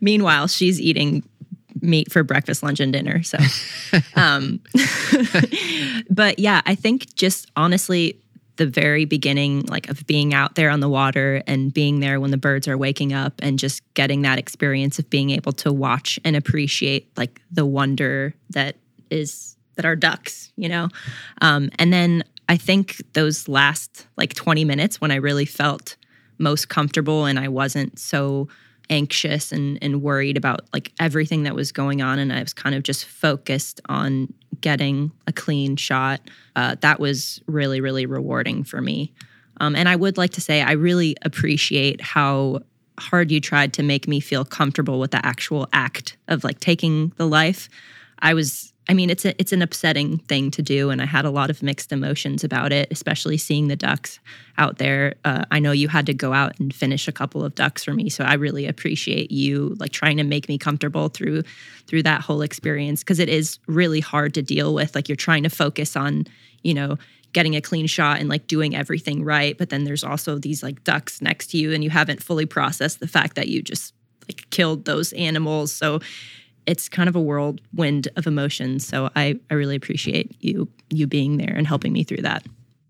Meanwhile, 0.00 0.48
she's 0.48 0.80
eating 0.80 1.22
meat 1.80 2.12
for 2.12 2.22
breakfast, 2.22 2.62
lunch, 2.62 2.80
and 2.80 2.92
dinner. 2.92 3.22
So, 3.22 3.38
um, 4.16 4.60
but 6.10 6.38
yeah, 6.38 6.62
I 6.64 6.74
think 6.74 7.14
just 7.14 7.50
honestly, 7.56 8.18
the 8.56 8.66
very 8.66 9.04
beginning, 9.04 9.62
like 9.66 9.88
of 9.88 10.06
being 10.06 10.34
out 10.34 10.54
there 10.54 10.70
on 10.70 10.80
the 10.80 10.88
water 10.88 11.42
and 11.46 11.72
being 11.72 12.00
there 12.00 12.20
when 12.20 12.30
the 12.30 12.36
birds 12.36 12.68
are 12.68 12.78
waking 12.78 13.12
up 13.12 13.34
and 13.40 13.58
just 13.58 13.82
getting 13.94 14.22
that 14.22 14.38
experience 14.38 14.98
of 14.98 15.08
being 15.10 15.30
able 15.30 15.52
to 15.52 15.72
watch 15.72 16.18
and 16.24 16.36
appreciate 16.36 17.10
like 17.16 17.40
the 17.50 17.66
wonder 17.66 18.34
that 18.50 18.76
is 19.10 19.56
that 19.76 19.86
are 19.86 19.96
ducks, 19.96 20.52
you 20.56 20.68
know? 20.68 20.88
Um, 21.40 21.70
and 21.78 21.92
then 21.92 22.24
I 22.48 22.56
think 22.56 23.02
those 23.12 23.48
last 23.48 24.06
like 24.16 24.34
20 24.34 24.64
minutes 24.64 25.00
when 25.00 25.10
I 25.10 25.16
really 25.16 25.46
felt 25.46 25.96
most 26.38 26.68
comfortable 26.68 27.24
and 27.24 27.38
I 27.38 27.48
wasn't 27.48 27.98
so 27.98 28.48
anxious 28.90 29.52
and, 29.52 29.78
and 29.80 30.02
worried 30.02 30.36
about 30.36 30.60
like 30.72 30.92
everything 30.98 31.44
that 31.44 31.54
was 31.54 31.72
going 31.72 32.02
on 32.02 32.18
and 32.18 32.32
I 32.32 32.42
was 32.42 32.52
kind 32.52 32.74
of 32.74 32.82
just 32.82 33.04
focused 33.04 33.80
on 33.88 34.32
getting 34.60 35.12
a 35.26 35.32
clean 35.32 35.76
shot. 35.76 36.20
Uh, 36.56 36.76
that 36.80 37.00
was 37.00 37.40
really, 37.46 37.80
really 37.80 38.06
rewarding 38.06 38.64
for 38.64 38.80
me. 38.80 39.12
Um, 39.60 39.76
and 39.76 39.88
I 39.88 39.96
would 39.96 40.18
like 40.18 40.32
to 40.32 40.40
say 40.40 40.62
I 40.62 40.72
really 40.72 41.16
appreciate 41.22 42.00
how 42.00 42.60
hard 42.98 43.30
you 43.30 43.40
tried 43.40 43.72
to 43.74 43.82
make 43.82 44.06
me 44.06 44.20
feel 44.20 44.44
comfortable 44.44 45.00
with 45.00 45.12
the 45.12 45.24
actual 45.24 45.68
act 45.72 46.16
of 46.28 46.44
like 46.44 46.60
taking 46.60 47.12
the 47.16 47.26
life. 47.26 47.68
I 48.18 48.34
was 48.34 48.71
I 48.88 48.94
mean 48.94 49.10
it's 49.10 49.24
a, 49.24 49.38
it's 49.40 49.52
an 49.52 49.62
upsetting 49.62 50.18
thing 50.18 50.50
to 50.52 50.62
do 50.62 50.90
and 50.90 51.00
I 51.00 51.06
had 51.06 51.24
a 51.24 51.30
lot 51.30 51.50
of 51.50 51.62
mixed 51.62 51.92
emotions 51.92 52.42
about 52.42 52.72
it, 52.72 52.88
especially 52.90 53.36
seeing 53.36 53.68
the 53.68 53.76
ducks 53.76 54.18
out 54.58 54.78
there. 54.78 55.14
Uh, 55.24 55.44
I 55.50 55.60
know 55.60 55.72
you 55.72 55.88
had 55.88 56.06
to 56.06 56.14
go 56.14 56.32
out 56.32 56.58
and 56.58 56.74
finish 56.74 57.06
a 57.06 57.12
couple 57.12 57.44
of 57.44 57.54
ducks 57.54 57.84
for 57.84 57.94
me, 57.94 58.08
so 58.08 58.24
I 58.24 58.34
really 58.34 58.66
appreciate 58.66 59.30
you 59.30 59.76
like 59.78 59.92
trying 59.92 60.16
to 60.16 60.24
make 60.24 60.48
me 60.48 60.58
comfortable 60.58 61.08
through 61.08 61.42
through 61.86 62.02
that 62.02 62.22
whole 62.22 62.42
experience 62.42 63.02
because 63.02 63.18
it 63.18 63.28
is 63.28 63.58
really 63.66 64.00
hard 64.00 64.34
to 64.34 64.42
deal 64.42 64.74
with. 64.74 64.94
Like 64.94 65.08
you're 65.08 65.16
trying 65.16 65.44
to 65.44 65.50
focus 65.50 65.96
on, 65.96 66.26
you 66.62 66.74
know, 66.74 66.98
getting 67.32 67.56
a 67.56 67.60
clean 67.60 67.86
shot 67.86 68.20
and 68.20 68.28
like 68.28 68.46
doing 68.46 68.74
everything 68.76 69.24
right, 69.24 69.56
but 69.56 69.70
then 69.70 69.84
there's 69.84 70.04
also 70.04 70.38
these 70.38 70.62
like 70.62 70.84
ducks 70.84 71.22
next 71.22 71.48
to 71.48 71.58
you 71.58 71.72
and 71.72 71.82
you 71.82 71.90
haven't 71.90 72.22
fully 72.22 72.46
processed 72.46 73.00
the 73.00 73.08
fact 73.08 73.36
that 73.36 73.48
you 73.48 73.62
just 73.62 73.94
like 74.28 74.48
killed 74.50 74.84
those 74.84 75.12
animals. 75.14 75.72
So 75.72 76.00
it's 76.66 76.88
kind 76.88 77.08
of 77.08 77.16
a 77.16 77.20
whirlwind 77.20 78.08
of 78.16 78.26
emotions. 78.26 78.86
So 78.86 79.10
I, 79.16 79.38
I 79.50 79.54
really 79.54 79.76
appreciate 79.76 80.36
you 80.40 80.68
you 80.90 81.06
being 81.06 81.36
there 81.36 81.54
and 81.54 81.66
helping 81.66 81.92
me 81.92 82.04
through 82.04 82.22
that. 82.22 82.44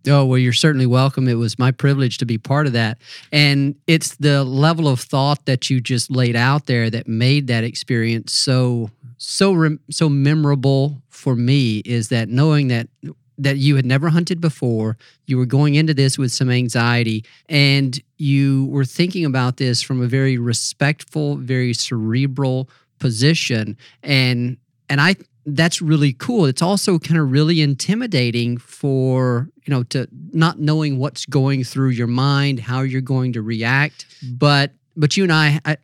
Oh, 0.08 0.24
well, 0.24 0.38
you're 0.38 0.52
certainly 0.52 0.86
welcome. 0.86 1.28
It 1.28 1.34
was 1.34 1.58
my 1.58 1.70
privilege 1.70 2.18
to 2.18 2.24
be 2.24 2.36
part 2.36 2.66
of 2.66 2.72
that. 2.72 2.98
And 3.30 3.76
it's 3.86 4.16
the 4.16 4.42
level 4.42 4.88
of 4.88 4.98
thought 4.98 5.46
that 5.46 5.70
you 5.70 5.80
just 5.80 6.10
laid 6.10 6.34
out 6.34 6.66
there 6.66 6.90
that 6.90 7.06
made 7.06 7.46
that 7.46 7.62
experience 7.62 8.32
so 8.32 8.90
so 9.18 9.52
rem- 9.52 9.80
so 9.90 10.08
memorable 10.08 11.00
for 11.08 11.36
me 11.36 11.78
is 11.78 12.08
that 12.08 12.28
knowing 12.28 12.68
that 12.68 12.88
that 13.38 13.56
you 13.56 13.76
had 13.76 13.86
never 13.86 14.08
hunted 14.08 14.40
before, 14.40 14.96
you 15.26 15.36
were 15.38 15.46
going 15.46 15.74
into 15.74 15.94
this 15.94 16.18
with 16.18 16.30
some 16.30 16.50
anxiety 16.50 17.24
and 17.48 18.00
you 18.18 18.66
were 18.66 18.84
thinking 18.84 19.24
about 19.24 19.56
this 19.56 19.82
from 19.82 20.02
a 20.02 20.06
very 20.06 20.38
respectful, 20.38 21.36
very 21.36 21.72
cerebral 21.72 22.68
position 23.02 23.76
and 24.04 24.56
and 24.88 25.00
I 25.00 25.16
that's 25.44 25.82
really 25.82 26.12
cool. 26.12 26.46
It's 26.46 26.62
also 26.62 27.00
kind 27.00 27.18
of 27.20 27.32
really 27.32 27.60
intimidating 27.60 28.58
for, 28.58 29.48
you 29.64 29.72
know, 29.72 29.82
to 29.84 30.06
not 30.32 30.60
knowing 30.60 30.98
what's 30.98 31.26
going 31.26 31.64
through 31.64 31.90
your 31.90 32.06
mind, 32.06 32.60
how 32.60 32.82
you're 32.82 33.00
going 33.00 33.32
to 33.32 33.42
react. 33.42 34.06
But 34.22 34.72
but 34.96 35.16
you 35.16 35.24
and 35.24 35.32
I, 35.32 35.60
I 35.64 35.76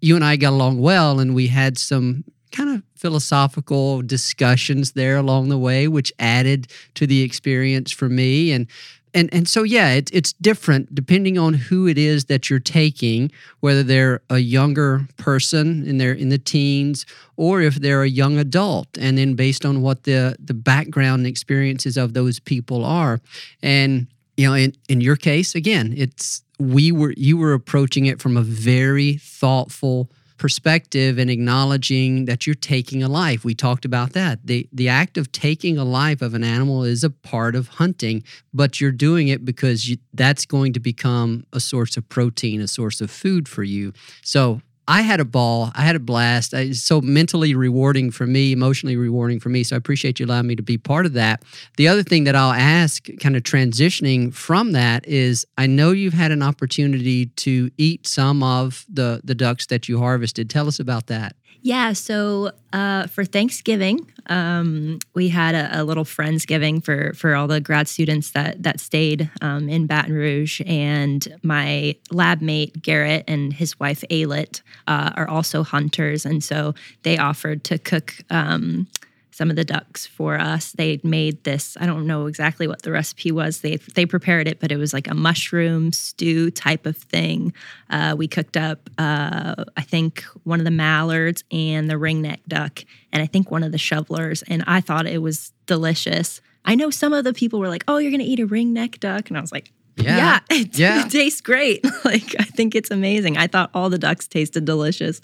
you 0.00 0.14
and 0.14 0.24
I 0.24 0.36
got 0.36 0.52
along 0.52 0.80
well 0.80 1.18
and 1.18 1.34
we 1.34 1.48
had 1.48 1.76
some 1.76 2.24
kind 2.52 2.70
of 2.70 2.82
philosophical 2.96 4.02
discussions 4.02 4.92
there 4.92 5.16
along 5.16 5.48
the 5.48 5.58
way 5.58 5.88
which 5.88 6.12
added 6.18 6.66
to 6.94 7.06
the 7.06 7.22
experience 7.22 7.92
for 7.92 8.08
me 8.08 8.52
and 8.52 8.66
and 9.14 9.32
and 9.32 9.48
so 9.48 9.62
yeah, 9.62 9.92
it, 9.92 10.10
it's 10.12 10.32
different 10.34 10.94
depending 10.94 11.38
on 11.38 11.54
who 11.54 11.86
it 11.86 11.98
is 11.98 12.26
that 12.26 12.48
you're 12.48 12.58
taking, 12.58 13.30
whether 13.60 13.82
they're 13.82 14.22
a 14.30 14.38
younger 14.38 15.06
person 15.16 15.86
in 15.86 15.98
their 15.98 16.12
in 16.12 16.28
the 16.28 16.38
teens 16.38 17.06
or 17.36 17.60
if 17.60 17.76
they're 17.76 18.02
a 18.02 18.08
young 18.08 18.38
adult, 18.38 18.88
and 18.98 19.18
then 19.18 19.34
based 19.34 19.64
on 19.64 19.82
what 19.82 20.04
the 20.04 20.36
the 20.38 20.54
background 20.54 21.20
and 21.20 21.26
experiences 21.26 21.96
of 21.96 22.14
those 22.14 22.38
people 22.40 22.84
are, 22.84 23.20
and 23.62 24.06
you 24.36 24.46
know, 24.46 24.54
in 24.54 24.72
in 24.88 25.00
your 25.00 25.16
case, 25.16 25.54
again, 25.54 25.92
it's 25.96 26.42
we 26.58 26.92
were 26.92 27.12
you 27.16 27.36
were 27.36 27.52
approaching 27.52 28.06
it 28.06 28.20
from 28.20 28.36
a 28.36 28.42
very 28.42 29.18
thoughtful 29.18 30.10
perspective 30.40 31.18
and 31.18 31.30
acknowledging 31.30 32.24
that 32.24 32.46
you're 32.46 32.54
taking 32.54 33.02
a 33.02 33.08
life. 33.08 33.44
We 33.44 33.54
talked 33.54 33.84
about 33.84 34.14
that. 34.14 34.40
The 34.42 34.66
the 34.72 34.88
act 34.88 35.18
of 35.18 35.30
taking 35.30 35.76
a 35.76 35.84
life 35.84 36.22
of 36.22 36.32
an 36.32 36.42
animal 36.42 36.82
is 36.82 37.04
a 37.04 37.10
part 37.10 37.54
of 37.54 37.68
hunting, 37.68 38.24
but 38.54 38.80
you're 38.80 38.90
doing 38.90 39.28
it 39.28 39.44
because 39.44 39.88
you, 39.90 39.98
that's 40.14 40.46
going 40.46 40.72
to 40.72 40.80
become 40.80 41.44
a 41.52 41.60
source 41.60 41.98
of 41.98 42.08
protein, 42.08 42.62
a 42.62 42.66
source 42.66 43.02
of 43.02 43.10
food 43.10 43.48
for 43.48 43.62
you. 43.62 43.92
So 44.22 44.62
I 44.88 45.02
had 45.02 45.20
a 45.20 45.24
ball. 45.24 45.70
I 45.74 45.82
had 45.82 45.96
a 45.96 46.00
blast. 46.00 46.52
It's 46.52 46.82
so 46.82 47.00
mentally 47.00 47.54
rewarding 47.54 48.10
for 48.10 48.26
me, 48.26 48.52
emotionally 48.52 48.96
rewarding 48.96 49.38
for 49.38 49.48
me. 49.48 49.62
So 49.62 49.76
I 49.76 49.78
appreciate 49.78 50.18
you 50.18 50.26
allowing 50.26 50.46
me 50.46 50.56
to 50.56 50.62
be 50.62 50.78
part 50.78 51.06
of 51.06 51.12
that. 51.12 51.42
The 51.76 51.86
other 51.86 52.02
thing 52.02 52.24
that 52.24 52.34
I'll 52.34 52.52
ask, 52.52 53.06
kind 53.20 53.36
of 53.36 53.42
transitioning 53.42 54.34
from 54.34 54.72
that, 54.72 55.06
is 55.06 55.46
I 55.56 55.66
know 55.66 55.92
you've 55.92 56.14
had 56.14 56.32
an 56.32 56.42
opportunity 56.42 57.26
to 57.26 57.70
eat 57.76 58.06
some 58.06 58.42
of 58.42 58.84
the 58.88 59.20
the 59.22 59.34
ducks 59.34 59.66
that 59.66 59.88
you 59.88 59.98
harvested. 59.98 60.50
Tell 60.50 60.66
us 60.66 60.80
about 60.80 61.06
that. 61.06 61.36
Yeah, 61.62 61.92
so 61.92 62.52
uh, 62.72 63.06
for 63.08 63.24
Thanksgiving, 63.24 64.10
um, 64.26 64.98
we 65.14 65.28
had 65.28 65.54
a, 65.54 65.80
a, 65.80 65.84
little 65.84 66.04
friendsgiving 66.04 66.82
for 66.82 67.12
for 67.14 67.34
all 67.34 67.48
the 67.48 67.60
grad 67.60 67.88
students 67.88 68.30
that 68.30 68.62
that 68.62 68.80
stayed 68.80 69.30
um, 69.42 69.68
in 69.68 69.86
Baton 69.86 70.14
Rouge, 70.14 70.62
and 70.66 71.26
my 71.42 71.96
lab 72.10 72.40
mate 72.40 72.80
Garrett 72.80 73.24
and 73.28 73.52
his 73.52 73.78
wife 73.78 74.04
Aylet 74.10 74.62
uh, 74.86 75.10
are 75.16 75.28
also 75.28 75.62
hunters, 75.62 76.24
and 76.24 76.42
so 76.42 76.74
they 77.02 77.18
offered 77.18 77.64
to 77.64 77.78
cook. 77.78 78.14
Um, 78.30 78.86
some 79.30 79.50
of 79.50 79.56
the 79.56 79.64
ducks 79.64 80.06
for 80.06 80.38
us. 80.38 80.72
They 80.72 81.00
made 81.02 81.42
this, 81.44 81.76
I 81.80 81.86
don't 81.86 82.06
know 82.06 82.26
exactly 82.26 82.66
what 82.66 82.82
the 82.82 82.92
recipe 82.92 83.32
was. 83.32 83.60
They 83.60 83.76
they 83.76 84.06
prepared 84.06 84.48
it, 84.48 84.60
but 84.60 84.72
it 84.72 84.76
was 84.76 84.92
like 84.92 85.08
a 85.08 85.14
mushroom 85.14 85.92
stew 85.92 86.50
type 86.50 86.86
of 86.86 86.96
thing. 86.96 87.52
Uh, 87.88 88.14
we 88.16 88.28
cooked 88.28 88.56
up, 88.56 88.90
uh, 88.98 89.64
I 89.76 89.82
think, 89.82 90.24
one 90.44 90.60
of 90.60 90.64
the 90.64 90.70
mallards 90.70 91.44
and 91.50 91.88
the 91.88 91.94
ringneck 91.94 92.40
duck, 92.48 92.84
and 93.12 93.22
I 93.22 93.26
think 93.26 93.50
one 93.50 93.62
of 93.62 93.72
the 93.72 93.78
shovelers. 93.78 94.42
And 94.42 94.64
I 94.66 94.80
thought 94.80 95.06
it 95.06 95.22
was 95.22 95.52
delicious. 95.66 96.40
I 96.64 96.74
know 96.74 96.90
some 96.90 97.12
of 97.12 97.24
the 97.24 97.32
people 97.32 97.60
were 97.60 97.68
like, 97.68 97.84
"Oh, 97.88 97.98
you're 97.98 98.10
going 98.10 98.20
to 98.20 98.26
eat 98.26 98.40
a 98.40 98.46
ringneck 98.46 99.00
duck," 99.00 99.28
and 99.30 99.38
I 99.38 99.40
was 99.40 99.52
like, 99.52 99.72
yeah. 99.96 100.16
Yeah 100.16 100.40
it, 100.56 100.78
yeah. 100.78 101.06
it, 101.06 101.10
tastes 101.10 101.40
great. 101.40 101.84
like, 102.04 102.34
I 102.38 102.44
think 102.44 102.74
it's 102.74 102.90
amazing. 102.90 103.36
I 103.36 103.46
thought 103.46 103.70
all 103.74 103.90
the 103.90 103.98
ducks 103.98 104.26
tasted 104.26 104.64
delicious. 104.64 105.20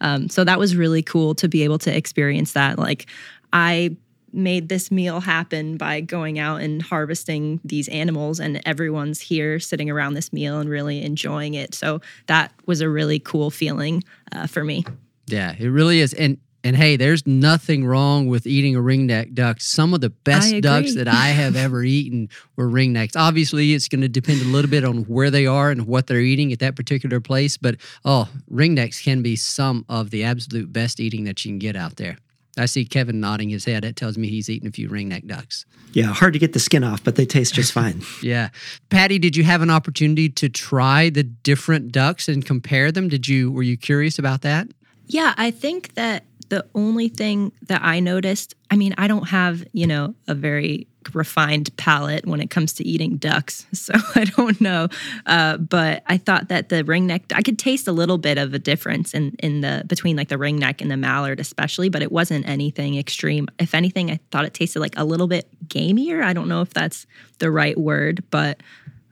Um, 0.00 0.28
so 0.28 0.44
that 0.44 0.58
was 0.58 0.76
really 0.76 1.02
cool 1.02 1.34
to 1.36 1.48
be 1.48 1.62
able 1.64 1.78
to 1.80 1.96
experience 1.96 2.52
that. 2.52 2.78
Like, 2.78 3.06
I 3.52 3.96
made 4.32 4.68
this 4.68 4.90
meal 4.90 5.20
happen 5.20 5.76
by 5.76 6.00
going 6.00 6.38
out 6.38 6.60
and 6.60 6.82
harvesting 6.82 7.60
these 7.64 7.88
animals 7.88 8.40
and 8.40 8.60
everyone's 8.64 9.20
here 9.20 9.58
sitting 9.58 9.90
around 9.90 10.14
this 10.14 10.32
meal 10.32 10.60
and 10.60 10.68
really 10.68 11.02
enjoying 11.02 11.54
it. 11.54 11.74
So 11.74 12.00
that 12.26 12.52
was 12.66 12.80
a 12.80 12.88
really 12.88 13.18
cool 13.18 13.50
feeling 13.50 14.04
uh, 14.32 14.46
for 14.46 14.64
me. 14.64 14.84
Yeah 15.26 15.54
it 15.58 15.68
really 15.68 16.00
is. 16.00 16.12
And 16.14 16.38
and 16.62 16.76
hey 16.76 16.96
there's 16.96 17.26
nothing 17.26 17.86
wrong 17.86 18.26
with 18.26 18.46
eating 18.46 18.76
a 18.76 18.80
ringneck 18.80 19.32
duck. 19.32 19.60
Some 19.60 19.94
of 19.94 20.00
the 20.00 20.10
best 20.10 20.60
ducks 20.60 20.94
that 20.94 21.08
i 21.08 21.28
have 21.28 21.56
ever 21.56 21.82
eaten 21.98 22.28
were 22.56 22.68
ringnecks 22.68 23.12
obviously 23.16 23.72
it's 23.72 23.88
going 23.88 24.02
to 24.02 24.08
depend 24.08 24.42
a 24.42 24.44
little 24.44 24.70
bit 24.70 24.84
on 24.84 25.04
where 25.04 25.30
they 25.30 25.46
are 25.46 25.70
and 25.70 25.86
what 25.86 26.06
they're 26.06 26.20
eating 26.20 26.52
at 26.52 26.58
that 26.58 26.76
particular 26.76 27.20
place 27.20 27.56
but 27.56 27.76
oh 28.04 28.28
ringnecks 28.50 29.02
can 29.02 29.22
be 29.22 29.36
some 29.36 29.84
of 29.88 30.10
the 30.10 30.22
absolute 30.22 30.70
best 30.72 31.00
eating 31.00 31.24
that 31.24 31.44
you 31.44 31.50
can 31.50 31.58
get 31.58 31.76
out 31.76 31.96
there 31.96 32.18
I 32.60 32.66
see 32.66 32.84
Kevin 32.84 33.20
nodding 33.20 33.48
his 33.48 33.64
head. 33.64 33.84
That 33.84 33.96
tells 33.96 34.16
me 34.18 34.28
he's 34.28 34.48
eaten 34.50 34.68
a 34.68 34.70
few 34.72 34.88
ringneck 34.88 35.26
ducks. 35.26 35.64
Yeah, 35.92 36.06
hard 36.12 36.34
to 36.34 36.38
get 36.38 36.52
the 36.52 36.60
skin 36.60 36.84
off, 36.84 37.02
but 37.02 37.16
they 37.16 37.26
taste 37.26 37.54
just 37.54 37.72
fine. 37.80 38.02
yeah. 38.22 38.50
Patty, 38.90 39.18
did 39.18 39.36
you 39.36 39.44
have 39.44 39.62
an 39.62 39.70
opportunity 39.70 40.28
to 40.28 40.48
try 40.48 41.10
the 41.10 41.22
different 41.24 41.90
ducks 41.90 42.28
and 42.28 42.44
compare 42.44 42.92
them? 42.92 43.08
Did 43.08 43.26
you 43.26 43.50
were 43.50 43.62
you 43.64 43.76
curious 43.76 44.18
about 44.18 44.42
that? 44.42 44.68
Yeah, 45.06 45.34
I 45.36 45.50
think 45.50 45.94
that 45.94 46.24
the 46.50 46.66
only 46.74 47.08
thing 47.08 47.52
that 47.62 47.80
I 47.82 48.00
noticed, 48.00 48.54
I 48.70 48.76
mean, 48.76 48.94
I 48.98 49.06
don't 49.06 49.28
have, 49.28 49.64
you 49.72 49.86
know, 49.86 50.14
a 50.28 50.34
very 50.34 50.88
refined 51.14 51.74
palate 51.76 52.26
when 52.26 52.40
it 52.40 52.50
comes 52.50 52.74
to 52.74 52.86
eating 52.86 53.16
ducks. 53.16 53.66
So 53.80 53.94
I 54.14 54.24
don't 54.24 54.60
know. 54.60 54.88
Uh, 55.24 55.56
but 55.56 56.02
I 56.06 56.18
thought 56.18 56.48
that 56.48 56.68
the 56.68 56.84
ringneck, 56.84 57.32
I 57.34 57.40
could 57.40 57.58
taste 57.58 57.88
a 57.88 57.92
little 57.92 58.18
bit 58.18 58.36
of 58.36 58.52
a 58.52 58.58
difference 58.58 59.14
in, 59.14 59.34
in 59.38 59.62
the, 59.62 59.84
between 59.86 60.16
like 60.16 60.28
the 60.28 60.36
ringneck 60.36 60.82
and 60.82 60.90
the 60.90 60.98
mallard, 60.98 61.40
especially, 61.40 61.88
but 61.88 62.02
it 62.02 62.12
wasn't 62.12 62.46
anything 62.46 62.98
extreme. 62.98 63.48
If 63.58 63.74
anything, 63.74 64.10
I 64.10 64.20
thought 64.30 64.44
it 64.44 64.52
tasted 64.52 64.80
like 64.80 64.94
a 64.98 65.04
little 65.04 65.28
bit 65.28 65.48
gamier. 65.66 66.22
I 66.22 66.34
don't 66.34 66.46
know 66.46 66.60
if 66.60 66.74
that's 66.74 67.06
the 67.38 67.50
right 67.50 67.78
word, 67.78 68.22
but 68.30 68.62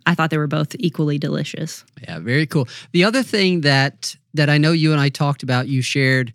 I 0.06 0.14
thought 0.14 0.30
they 0.30 0.38
were 0.38 0.46
both 0.46 0.76
equally 0.78 1.18
delicious. 1.18 1.84
Yeah, 2.02 2.18
very 2.18 2.46
cool. 2.46 2.68
The 2.92 3.04
other 3.04 3.22
thing 3.22 3.62
that 3.62 4.16
that 4.34 4.50
I 4.50 4.58
know 4.58 4.72
you 4.72 4.92
and 4.92 5.00
I 5.00 5.08
talked 5.08 5.42
about, 5.42 5.68
you 5.68 5.82
shared 5.82 6.32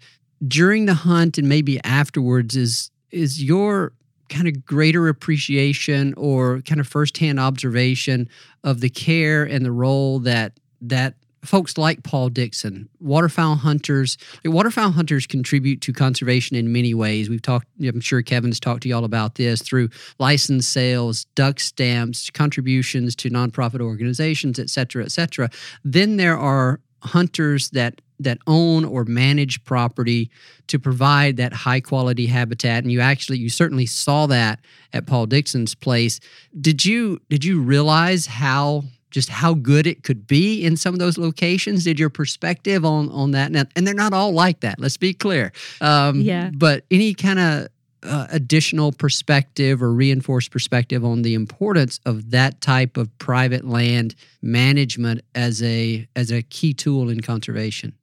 during 0.48 0.86
the 0.86 0.94
hunt 0.94 1.38
and 1.38 1.48
maybe 1.48 1.84
afterwards 1.84 2.56
is 2.56 2.92
is 3.12 3.44
your 3.44 3.94
kind 4.30 4.48
of 4.48 4.66
greater 4.66 5.08
appreciation 5.08 6.14
or 6.16 6.62
kind 6.62 6.82
of 6.82 6.88
firsthand 6.88 7.40
observation 7.40 8.28
of 8.64 8.82
the 8.82 8.90
care 8.90 9.44
and 9.44 9.66
the 9.66 9.72
role 9.72 10.20
that 10.20 10.60
that 10.82 11.16
folks 11.44 11.78
like 11.78 12.04
Paul 12.04 12.30
Dixon, 12.30 12.90
waterfowl 13.00 13.56
hunters, 13.56 14.18
waterfowl 14.46 14.92
hunters 14.92 15.28
contribute 15.28 15.82
to 15.82 15.94
conservation 15.94 16.56
in 16.56 16.72
many 16.72 16.94
ways. 16.94 17.30
We've 17.30 17.42
talked, 17.42 17.68
I'm 17.82 18.00
sure 18.00 18.22
Kevin's 18.22 18.60
talked 18.60 18.84
to 18.84 18.90
y'all 18.90 19.04
about 19.04 19.36
this 19.36 19.62
through 19.62 19.90
license 20.20 20.68
sales, 20.68 21.26
duck 21.36 21.60
stamps, 21.60 22.30
contributions 22.30 23.16
to 23.18 23.30
nonprofit 23.30 23.82
organizations, 23.82 24.58
et 24.58 24.70
cetera, 24.70 25.04
et 25.04 25.12
cetera. 25.12 25.50
Then 25.84 26.18
there 26.18 26.38
are 26.38 26.80
hunters 27.02 27.70
that 27.72 28.02
that 28.24 28.38
own 28.48 28.86
or 28.86 29.06
manage 29.06 29.64
property 29.64 30.30
to 30.68 30.80
provide 30.80 31.38
that 31.38 31.54
high 31.54 31.80
quality 31.80 32.28
habitat. 32.28 32.84
And 32.84 32.92
you 32.92 33.02
actually 33.02 33.38
you 33.38 33.50
certainly 33.50 33.86
saw 33.86 34.26
that 34.28 34.60
at 34.94 35.06
Paul 35.06 35.26
Dixon's 35.26 35.76
place. 35.76 36.20
Did 36.60 36.86
you 36.86 37.20
did 37.30 37.44
you 37.44 37.62
realize 37.62 38.26
how 38.26 38.84
just 39.12 39.30
how 39.30 39.54
good 39.54 39.86
it 39.86 40.04
could 40.04 40.26
be 40.26 40.66
in 40.66 40.76
some 40.76 40.94
of 40.94 41.00
those 41.00 41.18
locations? 41.18 41.84
Did 41.84 42.00
your 42.00 42.10
perspective 42.10 42.84
on 42.84 43.10
on 43.10 43.32
that 43.32 43.52
now, 43.52 43.64
and 43.76 43.86
they're 43.86 43.94
not 43.94 44.14
all 44.14 44.32
like 44.32 44.62
that 44.62 44.80
let's 44.80 44.98
be 44.98 45.14
clear. 45.14 45.52
Um, 45.82 46.22
yeah. 46.22 46.50
but 46.54 46.86
any 46.90 47.14
kind 47.14 47.40
of 47.40 47.68
uh, 48.04 48.28
additional 48.32 48.92
perspective 48.92 49.82
or 49.82 49.94
reinforced 49.94 50.52
perspective 50.52 51.06
on 51.06 51.22
the 51.22 51.34
importance 51.34 52.00
of 52.06 52.32
that 52.32 52.62
type 52.62 52.98
of 52.98 53.18
private 53.18 53.66
land 53.66 54.16
management 54.42 55.22
as 55.36 55.64
a 55.64 56.08
as 56.16 56.32
a 56.32 56.42
key 56.44 56.74
tool 56.74 57.10
in 57.10 57.22
conservation 57.22 57.94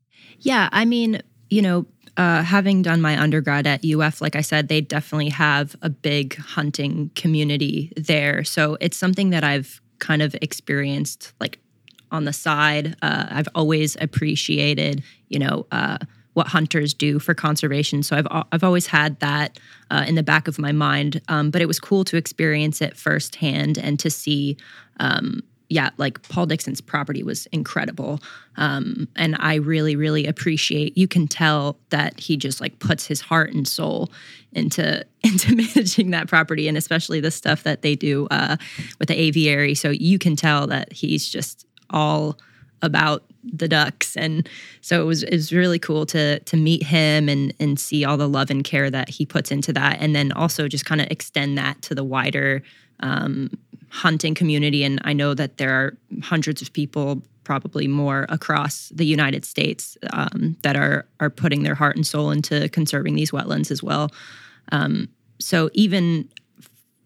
yeah, 0.40 0.68
I 0.72 0.84
mean, 0.84 1.22
you 1.48 1.62
know, 1.62 1.86
uh, 2.16 2.42
having 2.42 2.82
done 2.82 3.00
my 3.00 3.20
undergrad 3.20 3.66
at 3.66 3.84
UF, 3.84 4.20
like 4.20 4.36
I 4.36 4.40
said, 4.40 4.68
they 4.68 4.80
definitely 4.80 5.30
have 5.30 5.76
a 5.80 5.88
big 5.88 6.36
hunting 6.36 7.10
community 7.14 7.92
there. 7.96 8.44
So 8.44 8.76
it's 8.80 8.96
something 8.96 9.30
that 9.30 9.44
I've 9.44 9.80
kind 9.98 10.22
of 10.22 10.34
experienced 10.42 11.32
like 11.40 11.58
on 12.10 12.24
the 12.24 12.32
side. 12.32 12.96
Uh, 13.00 13.26
I've 13.30 13.48
always 13.54 13.96
appreciated, 14.00 15.02
you 15.28 15.38
know, 15.38 15.66
uh, 15.70 15.98
what 16.34 16.48
hunters 16.48 16.94
do 16.94 17.18
for 17.18 17.34
conservation. 17.34 18.02
So 18.02 18.16
I've 18.16 18.26
I've 18.52 18.64
always 18.64 18.86
had 18.86 19.18
that 19.20 19.58
uh, 19.90 20.04
in 20.06 20.14
the 20.14 20.22
back 20.22 20.48
of 20.48 20.58
my 20.58 20.72
mind. 20.72 21.20
Um, 21.28 21.50
but 21.50 21.60
it 21.60 21.66
was 21.66 21.80
cool 21.80 22.04
to 22.04 22.16
experience 22.16 22.80
it 22.80 22.96
firsthand 22.96 23.78
and 23.78 23.98
to 23.98 24.10
see 24.10 24.56
um, 25.00 25.42
yeah, 25.70 25.90
like 25.98 26.20
Paul 26.28 26.46
Dixon's 26.46 26.80
property 26.80 27.22
was 27.22 27.46
incredible. 27.46 28.18
Um, 28.56 29.06
and 29.14 29.36
I 29.38 29.54
really, 29.54 29.94
really 29.94 30.26
appreciate 30.26 30.98
you 30.98 31.06
can 31.06 31.28
tell 31.28 31.78
that 31.90 32.18
he 32.18 32.36
just 32.36 32.60
like 32.60 32.80
puts 32.80 33.06
his 33.06 33.20
heart 33.20 33.52
and 33.52 33.66
soul 33.66 34.10
into 34.52 35.06
into 35.22 35.54
managing 35.54 36.10
that 36.10 36.28
property 36.28 36.66
and 36.66 36.76
especially 36.76 37.20
the 37.20 37.30
stuff 37.30 37.62
that 37.62 37.82
they 37.82 37.94
do 37.94 38.26
uh, 38.32 38.56
with 38.98 39.08
the 39.08 39.18
aviary. 39.18 39.74
So 39.76 39.90
you 39.90 40.18
can 40.18 40.34
tell 40.34 40.66
that 40.66 40.92
he's 40.92 41.28
just 41.28 41.66
all 41.88 42.36
about 42.82 43.24
the 43.42 43.68
ducks 43.68 44.16
and 44.16 44.48
so 44.82 45.00
it 45.00 45.04
was 45.04 45.22
it 45.22 45.32
was 45.32 45.52
really 45.52 45.78
cool 45.78 46.04
to 46.04 46.38
to 46.40 46.56
meet 46.56 46.82
him 46.82 47.28
and 47.28 47.54
and 47.58 47.80
see 47.80 48.04
all 48.04 48.18
the 48.18 48.28
love 48.28 48.50
and 48.50 48.64
care 48.64 48.90
that 48.90 49.08
he 49.08 49.24
puts 49.24 49.50
into 49.50 49.72
that 49.72 49.96
and 50.00 50.14
then 50.14 50.30
also 50.32 50.68
just 50.68 50.84
kind 50.84 51.00
of 51.00 51.06
extend 51.10 51.56
that 51.56 51.80
to 51.80 51.94
the 51.94 52.04
wider 52.04 52.62
um, 53.00 53.50
hunting 53.90 54.34
community 54.34 54.82
and 54.84 55.00
i 55.04 55.12
know 55.12 55.34
that 55.34 55.58
there 55.58 55.72
are 55.72 55.96
hundreds 56.22 56.62
of 56.62 56.72
people 56.72 57.22
probably 57.44 57.88
more 57.88 58.26
across 58.28 58.90
the 58.94 59.04
united 59.04 59.44
states 59.44 59.96
um, 60.12 60.56
that 60.62 60.76
are 60.76 61.06
are 61.18 61.30
putting 61.30 61.62
their 61.62 61.74
heart 61.74 61.96
and 61.96 62.06
soul 62.06 62.30
into 62.30 62.68
conserving 62.70 63.14
these 63.14 63.30
wetlands 63.30 63.70
as 63.70 63.82
well. 63.82 64.10
Um, 64.72 65.08
so 65.38 65.70
even 65.72 66.28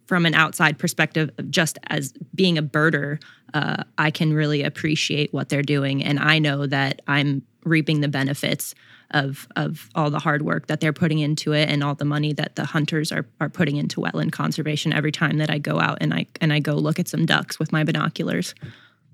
from 0.07 0.27
an 0.27 0.35
outside 0.35 0.79
perspective, 0.79 1.31
just 1.49 1.79
as 1.87 2.13
being 2.35 2.59
a 2.59 2.63
birder, 2.63 3.23
uh, 3.55 3.85
I 3.97 4.11
can 4.11 4.35
really 4.35 4.63
appreciate 4.63 5.33
what 5.33 5.49
they're 5.49 5.63
doing, 5.63 6.05
and 6.05 6.19
I 6.19 6.39
know 6.39 6.67
that 6.67 7.01
I'm 7.07 7.43
reaping 7.65 8.01
the 8.01 8.09
benefits 8.09 8.75
of 9.11 9.47
of 9.57 9.89
all 9.95 10.11
the 10.11 10.19
hard 10.19 10.43
work 10.43 10.67
that 10.67 10.81
they're 10.81 10.93
putting 10.93 11.19
into 11.19 11.53
it, 11.53 11.69
and 11.69 11.83
all 11.83 11.95
the 11.95 12.05
money 12.05 12.33
that 12.33 12.57
the 12.57 12.65
hunters 12.65 13.13
are 13.13 13.27
are 13.41 13.49
putting 13.49 13.77
into 13.77 14.01
wetland 14.01 14.33
conservation 14.33 14.93
every 14.93 15.13
time 15.13 15.39
that 15.39 15.51
I 15.51 15.59
go 15.59 15.81
out 15.81 15.99
and 16.01 16.15
I 16.15 16.27
and 16.41 16.53
I 16.53 16.61
go 16.61 16.75
look 16.75 16.99
at 16.99 17.09
some 17.09 17.27
ducks 17.27 17.59
with 17.59 17.73
my 17.73 17.85
binoculars. 17.85 18.55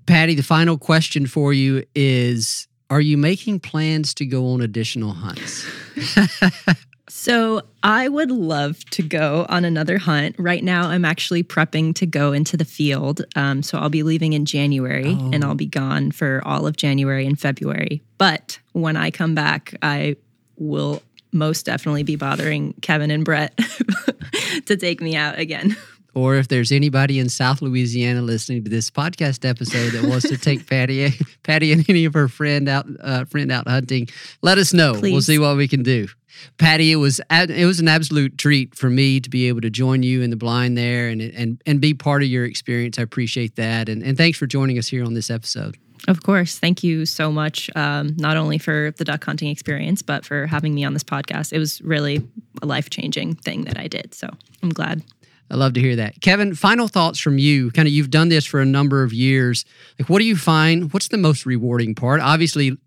Patty, 0.05 0.35
the 0.35 0.43
final 0.43 0.77
question 0.77 1.25
for 1.25 1.53
you 1.53 1.83
is: 1.95 2.67
Are 2.89 3.01
you 3.01 3.17
making 3.17 3.59
plans 3.59 4.13
to 4.15 4.25
go 4.25 4.47
on 4.47 4.61
additional 4.61 5.13
hunts? 5.13 5.65
So 7.13 7.63
I 7.83 8.07
would 8.07 8.31
love 8.31 8.85
to 8.91 9.03
go 9.03 9.45
on 9.49 9.65
another 9.65 9.97
hunt. 9.97 10.37
Right 10.39 10.63
now, 10.63 10.87
I'm 10.87 11.03
actually 11.03 11.43
prepping 11.43 11.93
to 11.95 12.05
go 12.05 12.31
into 12.31 12.55
the 12.55 12.63
field. 12.63 13.25
Um, 13.35 13.63
so 13.63 13.77
I'll 13.77 13.89
be 13.89 14.01
leaving 14.01 14.31
in 14.31 14.45
January 14.45 15.17
oh. 15.19 15.29
and 15.33 15.43
I'll 15.43 15.53
be 15.53 15.65
gone 15.65 16.11
for 16.11 16.41
all 16.45 16.65
of 16.65 16.77
January 16.77 17.25
and 17.25 17.37
February. 17.37 18.01
But 18.17 18.59
when 18.71 18.95
I 18.95 19.11
come 19.11 19.35
back, 19.35 19.75
I 19.81 20.15
will 20.55 21.03
most 21.33 21.65
definitely 21.65 22.03
be 22.03 22.15
bothering 22.15 22.75
Kevin 22.81 23.11
and 23.11 23.25
Brett 23.25 23.57
to 24.65 24.77
take 24.77 25.01
me 25.01 25.17
out 25.17 25.37
again. 25.37 25.75
Or 26.13 26.37
if 26.37 26.47
there's 26.47 26.71
anybody 26.71 27.19
in 27.19 27.27
South 27.27 27.61
Louisiana 27.61 28.21
listening 28.21 28.63
to 28.63 28.69
this 28.69 28.89
podcast 28.89 29.47
episode 29.47 29.91
that 29.91 30.09
wants 30.09 30.29
to 30.29 30.37
take 30.37 30.65
Patty, 30.65 31.09
Patty 31.43 31.73
and 31.73 31.89
any 31.89 32.05
of 32.05 32.13
her 32.13 32.29
friend 32.29 32.69
out, 32.69 32.85
uh, 33.01 33.25
friend 33.25 33.51
out 33.51 33.67
hunting, 33.67 34.07
let 34.41 34.57
us 34.57 34.73
know. 34.73 34.93
Please. 34.93 35.11
We'll 35.11 35.21
see 35.21 35.39
what 35.39 35.57
we 35.57 35.67
can 35.67 35.83
do. 35.83 36.07
Patty, 36.57 36.91
it 36.91 36.97
was 36.97 37.21
it 37.29 37.65
was 37.65 37.79
an 37.79 37.87
absolute 37.87 38.37
treat 38.37 38.75
for 38.75 38.89
me 38.89 39.19
to 39.19 39.29
be 39.29 39.47
able 39.47 39.61
to 39.61 39.69
join 39.69 40.03
you 40.03 40.21
in 40.21 40.29
the 40.29 40.35
blind 40.35 40.77
there 40.77 41.09
and 41.09 41.21
and 41.21 41.61
and 41.65 41.81
be 41.81 41.93
part 41.93 42.23
of 42.23 42.29
your 42.29 42.45
experience. 42.45 42.99
I 42.99 43.03
appreciate 43.03 43.55
that, 43.55 43.89
and 43.89 44.03
and 44.03 44.17
thanks 44.17 44.37
for 44.37 44.47
joining 44.47 44.77
us 44.77 44.87
here 44.87 45.03
on 45.03 45.13
this 45.13 45.29
episode. 45.29 45.77
Of 46.07 46.23
course, 46.23 46.57
thank 46.57 46.83
you 46.83 47.05
so 47.05 47.31
much. 47.31 47.69
Um, 47.75 48.15
not 48.17 48.35
only 48.35 48.57
for 48.57 48.91
the 48.97 49.05
duck 49.05 49.23
hunting 49.23 49.49
experience, 49.49 50.01
but 50.01 50.25
for 50.25 50.47
having 50.47 50.73
me 50.73 50.83
on 50.83 50.93
this 50.93 51.03
podcast. 51.03 51.53
It 51.53 51.59
was 51.59 51.79
really 51.81 52.27
a 52.61 52.65
life 52.65 52.89
changing 52.89 53.35
thing 53.35 53.65
that 53.65 53.77
I 53.79 53.87
did. 53.87 54.15
So 54.15 54.27
I'm 54.63 54.69
glad. 54.69 55.03
I 55.51 55.55
love 55.55 55.73
to 55.73 55.81
hear 55.81 55.97
that. 55.97 56.21
Kevin, 56.21 56.55
final 56.55 56.87
thoughts 56.87 57.19
from 57.19 57.37
you. 57.37 57.71
Kind 57.71 57.87
of, 57.87 57.93
you've 57.93 58.09
done 58.09 58.29
this 58.29 58.45
for 58.45 58.61
a 58.61 58.65
number 58.65 59.03
of 59.03 59.13
years. 59.13 59.65
Like, 59.99 60.09
what 60.09 60.19
do 60.19 60.25
you 60.25 60.37
find? 60.37 60.93
What's 60.93 61.09
the 61.09 61.17
most 61.17 61.45
rewarding 61.45 61.93
part? 61.93 62.21
Obviously, 62.21 62.77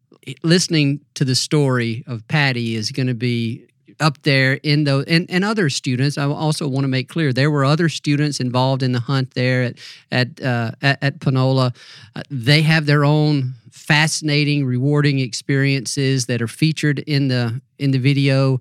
listening 0.43 1.01
to 1.14 1.25
the 1.25 1.35
story 1.35 2.05
of 2.07 2.27
Patty 2.29 2.75
is 2.75 2.91
going 2.91 3.07
to 3.07 3.14
be 3.14 3.66
up 4.01 4.20
there 4.22 4.55
in 4.62 4.85
those 4.85 5.05
and, 5.07 5.31
and 5.31 5.45
other 5.45 5.70
students. 5.70 6.18
I 6.18 6.25
also 6.25 6.66
want 6.68 6.85
to 6.85 6.89
make 6.89 7.09
clear 7.09 7.33
there 7.33 7.51
were 7.51 7.64
other 7.64 7.89
students 7.89 8.41
involved 8.41 8.83
in 8.83 8.93
the 8.93 9.01
hunt 9.01 9.35
there 9.35 9.62
at 9.62 9.79
at 10.11 10.43
uh, 10.43 10.72
at, 10.83 11.03
at 11.03 11.20
panola. 11.20 11.72
Uh, 12.16 12.22
they 12.31 12.62
have 12.62 12.87
their 12.87 13.05
own 13.05 13.55
fascinating 13.70 14.64
rewarding 14.64 15.18
experiences 15.18 16.27
that 16.27 16.41
are 16.41 16.49
featured 16.49 17.01
in 17.01 17.29
the 17.29 17.61
in 17.79 17.91
the 17.91 17.99
video. 17.99 18.61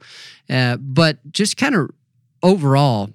Uh, 0.50 0.78
but 0.78 1.18
just 1.32 1.58
kind 1.58 1.76
of 1.76 1.90
overall 2.42 3.10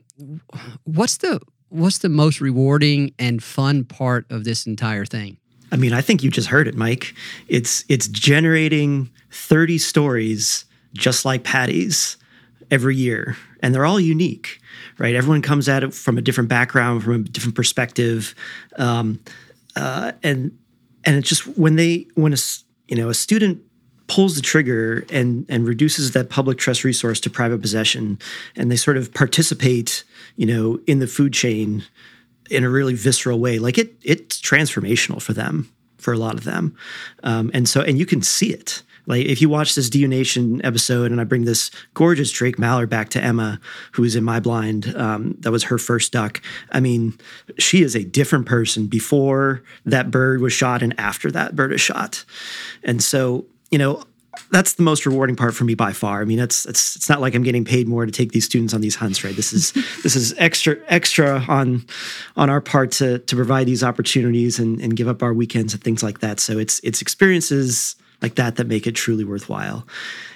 what's 0.85 1.19
the 1.19 1.41
what's 1.69 1.99
the 1.99 2.09
most 2.09 2.41
rewarding 2.41 3.13
and 3.19 3.43
fun 3.43 3.85
part 3.85 4.27
of 4.31 4.45
this 4.45 4.67
entire 4.67 5.05
thing 5.05 5.37
I 5.71 5.77
mean, 5.77 5.93
I 5.93 6.01
think 6.01 6.23
you 6.23 6.31
just 6.31 6.49
heard 6.49 6.69
it, 6.69 6.75
Mike. 6.75 7.15
It's 7.49 7.85
it's 7.89 8.09
generating 8.09 9.11
30 9.31 9.79
stories 9.79 10.65
just 10.95 11.25
like 11.25 11.45
Patty's 11.45 12.17
every 12.71 12.97
year, 12.97 13.37
and 13.61 13.75
they're 13.75 13.87
all 13.87 14.01
unique, 14.01 14.61
right? 14.99 15.15
Everyone 15.15 15.43
comes 15.43 15.69
at 15.69 15.83
it 15.83 15.95
from 15.95 16.19
a 16.19 16.23
different 16.23 16.49
background, 16.49 17.03
from 17.05 17.15
a 17.15 17.19
different 17.19 17.55
perspective, 17.55 18.35
um, 18.77 19.21
uh, 19.77 20.13
and 20.23 20.57
and 21.05 21.17
it's 21.17 21.29
just 21.29 21.47
when 21.59 21.77
they 21.77 22.07
when 22.15 22.33
a 22.33 22.39
you 22.89 22.97
know 22.97 23.09
a 23.09 23.15
student 23.15 23.63
pulls 24.07 24.37
the 24.37 24.43
trigger 24.43 25.05
and 25.11 25.45
and 25.49 25.67
reduces 25.67 26.13
that 26.13 26.31
public 26.31 26.59
trust 26.59 26.83
resource 26.83 27.21
to 27.21 27.31
private 27.31 27.61
possession, 27.61 28.19
and 28.57 28.71
they 28.71 28.77
sort 28.77 28.97
of 28.97 29.13
participate, 29.13 30.05
you 30.37 30.47
know, 30.47 30.81
in 30.87 30.99
the 30.99 31.07
food 31.07 31.33
chain 31.33 31.85
in 32.51 32.65
a 32.65 32.71
really 32.71 32.95
visceral 32.95 33.39
way. 33.39 33.59
Like 33.59 33.79
it, 33.79 33.95
it's 34.03 34.41
transformational 34.41 35.21
for 35.23 35.33
them, 35.33 35.73
for 35.99 36.13
a 36.13 36.19
lot 36.19 36.35
of 36.35 36.45
them, 36.45 36.77
um, 37.23 37.51
and 37.55 37.69
so 37.69 37.81
and 37.81 37.99
you 37.99 38.07
can 38.07 38.23
see 38.23 38.53
it. 38.53 38.83
Like 39.07 39.25
if 39.25 39.41
you 39.41 39.49
watch 39.49 39.75
this 39.75 39.89
DU 39.89 40.07
Nation 40.07 40.65
episode, 40.65 41.11
and 41.11 41.21
I 41.21 41.25
bring 41.25 41.47
this 41.47 41.71
gorgeous 41.95 42.31
Drake 42.31 42.59
Mallard 42.59 42.91
back 42.91 43.09
to 43.11 43.23
Emma, 43.23 43.59
who 43.93 44.05
is 44.05 44.15
in 44.15 44.23
my 44.23 44.39
blind. 44.39 44.95
Um, 44.95 45.37
that 45.41 45.51
was 45.51 45.65
her 45.65 45.79
first 45.79 46.13
duck. 46.13 46.43
I 46.71 46.81
mean, 46.81 47.19
she 47.59 47.83
is 47.83 47.97
a 47.97 48.05
different 48.05 48.45
person 48.45 48.87
before 48.87 49.63
that 49.87 50.11
bird 50.11 50.43
was 50.43 50.53
shot 50.53 50.83
and 50.83 50.95
after 51.01 51.31
that 51.31 51.57
bird 51.57 51.73
is 51.73 51.81
shot, 51.81 52.25
and 52.83 53.03
so 53.03 53.47
you 53.71 53.79
know 53.79 54.03
that's 54.51 54.75
the 54.75 54.83
most 54.83 55.07
rewarding 55.07 55.37
part 55.37 55.55
for 55.55 55.65
me 55.65 55.75
by 55.75 55.93
far. 55.93 56.21
I 56.21 56.25
mean, 56.25 56.39
it's 56.39 56.67
it's 56.67 56.97
it's 56.97 57.09
not 57.09 57.21
like 57.21 57.35
I'm 57.35 57.43
getting 57.43 57.65
paid 57.65 57.89
more 57.89 58.07
to 58.07 58.13
take 58.13 58.33
these 58.33 58.45
students 58.45 58.75
on 58.75 58.81
these 58.81 58.95
hunts, 58.95 59.25
right? 59.25 59.35
This 59.35 59.53
is 59.53 59.73
this 60.03 60.17
is 60.17 60.35
extra 60.39 60.77
extra 60.89 61.45
on 61.49 61.85
on 62.37 62.51
our 62.51 62.61
part 62.61 62.91
to 62.93 63.19
to 63.19 63.37
provide 63.37 63.67
these 63.67 63.83
opportunities 63.83 64.59
and 64.59 64.81
and 64.81 64.97
give 64.97 65.09
up 65.09 65.23
our 65.23 65.33
weekends 65.33 65.75
and 65.75 65.83
things 65.83 66.03
like 66.03 66.21
that. 66.21 66.41
So 66.41 66.59
it's 66.59 66.81
it's 66.81 67.03
experiences 67.03 67.97
like 68.21 68.35
that 68.35 68.57
that 68.57 68.67
make 68.67 68.87
it 68.87 68.93
truly 68.93 69.25
worthwhile. 69.25 69.87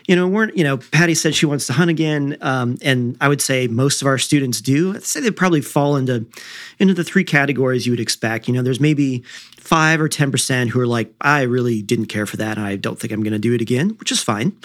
You 0.06 0.16
know, 0.16 0.28
we're 0.28 0.50
you 0.50 0.64
know, 0.64 0.78
Patty 0.78 1.14
said 1.14 1.34
she 1.34 1.46
wants 1.46 1.66
to 1.66 1.72
hunt 1.72 1.90
again, 1.90 2.36
um, 2.40 2.76
and 2.82 3.16
I 3.20 3.28
would 3.28 3.40
say 3.40 3.66
most 3.66 4.02
of 4.02 4.08
our 4.08 4.18
students 4.18 4.60
do. 4.60 4.94
I'd 4.94 5.04
say 5.04 5.20
they 5.20 5.30
probably 5.30 5.60
fall 5.60 5.96
into 5.96 6.26
into 6.78 6.94
the 6.94 7.04
three 7.04 7.24
categories 7.24 7.86
you 7.86 7.92
would 7.92 8.00
expect. 8.00 8.48
You 8.48 8.54
know, 8.54 8.62
there's 8.62 8.80
maybe 8.80 9.22
five 9.58 10.00
or 10.00 10.08
ten 10.08 10.30
percent 10.30 10.70
who 10.70 10.80
are 10.80 10.86
like, 10.86 11.12
I 11.20 11.42
really 11.42 11.82
didn't 11.82 12.06
care 12.06 12.26
for 12.26 12.36
that. 12.38 12.58
I 12.58 12.76
don't 12.76 12.98
think 12.98 13.12
I'm 13.12 13.22
going 13.22 13.32
to 13.32 13.38
do 13.38 13.54
it 13.54 13.60
again, 13.60 13.90
which 13.90 14.12
is 14.12 14.22
fine. 14.22 14.56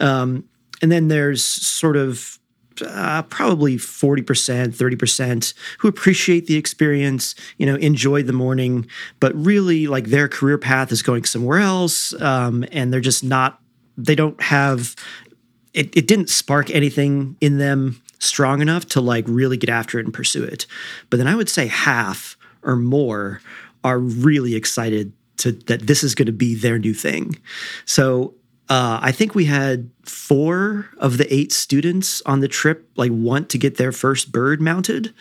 Um, 0.00 0.48
and 0.80 0.92
then 0.92 1.08
there's 1.08 1.42
sort 1.42 1.96
of 1.96 2.38
uh, 2.82 3.22
probably 3.22 3.76
40%, 3.76 4.24
30% 4.74 5.54
who 5.78 5.88
appreciate 5.88 6.46
the 6.46 6.56
experience, 6.56 7.34
you 7.56 7.66
know, 7.66 7.76
enjoy 7.76 8.22
the 8.22 8.32
morning, 8.32 8.86
but 9.20 9.34
really 9.34 9.86
like 9.86 10.06
their 10.06 10.28
career 10.28 10.58
path 10.58 10.92
is 10.92 11.02
going 11.02 11.24
somewhere 11.24 11.58
else. 11.58 12.12
Um, 12.20 12.64
and 12.72 12.92
they're 12.92 13.00
just 13.00 13.24
not, 13.24 13.60
they 13.96 14.14
don't 14.14 14.40
have, 14.42 14.94
it, 15.74 15.96
it 15.96 16.06
didn't 16.06 16.30
spark 16.30 16.70
anything 16.70 17.36
in 17.40 17.58
them 17.58 18.00
strong 18.18 18.60
enough 18.60 18.86
to 18.86 19.00
like 19.00 19.24
really 19.28 19.56
get 19.56 19.70
after 19.70 19.98
it 19.98 20.04
and 20.04 20.14
pursue 20.14 20.44
it. 20.44 20.66
But 21.10 21.18
then 21.18 21.26
I 21.26 21.34
would 21.34 21.48
say 21.48 21.66
half 21.66 22.36
or 22.62 22.76
more 22.76 23.40
are 23.84 23.98
really 23.98 24.54
excited 24.54 25.12
to 25.38 25.52
that 25.52 25.86
this 25.86 26.02
is 26.02 26.14
going 26.14 26.26
to 26.26 26.32
be 26.32 26.54
their 26.54 26.78
new 26.78 26.94
thing. 26.94 27.38
So 27.84 28.34
uh, 28.68 29.00
I 29.02 29.12
think 29.12 29.34
we 29.34 29.46
had 29.46 29.90
four 30.04 30.86
of 30.98 31.16
the 31.16 31.32
eight 31.32 31.52
students 31.52 32.22
on 32.26 32.40
the 32.40 32.48
trip 32.48 32.88
like 32.96 33.10
want 33.12 33.48
to 33.50 33.58
get 33.58 33.76
their 33.76 33.92
first 33.92 34.30
bird 34.30 34.60
mounted, 34.60 35.14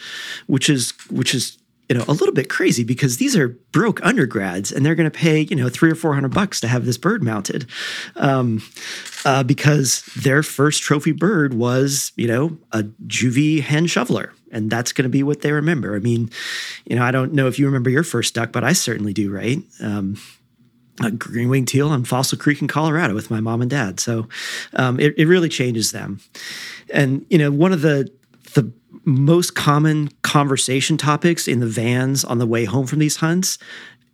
which 0.47 0.69
is 0.69 0.93
which 1.09 1.33
is 1.33 1.57
you 1.87 1.97
know 1.97 2.03
a 2.07 2.11
little 2.11 2.33
bit 2.33 2.49
crazy 2.49 2.83
because 2.83 3.17
these 3.17 3.35
are 3.37 3.49
broke 3.71 4.03
undergrads 4.05 4.71
and 4.71 4.85
they're 4.85 4.95
going 4.95 5.09
to 5.09 5.17
pay 5.17 5.41
you 5.41 5.55
know 5.55 5.69
three 5.69 5.89
or 5.89 5.95
four 5.95 6.13
hundred 6.13 6.33
bucks 6.33 6.59
to 6.59 6.67
have 6.67 6.85
this 6.85 6.97
bird 6.97 7.23
mounted, 7.23 7.65
um, 8.17 8.61
uh, 9.23 9.43
because 9.43 10.01
their 10.17 10.43
first 10.43 10.81
trophy 10.83 11.13
bird 11.13 11.53
was 11.53 12.11
you 12.17 12.27
know 12.27 12.57
a 12.73 12.83
juvie 13.07 13.61
hen 13.61 13.87
shoveler 13.87 14.33
and 14.51 14.69
that's 14.69 14.91
going 14.91 15.03
to 15.03 15.09
be 15.09 15.23
what 15.23 15.41
they 15.41 15.51
remember. 15.51 15.95
I 15.95 15.99
mean, 15.99 16.29
you 16.85 16.95
know, 16.95 17.03
I 17.03 17.11
don't 17.11 17.33
know 17.33 17.47
if 17.47 17.59
you 17.59 17.65
remember 17.65 17.89
your 17.89 18.03
first 18.03 18.33
duck, 18.33 18.51
but 18.53 18.63
I 18.63 18.71
certainly 18.71 19.11
do, 19.11 19.29
right? 19.29 19.59
Um, 19.81 20.17
a 21.03 21.11
green 21.11 21.49
winged 21.49 21.67
teal 21.67 21.89
on 21.89 22.03
Fossil 22.03 22.37
Creek 22.37 22.61
in 22.61 22.67
Colorado 22.67 23.13
with 23.13 23.29
my 23.29 23.39
mom 23.39 23.61
and 23.61 23.69
dad. 23.69 23.99
So 23.99 24.27
um, 24.73 24.99
it, 24.99 25.13
it 25.17 25.27
really 25.27 25.49
changes 25.49 25.91
them. 25.91 26.19
And 26.91 27.25
you 27.29 27.37
know, 27.37 27.51
one 27.51 27.71
of 27.71 27.81
the 27.81 28.11
the 28.53 28.71
most 29.05 29.55
common 29.55 30.09
conversation 30.21 30.97
topics 30.97 31.47
in 31.47 31.59
the 31.59 31.67
vans 31.67 32.23
on 32.23 32.39
the 32.39 32.45
way 32.45 32.65
home 32.65 32.87
from 32.87 32.99
these 32.99 33.17
hunts 33.17 33.57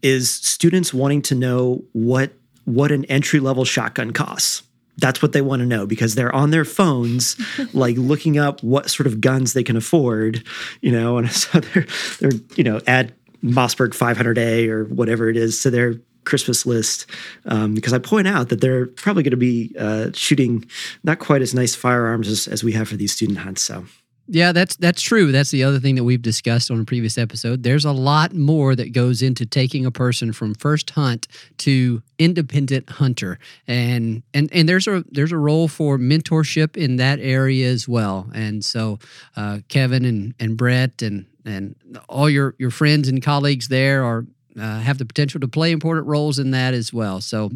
is 0.01 0.33
students 0.33 0.93
wanting 0.93 1.21
to 1.23 1.35
know 1.35 1.83
what 1.93 2.33
what 2.65 2.91
an 2.91 3.05
entry 3.05 3.39
level 3.39 3.65
shotgun 3.65 4.11
costs. 4.11 4.63
That's 4.97 5.21
what 5.21 5.31
they 5.31 5.41
want 5.41 5.61
to 5.61 5.65
know 5.65 5.87
because 5.87 6.15
they're 6.15 6.33
on 6.33 6.51
their 6.51 6.65
phones, 6.65 7.35
like 7.73 7.97
looking 7.97 8.37
up 8.37 8.61
what 8.61 8.89
sort 8.89 9.07
of 9.07 9.21
guns 9.21 9.53
they 9.53 9.63
can 9.63 9.75
afford, 9.75 10.43
you 10.81 10.91
know, 10.91 11.17
and 11.17 11.31
so 11.31 11.59
they're 11.59 11.87
they're 12.19 12.39
you 12.55 12.63
know 12.63 12.81
add 12.87 13.13
Mossberg 13.43 13.89
500A 13.89 14.69
or 14.69 14.85
whatever 14.85 15.29
it 15.29 15.37
is 15.37 15.61
to 15.63 15.69
their 15.69 15.95
Christmas 16.25 16.65
list 16.65 17.05
um, 17.45 17.73
because 17.73 17.93
I 17.93 17.99
point 17.99 18.27
out 18.27 18.49
that 18.49 18.61
they're 18.61 18.87
probably 18.87 19.23
going 19.23 19.31
to 19.31 19.37
be 19.37 19.73
uh, 19.79 20.09
shooting 20.13 20.65
not 21.03 21.19
quite 21.19 21.41
as 21.41 21.53
nice 21.53 21.75
firearms 21.75 22.27
as, 22.27 22.47
as 22.47 22.63
we 22.63 22.71
have 22.73 22.89
for 22.89 22.95
these 22.95 23.13
student 23.13 23.39
hunts. 23.39 23.61
So. 23.61 23.85
Yeah, 24.27 24.53
that's 24.53 24.77
that's 24.77 25.01
true. 25.01 25.33
That's 25.33 25.51
the 25.51 25.65
other 25.65 25.81
thing 25.81 25.95
that 25.95 26.05
we've 26.05 26.21
discussed 26.21 26.71
on 26.71 26.79
a 26.79 26.85
previous 26.85 27.17
episode. 27.17 27.63
There's 27.63 27.83
a 27.83 27.91
lot 27.91 28.33
more 28.33 28.73
that 28.73 28.93
goes 28.93 29.21
into 29.21 29.45
taking 29.45 29.85
a 29.85 29.91
person 29.91 30.31
from 30.31 30.55
first 30.55 30.91
hunt 30.91 31.27
to 31.59 32.01
independent 32.17 32.89
hunter, 32.89 33.37
and 33.67 34.23
and 34.33 34.49
and 34.53 34.69
there's 34.69 34.87
a 34.87 35.03
there's 35.11 35.33
a 35.33 35.37
role 35.37 35.67
for 35.67 35.97
mentorship 35.97 36.77
in 36.77 36.95
that 36.97 37.19
area 37.19 37.69
as 37.69 37.85
well. 37.85 38.29
And 38.33 38.63
so, 38.63 38.97
uh, 39.35 39.59
Kevin 39.67 40.05
and 40.05 40.33
and 40.39 40.55
Brett 40.55 41.01
and 41.01 41.25
and 41.43 41.75
all 42.07 42.29
your 42.29 42.55
your 42.57 42.71
friends 42.71 43.09
and 43.09 43.21
colleagues 43.21 43.67
there 43.67 44.05
are 44.05 44.25
uh, 44.59 44.79
have 44.79 44.97
the 44.97 45.05
potential 45.05 45.39
to 45.39 45.47
play 45.47 45.71
important 45.71 46.07
roles 46.07 46.39
in 46.39 46.51
that 46.51 46.73
as 46.73 46.93
well. 46.93 47.21
So, 47.21 47.51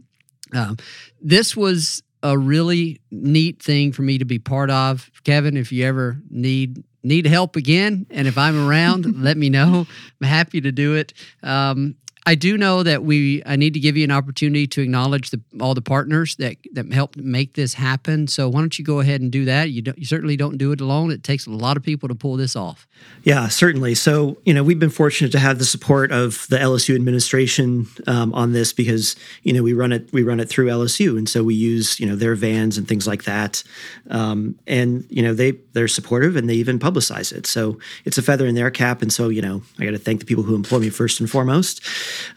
um, 0.53 0.77
this 1.21 1.55
was 1.55 2.03
a 2.23 2.37
really 2.37 2.99
neat 3.11 3.61
thing 3.61 3.91
for 3.91 4.01
me 4.01 4.17
to 4.17 4.25
be 4.25 4.39
part 4.39 4.69
of. 4.69 5.09
Kevin, 5.23 5.57
if 5.57 5.71
you 5.71 5.85
ever 5.85 6.19
need 6.29 6.83
need 7.03 7.25
help 7.25 7.55
again, 7.55 8.05
and 8.09 8.27
if 8.27 8.37
I'm 8.37 8.67
around, 8.67 9.21
let 9.23 9.37
me 9.37 9.49
know. 9.49 9.87
I'm 10.21 10.27
happy 10.27 10.61
to 10.61 10.71
do 10.71 10.95
it. 10.95 11.13
Um, 11.43 11.95
I 12.27 12.35
do 12.35 12.57
know 12.57 12.83
that 12.83 13.03
we 13.03 13.41
I 13.45 13.55
need 13.55 13.73
to 13.75 13.79
give 13.79 13.95
you 13.95 14.03
an 14.03 14.11
opportunity 14.11 14.67
to 14.67 14.81
acknowledge 14.81 15.29
the, 15.29 15.39
all 15.61 15.73
the 15.73 15.81
partners 15.81 16.35
that 16.35 16.57
that 16.73 16.91
helped 16.91 17.15
make 17.15 17.53
this 17.53 17.73
happen. 17.73 18.27
So 18.27 18.49
why 18.49 18.59
don't 18.59 18.77
you 18.77 18.83
go 18.83 18.99
ahead 18.99 19.21
and 19.21 19.31
do 19.31 19.45
that? 19.45 19.71
You, 19.71 19.81
you 19.95 20.05
certainly 20.05 20.35
don't 20.35 20.57
do 20.57 20.73
it 20.73 20.81
alone. 20.81 21.09
It 21.09 21.23
takes 21.23 21.47
a 21.47 21.51
lot 21.51 21.77
of 21.77 21.83
people 21.83 22.09
to 22.09 22.15
pull 22.15 22.35
this 22.35 22.53
off. 22.53 22.85
Yeah, 23.23 23.47
certainly. 23.47 23.95
So 23.95 24.39
you 24.43 24.53
know 24.53 24.61
we've 24.61 24.77
been 24.77 24.89
fortunate 24.89 25.31
to 25.31 25.39
have 25.39 25.57
the 25.57 25.63
support 25.63 26.11
of 26.11 26.45
the 26.49 26.57
LSU 26.57 26.95
administration 26.95 27.87
um, 28.07 28.33
on 28.33 28.51
this 28.51 28.73
because 28.73 29.15
you 29.43 29.53
know 29.53 29.63
we 29.63 29.71
run 29.71 29.93
it 29.93 30.11
we 30.11 30.23
run 30.23 30.41
it 30.41 30.49
through 30.49 30.67
LSU, 30.67 31.17
and 31.17 31.29
so 31.29 31.45
we 31.45 31.55
use 31.55 31.97
you 31.97 32.05
know 32.05 32.17
their 32.17 32.35
vans 32.35 32.77
and 32.77 32.89
things 32.89 33.07
like 33.07 33.23
that, 33.23 33.63
um, 34.09 34.59
and 34.67 35.05
you 35.09 35.23
know 35.23 35.33
they 35.33 35.51
they're 35.71 35.87
supportive 35.87 36.35
and 36.35 36.49
they 36.49 36.55
even 36.55 36.77
publicize 36.77 37.31
it. 37.31 37.47
So 37.47 37.79
it's 38.03 38.17
a 38.17 38.21
feather 38.21 38.47
in 38.47 38.55
their 38.55 38.69
cap, 38.69 39.01
and 39.01 39.13
so 39.13 39.29
you 39.29 39.41
know 39.41 39.61
I 39.79 39.85
got 39.85 39.91
to 39.91 39.97
thank 39.97 40.19
the 40.19 40.25
people 40.25 40.43
who 40.43 40.55
employ 40.55 40.79
me 40.79 40.89
first 40.89 41.21
and 41.21 41.31
foremost. 41.31 41.81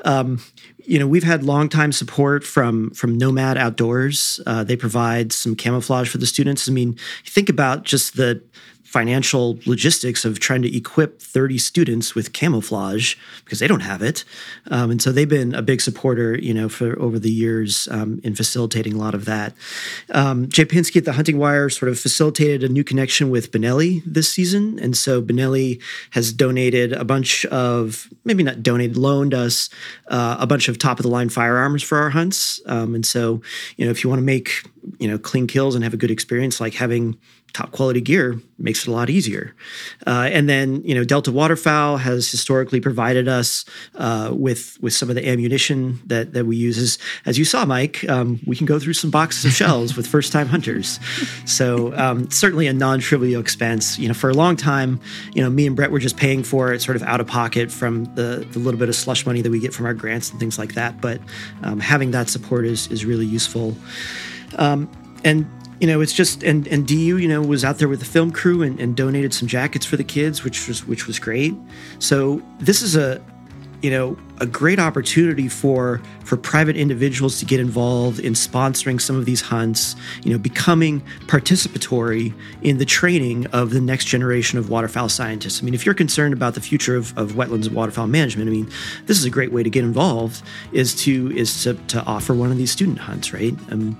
Um, 0.04 0.40
you 0.78 0.98
know, 0.98 1.06
we've 1.06 1.24
had 1.24 1.44
longtime 1.44 1.92
support 1.92 2.44
from 2.44 2.90
from 2.90 3.16
Nomad 3.16 3.56
Outdoors. 3.56 4.40
Uh, 4.46 4.64
they 4.64 4.76
provide 4.76 5.32
some 5.32 5.54
camouflage 5.54 6.08
for 6.08 6.18
the 6.18 6.26
students. 6.26 6.68
I 6.68 6.72
mean, 6.72 6.96
think 7.24 7.48
about 7.48 7.84
just 7.84 8.16
the 8.16 8.42
financial 8.90 9.56
logistics 9.66 10.24
of 10.24 10.40
trying 10.40 10.62
to 10.62 10.76
equip 10.76 11.22
30 11.22 11.58
students 11.58 12.16
with 12.16 12.32
camouflage 12.32 13.14
because 13.44 13.60
they 13.60 13.68
don't 13.68 13.82
have 13.82 14.02
it. 14.02 14.24
Um, 14.68 14.90
and 14.90 15.00
so 15.00 15.12
they've 15.12 15.28
been 15.28 15.54
a 15.54 15.62
big 15.62 15.80
supporter, 15.80 16.36
you 16.36 16.52
know, 16.52 16.68
for 16.68 17.00
over 17.00 17.20
the 17.20 17.30
years 17.30 17.86
um, 17.92 18.20
in 18.24 18.34
facilitating 18.34 18.94
a 18.94 18.98
lot 18.98 19.14
of 19.14 19.26
that. 19.26 19.54
Um, 20.10 20.48
Jay 20.48 20.64
Pinsky 20.64 20.96
at 20.96 21.04
the 21.04 21.12
Hunting 21.12 21.38
Wire 21.38 21.70
sort 21.70 21.88
of 21.88 22.00
facilitated 22.00 22.64
a 22.64 22.68
new 22.68 22.82
connection 22.82 23.30
with 23.30 23.52
Benelli 23.52 24.02
this 24.04 24.28
season. 24.28 24.80
And 24.80 24.96
so 24.96 25.22
Benelli 25.22 25.80
has 26.10 26.32
donated 26.32 26.92
a 26.92 27.04
bunch 27.04 27.46
of, 27.46 28.08
maybe 28.24 28.42
not 28.42 28.60
donated, 28.60 28.96
loaned 28.96 29.34
us 29.34 29.70
uh, 30.08 30.36
a 30.40 30.48
bunch 30.48 30.68
of 30.68 30.78
top 30.78 30.98
of 30.98 31.04
the 31.04 31.10
line 31.10 31.28
firearms 31.28 31.84
for 31.84 31.98
our 31.98 32.10
hunts. 32.10 32.60
Um, 32.66 32.96
and 32.96 33.06
so, 33.06 33.40
you 33.76 33.84
know, 33.84 33.92
if 33.92 34.02
you 34.02 34.10
want 34.10 34.18
to 34.18 34.26
make, 34.26 34.64
you 34.98 35.06
know, 35.06 35.16
clean 35.16 35.46
kills 35.46 35.76
and 35.76 35.84
have 35.84 35.94
a 35.94 35.96
good 35.96 36.10
experience, 36.10 36.60
like 36.60 36.74
having 36.74 37.16
top 37.52 37.72
quality 37.72 38.00
gear 38.00 38.40
makes 38.58 38.82
it 38.82 38.88
a 38.88 38.92
lot 38.92 39.10
easier. 39.10 39.54
Uh, 40.06 40.28
and 40.32 40.48
then, 40.48 40.82
you 40.82 40.94
know, 40.94 41.04
Delta 41.04 41.32
Waterfowl 41.32 41.96
has 41.98 42.30
historically 42.30 42.80
provided 42.80 43.28
us 43.28 43.64
uh, 43.96 44.30
with 44.32 44.78
with 44.80 44.92
some 44.92 45.08
of 45.08 45.14
the 45.14 45.26
ammunition 45.28 46.00
that 46.06 46.32
that 46.32 46.46
we 46.46 46.56
use. 46.56 46.78
As, 46.78 46.98
as 47.26 47.38
you 47.38 47.44
saw, 47.44 47.64
Mike, 47.64 48.08
um, 48.08 48.40
we 48.46 48.56
can 48.56 48.66
go 48.66 48.78
through 48.78 48.92
some 48.92 49.10
boxes 49.10 49.44
of 49.44 49.52
shells 49.52 49.96
with 49.96 50.06
first 50.06 50.32
time 50.32 50.46
hunters. 50.46 51.00
So 51.44 51.94
um, 51.96 52.30
certainly 52.30 52.66
a 52.66 52.72
non 52.72 53.00
trivial 53.00 53.40
expense. 53.40 53.98
You 53.98 54.08
know, 54.08 54.14
for 54.14 54.30
a 54.30 54.34
long 54.34 54.56
time, 54.56 55.00
you 55.34 55.42
know, 55.42 55.50
me 55.50 55.66
and 55.66 55.74
Brett 55.74 55.90
were 55.90 55.98
just 55.98 56.16
paying 56.16 56.42
for 56.42 56.72
it, 56.72 56.82
sort 56.82 56.96
of 56.96 57.02
out 57.04 57.20
of 57.20 57.26
pocket 57.26 57.70
from 57.70 58.04
the 58.14 58.46
the 58.52 58.58
little 58.58 58.78
bit 58.78 58.88
of 58.88 58.94
slush 58.94 59.26
money 59.26 59.42
that 59.42 59.50
we 59.50 59.58
get 59.58 59.74
from 59.74 59.86
our 59.86 59.94
grants 59.94 60.30
and 60.30 60.38
things 60.38 60.58
like 60.58 60.74
that. 60.74 61.00
But 61.00 61.20
um, 61.62 61.80
having 61.80 62.10
that 62.12 62.28
support 62.28 62.66
is 62.66 62.86
is 62.88 63.04
really 63.04 63.26
useful. 63.26 63.74
Um, 64.58 64.90
and 65.24 65.46
you 65.80 65.86
know, 65.86 66.00
it's 66.00 66.12
just 66.12 66.42
and 66.42 66.68
and 66.68 66.86
DU, 66.86 66.94
you 66.94 67.26
know, 67.26 67.40
was 67.40 67.64
out 67.64 67.78
there 67.78 67.88
with 67.88 68.00
the 68.00 68.06
film 68.06 68.30
crew 68.30 68.62
and, 68.62 68.78
and 68.78 68.94
donated 68.94 69.32
some 69.32 69.48
jackets 69.48 69.86
for 69.86 69.96
the 69.96 70.04
kids, 70.04 70.44
which 70.44 70.68
was 70.68 70.86
which 70.86 71.06
was 71.06 71.18
great. 71.18 71.54
So 71.98 72.42
this 72.58 72.82
is 72.82 72.96
a 72.96 73.20
you 73.82 73.90
know 73.90 74.16
a 74.40 74.46
great 74.46 74.78
opportunity 74.78 75.48
for 75.48 76.00
for 76.24 76.36
private 76.36 76.76
individuals 76.76 77.38
to 77.38 77.44
get 77.44 77.60
involved 77.60 78.18
in 78.18 78.32
sponsoring 78.32 79.00
some 79.00 79.16
of 79.16 79.26
these 79.26 79.40
hunts 79.40 79.94
you 80.22 80.32
know 80.32 80.38
becoming 80.38 81.00
participatory 81.26 82.32
in 82.62 82.78
the 82.78 82.84
training 82.84 83.46
of 83.48 83.70
the 83.70 83.80
next 83.80 84.06
generation 84.06 84.58
of 84.58 84.70
waterfowl 84.70 85.08
scientists. 85.08 85.60
I 85.60 85.64
mean 85.64 85.74
if 85.74 85.84
you're 85.84 85.94
concerned 85.94 86.32
about 86.32 86.54
the 86.54 86.60
future 86.60 86.96
of, 86.96 87.16
of 87.18 87.32
wetlands 87.32 87.66
and 87.66 87.74
waterfowl 87.74 88.06
management 88.06 88.48
i 88.48 88.52
mean 88.52 88.68
this 89.06 89.18
is 89.18 89.24
a 89.24 89.30
great 89.30 89.52
way 89.52 89.62
to 89.62 89.70
get 89.70 89.84
involved 89.84 90.42
is 90.72 90.94
to 91.04 91.30
is 91.36 91.62
to, 91.64 91.74
to 91.74 92.02
offer 92.04 92.34
one 92.34 92.50
of 92.50 92.56
these 92.56 92.70
student 92.70 92.98
hunts 92.98 93.32
right? 93.32 93.54
Um, 93.70 93.98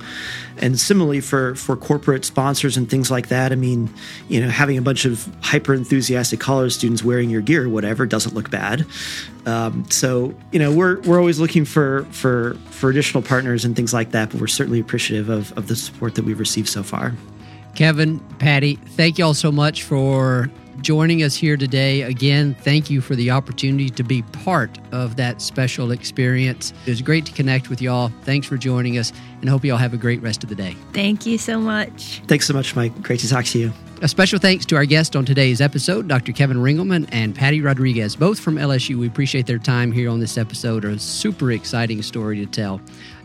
and 0.59 0.79
similarly 0.79 1.21
for 1.21 1.55
for 1.55 1.77
corporate 1.77 2.25
sponsors 2.25 2.77
and 2.77 2.89
things 2.89 3.11
like 3.11 3.29
that 3.29 3.53
i 3.53 3.55
mean 3.55 3.93
you 4.29 4.41
know 4.41 4.49
having 4.49 4.79
a 4.79 4.83
bunch 4.83 5.05
of 5.05 5.29
hyper 5.43 5.75
enthusiastic 5.75 6.41
college 6.41 6.73
students 6.73 7.03
wearing 7.03 7.31
your 7.31 7.41
gear 7.41 7.65
or 7.65 7.69
whatever 7.69 8.07
doesn't 8.07 8.35
look 8.35 8.51
bad 8.51 8.87
um, 9.47 9.89
so 9.91 10.35
you 10.53 10.59
know 10.59 10.73
we're 10.73 11.01
we're 11.01 11.19
always 11.19 11.39
looking 11.39 11.65
for 11.65 12.05
for 12.11 12.55
for 12.71 12.91
additional 12.91 13.23
partners 13.23 13.65
and 13.65 13.75
things 13.75 13.93
like 13.93 14.11
that, 14.13 14.31
but 14.31 14.41
we're 14.41 14.47
certainly 14.47 14.81
appreciative 14.81 15.29
of 15.29 15.57
of 15.57 15.69
the 15.69 15.77
support 15.77 16.15
that 16.17 16.25
we've 16.25 16.39
received 16.41 16.69
so 16.69 16.83
far. 16.83 17.15
Kevin, 17.75 18.19
Patty, 18.39 18.77
thank 18.77 19.19
you 19.19 19.25
all 19.25 19.35
so 19.35 19.53
much 19.53 19.85
for 19.85 20.51
joining 20.83 21.23
us 21.23 21.35
here 21.35 21.57
today. 21.57 22.03
Again, 22.03 22.55
thank 22.55 22.91
you 22.91 23.01
for 23.01 23.15
the 23.15 23.31
opportunity 23.31 23.91
to 23.91 24.03
be 24.03 24.23
part 24.23 24.79
of 24.93 25.17
that 25.17 25.41
special 25.41 25.91
experience. 25.91 26.73
It 26.87 26.91
was 26.91 27.03
great 27.03 27.27
to 27.27 27.33
connect 27.33 27.71
with 27.71 27.81
y'all. 27.81 28.11
Thanks 28.23 28.47
for 28.47 28.57
joining 28.57 28.99
us, 28.99 29.13
and 29.41 29.49
hope 29.49 29.65
you 29.65 29.73
all 29.73 29.79
have 29.79 29.95
a 29.95 29.99
great 29.99 30.23
rest 30.23 30.43
of 30.43 30.49
the 30.49 30.55
day. 30.55 30.77
Thank 30.93 31.27
you 31.27 31.39
so 31.39 31.61
much. 31.61 32.23
Thanks 32.27 32.47
so 32.47 32.55
much, 32.55 32.75
Mike. 32.75 33.03
Great 33.03 33.21
to 33.21 33.29
talk 33.29 33.45
to 33.47 33.59
you. 33.59 33.73
A 34.03 34.09
special 34.09 34.39
thanks 34.39 34.65
to 34.67 34.77
our 34.77 34.87
guest 34.87 35.15
on 35.15 35.27
today's 35.27 35.61
episode, 35.61 36.09
Dr. 36.09 36.33
Kevin 36.33 36.57
Ringelman 36.57 37.07
and 37.13 37.35
Patty 37.35 37.61
Rodrigues, 37.61 38.17
both 38.17 38.41
from 38.41 38.57
LSU. 38.57 38.99
We 38.99 39.07
appreciate 39.07 39.47
their 39.47 39.59
time 39.59 39.93
here 39.93 40.09
on 40.09 40.21
this 40.21 40.39
episode. 40.39 40.87
A 40.87 40.99
super 40.99 41.53
exciting 41.53 42.01
story 42.01 42.39
to 42.39 42.47
tell. 42.47 42.81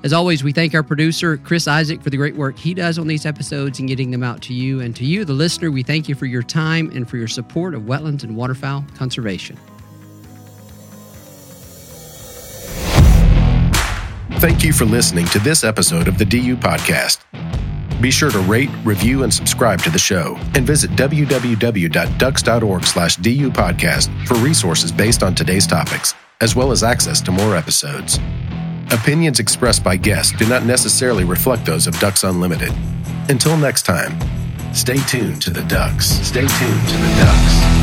As 0.05 0.13
always, 0.13 0.41
we 0.43 0.51
thank 0.51 0.75
our 0.75 0.83
producer, 0.83 1.35
Chris 1.35 1.67
Isaac, 1.67 2.03
for 2.03 2.11
the 2.11 2.17
great 2.17 2.35
work 2.35 2.59
he 2.59 2.75
does 2.75 2.99
on 2.99 3.07
these 3.07 3.25
episodes 3.25 3.79
and 3.79 3.89
getting 3.89 4.11
them 4.11 4.21
out 4.21 4.39
to 4.43 4.53
you. 4.53 4.79
And 4.79 4.95
to 4.97 5.03
you, 5.03 5.25
the 5.25 5.33
listener, 5.33 5.71
we 5.71 5.81
thank 5.81 6.07
you 6.07 6.13
for 6.13 6.27
your 6.27 6.43
time 6.43 6.91
and 6.93 7.09
for 7.09 7.17
your 7.17 7.27
support 7.27 7.73
of 7.73 7.81
wetlands 7.81 8.23
and 8.23 8.37
waterfowl 8.37 8.85
conservation. 8.95 9.57
Thank 14.33 14.63
you 14.63 14.73
for 14.73 14.85
listening 14.85 15.25
to 15.27 15.39
this 15.39 15.63
episode 15.63 16.07
of 16.07 16.19
the 16.19 16.25
DU 16.25 16.55
Podcast. 16.55 17.21
Be 17.99 18.11
sure 18.11 18.29
to 18.29 18.39
rate, 18.41 18.69
review, 18.83 19.23
and 19.23 19.33
subscribe 19.33 19.81
to 19.81 19.89
the 19.89 19.97
show, 19.97 20.37
and 20.53 20.67
visit 20.67 20.91
www.ducks.org/du 20.91 23.49
podcast 23.49 24.27
for 24.27 24.35
resources 24.35 24.91
based 24.91 25.23
on 25.23 25.33
today's 25.33 25.65
topics, 25.65 26.13
as 26.41 26.55
well 26.55 26.71
as 26.71 26.83
access 26.83 27.21
to 27.21 27.31
more 27.31 27.55
episodes. 27.55 28.19
Opinions 28.91 29.39
expressed 29.39 29.83
by 29.83 29.97
guests 29.97 30.31
do 30.38 30.47
not 30.47 30.65
necessarily 30.65 31.23
reflect 31.23 31.65
those 31.65 31.88
of 31.88 31.99
Ducks 31.99 32.23
Unlimited. 32.23 32.73
Until 33.29 33.57
next 33.57 33.83
time, 33.83 34.19
stay 34.73 34.97
tuned 34.97 35.41
to 35.41 35.49
the 35.49 35.63
Ducks. 35.63 36.05
Stay 36.05 36.41
tuned 36.41 36.88
to 36.88 36.97
the 36.97 37.15
Ducks. 37.17 37.75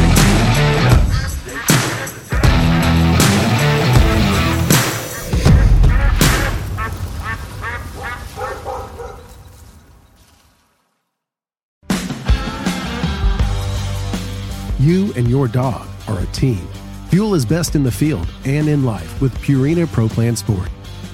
You 14.79 15.13
and 15.15 15.29
your 15.29 15.47
dog 15.47 15.87
are 16.09 16.19
a 16.19 16.27
team. 16.27 16.67
Fuel 17.11 17.35
is 17.35 17.47
best 17.47 17.77
in 17.77 17.85
the 17.85 17.91
field 17.93 18.27
and 18.45 18.69
in 18.69 18.85
life 18.85 19.21
with 19.21 19.33
Purina 19.39 19.87
Pro 19.87 20.09
Plan 20.09 20.35
Sport. 20.35 20.69